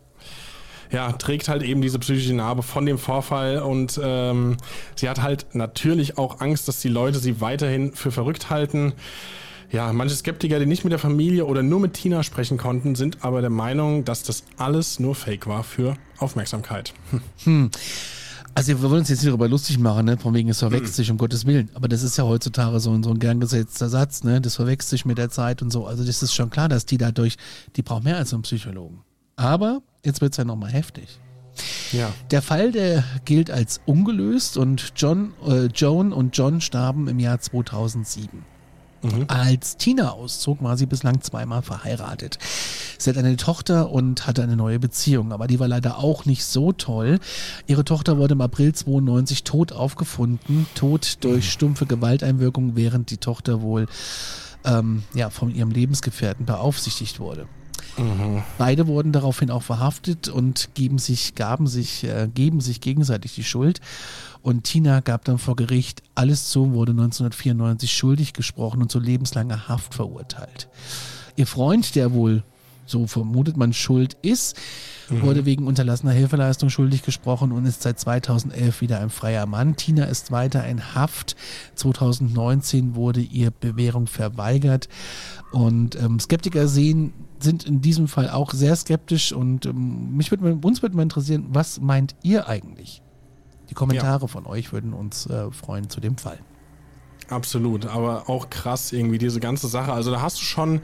Ja, 0.91 1.13
trägt 1.13 1.49
halt 1.49 1.63
eben 1.63 1.83
diese 1.83 1.99
psychische 1.99 2.35
Narbe 2.35 2.63
von 2.63 2.87
dem 2.87 2.99
Vorfall 2.99 3.59
und 3.59 4.01
ähm, 4.03 4.57
sie 4.95 5.09
hat 5.09 5.21
halt 5.21 5.55
natürlich 5.55 6.19
auch 6.19 6.41
Angst, 6.41 6.69
dass 6.69 6.81
die 6.81 6.89
Leute 6.89 7.19
sie 7.19 7.41
weiterhin 7.41 7.93
für 7.95 8.13
verrückt 8.13 8.49
halten. 8.49 8.93
Ja, 9.73 9.93
manche 9.93 10.15
Skeptiker, 10.15 10.61
die 10.61 10.67
nicht 10.67 10.85
mit 10.85 10.93
der 10.93 11.01
Familie 11.01 11.47
oder 11.47 11.63
nur 11.63 11.81
mit 11.81 11.95
Tina 11.95 12.23
sprechen 12.23 12.59
konnten, 12.59 12.95
sind 12.95 13.25
aber 13.25 13.41
der 13.41 13.51
Meinung, 13.51 14.05
dass 14.05 14.23
das 14.23 14.45
alles 14.57 15.01
nur 15.01 15.15
Fake 15.15 15.49
war 15.49 15.65
für 15.65 15.97
Aufmerksamkeit. 16.19 16.95
Hm. 17.43 17.71
Also 18.57 18.69
wir 18.69 18.83
wollen 18.83 19.01
uns 19.01 19.09
jetzt 19.09 19.21
nicht 19.21 19.29
darüber 19.31 19.49
lustig 19.49 19.79
machen, 19.79 20.07
ne? 20.07 20.17
von 20.17 20.33
wegen 20.33 20.49
es 20.49 20.61
verwechselt 20.61 20.91
mhm. 20.91 20.95
sich, 20.95 21.11
um 21.11 21.19
Gottes 21.19 21.45
Willen. 21.45 21.71
Aber 21.75 21.89
das 21.89 22.03
ist 22.03 22.17
ja 22.17 22.25
heutzutage 22.25 22.79
so, 22.79 23.03
so 23.03 23.11
ein 23.11 23.19
gern 23.19 23.41
gesetzter 23.41 23.89
Satz, 23.89 24.23
ne? 24.23 24.41
Das 24.41 24.57
verwechselt 24.57 24.91
sich 24.91 25.05
mit 25.05 25.19
der 25.19 25.31
Zeit 25.31 25.61
und 25.61 25.71
so. 25.71 25.87
Also 25.87 26.05
das 26.05 26.23
ist 26.23 26.35
schon 26.35 26.51
klar, 26.51 26.69
dass 26.69 26.87
die 26.87 26.99
dadurch, 26.99 27.37
die 27.75 27.83
braucht 27.83 28.05
mehr 28.05 28.17
als 28.17 28.33
einen 28.33 28.43
Psychologen. 28.43 29.03
Aber 29.37 29.83
jetzt 30.05 30.21
wird 30.21 30.35
es 30.35 30.37
ja 30.37 30.45
nochmal 30.45 30.71
heftig. 30.71 31.19
Ja. 31.93 32.13
Der 32.31 32.43
Fall, 32.43 32.73
der 32.73 33.05
gilt 33.25 33.51
als 33.51 33.81
ungelöst 33.87 34.57
und 34.57 34.93
John, 34.97 35.35
äh, 35.47 35.67
Joan 35.67 36.13
und 36.13 36.37
John 36.37 36.61
starben 36.61 37.09
im 37.09 37.19
Jahr 37.19 37.41
2007. 37.41 38.45
Mhm. 39.05 39.25
Als 39.29 39.77
Tina 39.77 40.11
auszog, 40.13 40.63
war 40.63 40.77
sie 40.77 40.87
bislang 40.87 41.21
zweimal 41.21 41.63
verheiratet. 41.63 42.39
Sie 42.99 43.11
hat 43.11 43.19
eine 43.19 43.37
Tochter 43.37 43.91
und 43.91 44.27
hatte 44.27 44.43
eine 44.43 44.57
neue 44.57 44.79
Beziehung, 44.79 45.33
aber 45.33 45.47
die 45.47 45.61
war 45.61 45.69
leider 45.69 45.99
auch 45.99 46.25
nicht 46.25 46.45
so 46.45 46.73
toll. 46.73 47.21
Ihre 47.67 47.85
Tochter 47.85 48.19
wurde 48.19 48.33
im 48.33 48.41
April 48.41 48.75
92 48.75 49.45
tot 49.45 49.73
aufgefunden, 49.73 50.67
tot 50.75 51.19
durch 51.21 51.45
mhm. 51.45 51.51
stumpfe 51.51 51.87
Gewalteinwirkung, 51.87 52.77
während 52.77 53.11
die 53.11 53.19
Tochter 53.19 53.61
wohl 53.61 53.87
ähm, 54.65 55.03
ja, 55.15 55.31
von 55.31 55.55
ihrem 55.55 55.71
Lebensgefährten 55.71 56.47
beaufsichtigt 56.47 57.21
wurde. 57.21 57.47
Mhm. 57.97 58.43
Beide 58.59 58.87
wurden 58.87 59.13
daraufhin 59.13 59.51
auch 59.51 59.63
verhaftet 59.63 60.29
und 60.29 60.71
geben 60.75 60.99
sich, 60.99 61.35
gaben 61.35 61.67
sich, 61.67 62.05
äh, 62.05 62.29
geben 62.33 62.61
sich 62.61 62.81
gegenseitig 62.81 63.35
die 63.35 63.45
Schuld. 63.45 63.81
Und 64.43 64.65
Tina 64.65 65.01
gab 65.01 65.25
dann 65.25 65.39
vor 65.39 65.57
Gericht 65.57 66.03
alles 66.15 66.49
zu, 66.51 66.73
wurde 66.73 66.93
1994 66.93 67.93
schuldig 67.93 68.33
gesprochen 68.35 68.83
und 68.83 68.93
zu 68.93 69.01
lebenslanger 69.01 69.69
Haft 69.69 69.95
verurteilt. 69.95 70.69
Ihr 71.37 71.47
Freund, 71.47 71.95
der 71.95 72.13
wohl, 72.13 72.45
so 72.87 73.07
vermutet 73.07 73.57
man, 73.57 73.73
schuld 73.73 74.17
ist, 74.21 74.57
mhm. 75.09 75.23
wurde 75.23 75.47
wegen 75.47 75.67
unterlassener 75.67 76.13
Hilfeleistung 76.13 76.69
schuldig 76.69 77.03
gesprochen 77.03 77.53
und 77.53 77.65
ist 77.65 77.83
seit 77.83 77.99
2011 77.99 78.83
wieder 78.83 79.01
ein 79.01 79.09
freier 79.09 79.47
Mann. 79.47 79.77
Tina 79.77 80.05
ist 80.05 80.31
weiter 80.31 80.67
in 80.67 80.95
Haft. 80.95 81.37
2019 81.77 82.95
wurde 82.95 83.21
ihr 83.21 83.51
Bewährung 83.51 84.07
verweigert. 84.07 84.89
Und 85.53 85.97
ähm, 85.97 86.21
Skeptiker 86.21 86.69
sehen, 86.69 87.15
sind 87.45 87.65
in 87.65 87.81
diesem 87.81 88.09
Fall 88.09 88.31
auch 88.31 88.53
sehr 88.53 88.75
skeptisch 88.75 89.33
und 89.33 89.67
ähm, 89.67 90.17
mich 90.17 90.31
würde, 90.31 90.59
uns 90.63 90.83
würde 90.83 90.97
mal 90.97 91.03
interessieren, 91.03 91.47
was 91.51 91.81
meint 91.81 92.17
ihr 92.23 92.49
eigentlich? 92.49 93.03
Die 93.71 93.75
Kommentare 93.75 94.23
ja. 94.23 94.27
von 94.29 94.47
euch 94.47 94.73
würden 94.73 94.93
uns 94.93 95.27
äh, 95.27 95.51
freuen 95.51 95.89
zu 95.89 96.01
dem 96.01 96.17
Fall. 96.19 96.39
Absolut, 97.29 97.87
aber 97.87 98.29
auch 98.29 98.51
krass 98.51 98.93
irgendwie 98.93 99.19
diese 99.19 99.41
ganze 99.41 99.69
Sache. 99.69 99.93
Also 99.93 100.11
da 100.11 100.21
hast 100.21 100.39
du 100.39 100.45
schon 100.45 100.81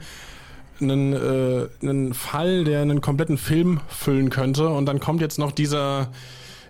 einen, 0.79 1.13
äh, 1.13 1.67
einen 1.81 2.13
Fall, 2.13 2.63
der 2.63 2.81
einen 2.81 3.01
kompletten 3.01 3.37
Film 3.37 3.81
füllen 3.87 4.29
könnte 4.29 4.69
und 4.69 4.85
dann 4.85 4.99
kommt 4.99 5.21
jetzt 5.21 5.37
noch 5.37 5.51
dieser 5.51 6.09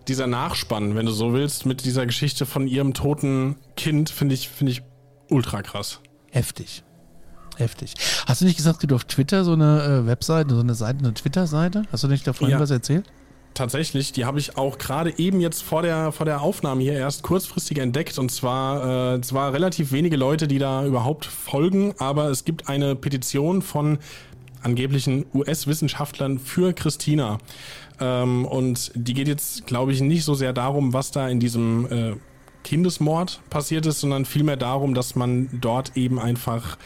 dieser 0.08 0.27
Nachspann, 0.27 0.95
wenn 0.95 1.06
du 1.06 1.12
so 1.12 1.34
willst, 1.34 1.65
mit 1.65 1.86
dieser 1.86 2.06
Geschichte 2.06 2.45
von 2.45 2.67
ihrem 2.67 2.93
toten 2.93 3.56
Kind, 3.75 4.10
finde 4.10 4.34
ich, 4.34 4.49
finde 4.49 4.71
ich 4.71 4.82
ultra 5.30 5.62
krass. 5.62 5.99
Heftig. 6.32 6.84
Heftig. 7.58 7.94
Hast 8.26 8.42
du 8.42 8.46
nicht 8.46 8.58
gesagt, 8.58 8.90
du 8.90 8.96
auf 8.96 9.06
Twitter 9.06 9.44
so 9.44 9.54
eine 9.54 10.04
äh, 10.04 10.08
Webseite, 10.08 10.56
so 10.56 10.62
eine 10.62 10.76
Seite, 10.76 11.00
eine 11.00 11.14
Twitter-Seite? 11.14 11.84
Hast 11.92 12.04
du 12.04 12.08
nicht 12.08 12.26
davon 12.26 12.50
ja. 12.50 12.60
was 12.60 12.72
erzählt? 12.72 13.06
Tatsächlich, 13.54 14.14
die 14.14 14.24
habe 14.24 14.40
ich 14.40 14.58
auch 14.58 14.78
gerade 14.78 15.18
eben 15.20 15.42
jetzt 15.42 15.62
vor 15.62 15.82
der, 15.82 16.14
vor 16.14 16.26
der 16.26 16.42
Aufnahme 16.42 16.84
hier 16.84 16.94
erst 16.94 17.22
kurzfristig 17.22 17.80
entdeckt. 17.80 18.18
Und 18.18 18.32
zwar, 18.32 19.16
äh, 19.16 19.22
zwar 19.22 19.52
relativ 19.52 19.92
wenige 19.92 20.16
Leute, 20.16 20.48
die 20.48 20.58
da 20.58 20.86
überhaupt 20.86 21.26
folgen, 21.26 21.94
aber 21.98 22.30
es 22.30 22.46
gibt 22.46 22.70
eine 22.70 22.96
Petition 22.96 23.62
von 23.62 24.00
angeblichen 24.64 25.26
US-Wissenschaftlern 25.34 26.40
für 26.40 26.72
Christina. 26.74 27.40
Ähm, 28.00 28.46
und 28.46 28.92
die 28.96 29.14
geht 29.14 29.28
jetzt, 29.28 29.68
glaube 29.68 29.92
ich, 29.92 30.02
nicht 30.02 30.24
so 30.24 30.34
sehr 30.34 30.54
darum, 30.54 30.94
was 30.94 31.12
da 31.12 31.28
in 31.28 31.42
diesem 31.42 31.92
äh, 31.92 32.16
Kindesmord 32.64 33.42
passiert 33.50 33.86
ist, 33.86 34.00
sondern 34.00 34.26
vielmehr 34.26 34.58
darum, 34.58 34.94
dass 34.94 35.16
man 35.16 35.50
dort 35.60 35.98
eben 35.98 36.20
einfach 36.20 36.78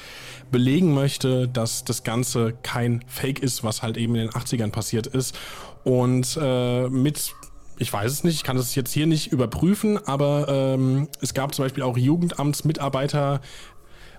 belegen 0.51 0.93
möchte, 0.93 1.47
dass 1.47 1.84
das 1.84 2.03
Ganze 2.03 2.53
kein 2.63 3.03
Fake 3.08 3.39
ist, 3.39 3.63
was 3.63 3.81
halt 3.81 3.97
eben 3.97 4.15
in 4.15 4.21
den 4.21 4.29
80ern 4.31 4.71
passiert 4.71 5.08
ist. 5.08 5.38
Und 5.84 6.38
äh, 6.41 6.89
mit 6.89 7.34
ich 7.77 7.91
weiß 7.91 8.12
es 8.12 8.23
nicht, 8.23 8.36
ich 8.36 8.43
kann 8.43 8.55
das 8.55 8.73
jetzt 8.75 8.93
hier 8.93 9.05
nicht 9.05 9.31
überprüfen, 9.31 9.99
aber 10.08 10.47
ähm, 10.47 11.08
es 11.21 11.34
gab 11.34 11.53
zum 11.53 11.65
Beispiel 11.65 11.84
auch 11.84 11.97
Jugendamtsmitarbeiter, 11.97 13.41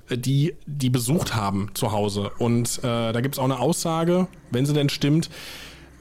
äh, 0.08 0.18
die 0.18 0.54
die 0.66 0.90
besucht 0.90 1.34
haben 1.34 1.70
zu 1.74 1.92
Hause. 1.92 2.32
Und 2.38 2.78
äh, 2.78 3.12
da 3.12 3.20
gibt 3.20 3.36
es 3.36 3.38
auch 3.38 3.44
eine 3.44 3.58
Aussage, 3.58 4.28
wenn 4.50 4.66
sie 4.66 4.74
denn 4.74 4.88
stimmt, 4.88 5.30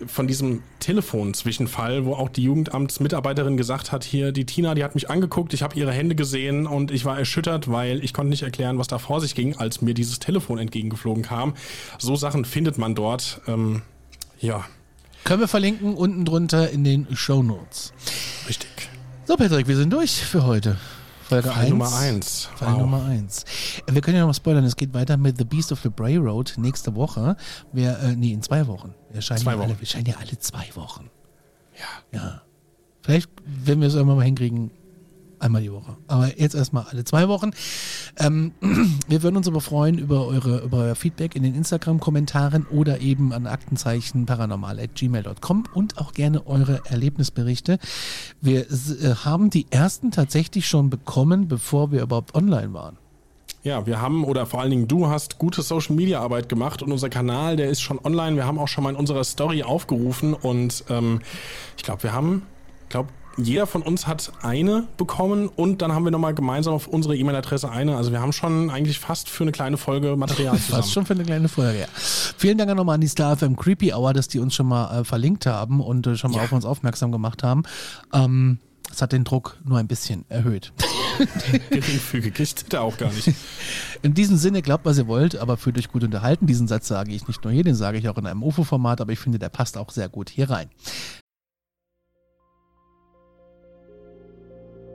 von 0.08 0.28
diesem 0.28 0.62
Telefon-Zwischenfall, 0.80 2.06
wo 2.06 2.14
auch 2.14 2.30
die 2.30 2.44
Jugendamtsmitarbeiterin 2.44 3.58
gesagt 3.58 3.92
hat, 3.92 4.04
hier, 4.04 4.32
die 4.32 4.46
Tina, 4.46 4.76
die 4.76 4.84
hat 4.84 4.96
mich 4.96 5.10
angeguckt, 5.10 5.54
ich 5.54 5.62
habe 5.62 5.78
ihre 5.78 5.92
Hände 5.92 6.16
gesehen 6.16 6.68
und 6.68 6.92
ich 6.92 7.06
war 7.06 7.18
erschüttert, 7.18 7.72
weil 7.72 8.04
ich 8.04 8.14
konnte 8.14 8.30
nicht 8.30 8.44
erklären, 8.44 8.78
was 8.78 8.88
da 8.88 8.98
vor 8.98 9.22
sich 9.22 9.36
ging, 9.36 9.56
als 9.56 9.82
mir 9.82 9.94
dieses 9.94 10.20
Telefon 10.20 10.58
entgegengeflogen 10.58 11.24
kam. 11.24 11.54
So 11.98 12.16
Sachen 12.16 12.46
findet 12.46 12.78
man 12.78 12.96
dort. 12.96 13.42
Ähm, 13.48 13.82
ja. 14.40 14.66
Können 15.24 15.40
wir 15.40 15.48
verlinken 15.48 15.96
unten 15.96 16.26
drunter 16.26 16.70
in 16.70 16.84
den 16.84 17.08
Show 17.16 17.42
Notes. 17.42 17.94
Richtig. 18.48 18.70
So, 19.26 19.38
Patrick, 19.38 19.68
wir 19.68 19.78
sind 19.78 19.92
durch 19.92 20.22
für 20.22 20.46
heute. 20.46 20.78
Folge 21.28 21.50
Fall 21.50 21.64
1. 21.64 21.70
Nummer 21.72 21.96
1. 21.96 22.50
Fall 22.56 22.74
wow. 22.74 22.80
Nummer 22.80 23.04
1. 23.06 23.46
Wir 23.90 24.02
können 24.02 24.16
ja 24.16 24.22
noch 24.22 24.30
mal 24.30 24.34
spoilern, 24.34 24.64
es 24.64 24.76
geht 24.76 24.94
weiter 24.94 25.18
mit 25.18 25.38
The 25.38 25.44
Beast 25.44 25.72
of 25.72 25.82
the 25.82 25.90
Bray 25.90 26.18
Road 26.18 26.54
nächste 26.58 26.96
Woche. 26.96 27.36
Wir, 27.74 27.98
äh, 28.00 28.16
nee, 28.16 28.32
in 28.32 28.44
zwei 28.44 28.68
Wochen. 28.68 28.94
Wir 29.12 29.22
scheinen, 29.22 29.42
zwei 29.42 29.54
ja 29.54 29.58
Wochen. 29.58 29.70
Alle, 29.70 29.80
wir 29.80 29.88
scheinen 29.88 30.06
ja 30.06 30.16
alle 30.20 30.38
zwei 30.38 30.68
Wochen. 30.76 31.10
Ja. 32.12 32.20
Ja. 32.20 32.42
Vielleicht, 33.02 33.30
wenn 33.44 33.82
wir 33.82 33.88
es 33.88 33.96
irgendwann 33.96 34.18
mal 34.18 34.26
hinkriegen, 34.26 34.72
Einmal 35.46 35.62
die 35.62 35.72
Woche. 35.72 35.96
Aber 36.08 36.40
jetzt 36.40 36.56
erstmal 36.56 36.86
alle 36.90 37.04
zwei 37.04 37.28
Wochen. 37.28 37.52
Ähm, 38.18 38.54
wir 39.08 39.22
würden 39.22 39.38
uns 39.38 39.48
aber 39.48 39.62
freuen 39.62 40.00
über, 40.00 40.26
eure, 40.26 40.64
über 40.64 40.80
euer 40.80 40.96
Feedback 40.96 41.36
in 41.36 41.44
den 41.44 41.54
Instagram-Kommentaren 41.54 42.66
oder 42.72 43.00
eben 43.00 43.32
an 43.32 43.46
Aktenzeichen 43.46 44.26
paranormal.gmail.com 44.26 45.66
und 45.72 46.00
auch 46.00 46.14
gerne 46.14 46.48
eure 46.48 46.82
Erlebnisberichte. 46.86 47.78
Wir 48.42 48.62
äh, 48.62 49.14
haben 49.24 49.52
die 49.52 49.68
ersten 49.70 50.10
tatsächlich 50.10 50.68
schon 50.68 50.90
bekommen, 50.90 51.48
bevor 51.48 51.92
wir 51.92 52.02
überhaupt 52.02 52.34
online 52.34 52.74
waren. 52.74 52.98
Ja, 53.62 53.86
wir 53.86 54.02
haben, 54.02 54.26
oder 54.26 54.48
vor 54.48 54.62
allen 54.62 54.72
Dingen 54.72 54.88
du 54.88 55.10
hast 55.10 55.38
gute 55.38 55.62
Social 55.62 55.96
Media 55.96 56.22
Arbeit 56.22 56.50
gemacht 56.50 56.82
und 56.82 56.92
unser 56.92 57.10
Kanal, 57.10 57.56
der 57.56 57.70
ist 57.70 57.82
schon 57.82 58.00
online. 58.04 58.36
Wir 58.36 58.48
haben 58.48 58.58
auch 58.58 58.68
schon 58.68 58.84
mal 58.84 58.90
in 58.90 58.96
unserer 58.96 59.24
Story 59.24 59.62
aufgerufen 59.62 60.34
und 60.34 60.86
ähm, 60.90 61.22
ich 61.78 61.84
glaube, 61.84 62.02
wir 62.02 62.14
haben, 62.14 62.42
glaube, 62.90 63.10
jeder 63.38 63.68
von 63.68 63.82
uns 63.82 64.08
hat 64.08 64.32
eine 64.42 64.88
bekommen 64.98 65.50
und 65.50 65.82
dann 65.82 65.92
haben 65.92 66.06
wir 66.06 66.12
nochmal 66.12 66.34
gemeinsam 66.34 66.74
auf 66.74 66.88
unsere 66.88 67.18
E-Mail-Adresse 67.18 67.70
eine. 67.70 67.98
Also 67.98 68.12
wir 68.12 68.22
haben 68.22 68.32
schon 68.32 68.70
eigentlich 68.70 69.00
fast 69.00 69.30
für 69.30 69.44
eine 69.44 69.52
kleine 69.52 69.78
Folge 69.78 70.16
Material 70.16 70.58
zusammen. 70.58 70.82
Fast 70.82 70.94
schon 70.94 71.06
für 71.06 71.14
eine 71.14 71.24
kleine 71.24 71.50
Folge, 71.50 71.82
ja. 71.82 71.88
Vielen 71.96 72.58
Dank 72.58 72.74
nochmal 72.76 72.96
an 72.96 73.02
die 73.02 73.08
Star 73.08 73.36
FM 73.36 73.56
Creepy 73.56 73.94
Hour, 73.94 74.14
dass 74.14 74.28
die 74.28 74.40
uns 74.40 74.56
schon 74.56 74.68
mal 74.68 75.02
äh, 75.02 75.04
verlinkt 75.04 75.46
haben 75.46 75.82
und 75.82 76.08
äh, 76.08 76.16
schon 76.16 76.32
mal 76.32 76.38
ja. 76.38 76.44
auf 76.44 76.52
uns 76.52 76.66
aufmerksam 76.66 77.12
gemacht 77.12 77.44
haben. 77.44 77.64
Ähm, 78.14 78.60
das 78.90 79.02
hat 79.02 79.12
den 79.12 79.24
Druck 79.26 79.58
nur 79.66 79.80
ein 79.80 79.88
bisschen 79.88 80.26
erhöht. 80.30 80.72
Geringfügig, 81.70 82.40
ich 82.40 82.56
da 82.70 82.82
auch 82.82 82.98
gar 82.98 83.12
nicht. 83.12 83.34
In 84.02 84.14
diesem 84.14 84.38
Sinne, 84.38 84.62
glaubt, 84.62 84.86
was 84.86 84.98
ihr 84.98 85.08
wollt, 85.08 85.36
aber 85.36 85.58
fühlt 85.58 85.78
euch 85.78 85.92
gut 85.92 86.04
unterhalten. 86.04 86.46
Diesen 86.46 86.68
Satz 86.68 86.88
sage 86.88 87.12
ich 87.12 87.28
nicht 87.28 87.44
nur 87.44 87.52
hier, 87.52 87.64
den 87.64 87.76
sage 87.76 87.98
ich 87.98 88.08
auch 88.08 88.18
in 88.18 88.26
einem 88.26 88.44
UFO-Format, 88.44 89.02
aber 89.02 89.12
ich 89.12 89.20
finde, 89.20 89.40
der 89.40 89.50
passt 89.50 89.78
auch 89.78 89.90
sehr 89.90 90.08
gut 90.08 90.30
hier 90.30 90.50
rein. 90.50 90.70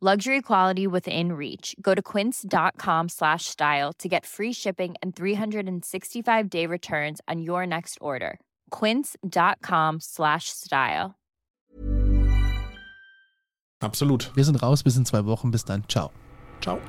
luxury 0.00 0.40
quality 0.40 0.86
within 0.86 1.32
reach. 1.32 1.74
Go 1.82 1.92
to 1.92 2.00
quince.com 2.00 3.08
slash 3.08 3.46
style 3.46 3.92
to 3.94 4.08
get 4.08 4.24
free 4.24 4.52
shipping 4.52 4.94
and 5.02 5.16
365 5.16 6.48
day 6.48 6.66
returns 6.66 7.20
on 7.26 7.40
your 7.42 7.66
next 7.66 7.98
order. 8.00 8.38
quince.com 8.70 9.98
slash 10.00 10.50
style. 10.50 11.16
Absolut. 13.82 14.30
Wir 14.34 14.44
sind 14.44 14.62
raus. 14.62 14.82
Bis 14.82 14.96
in 14.96 15.04
zwei 15.04 15.24
wochen. 15.24 15.50
Bis 15.50 15.64
dann. 15.64 15.84
Ciao. 15.88 16.10
Ciao 16.60 16.80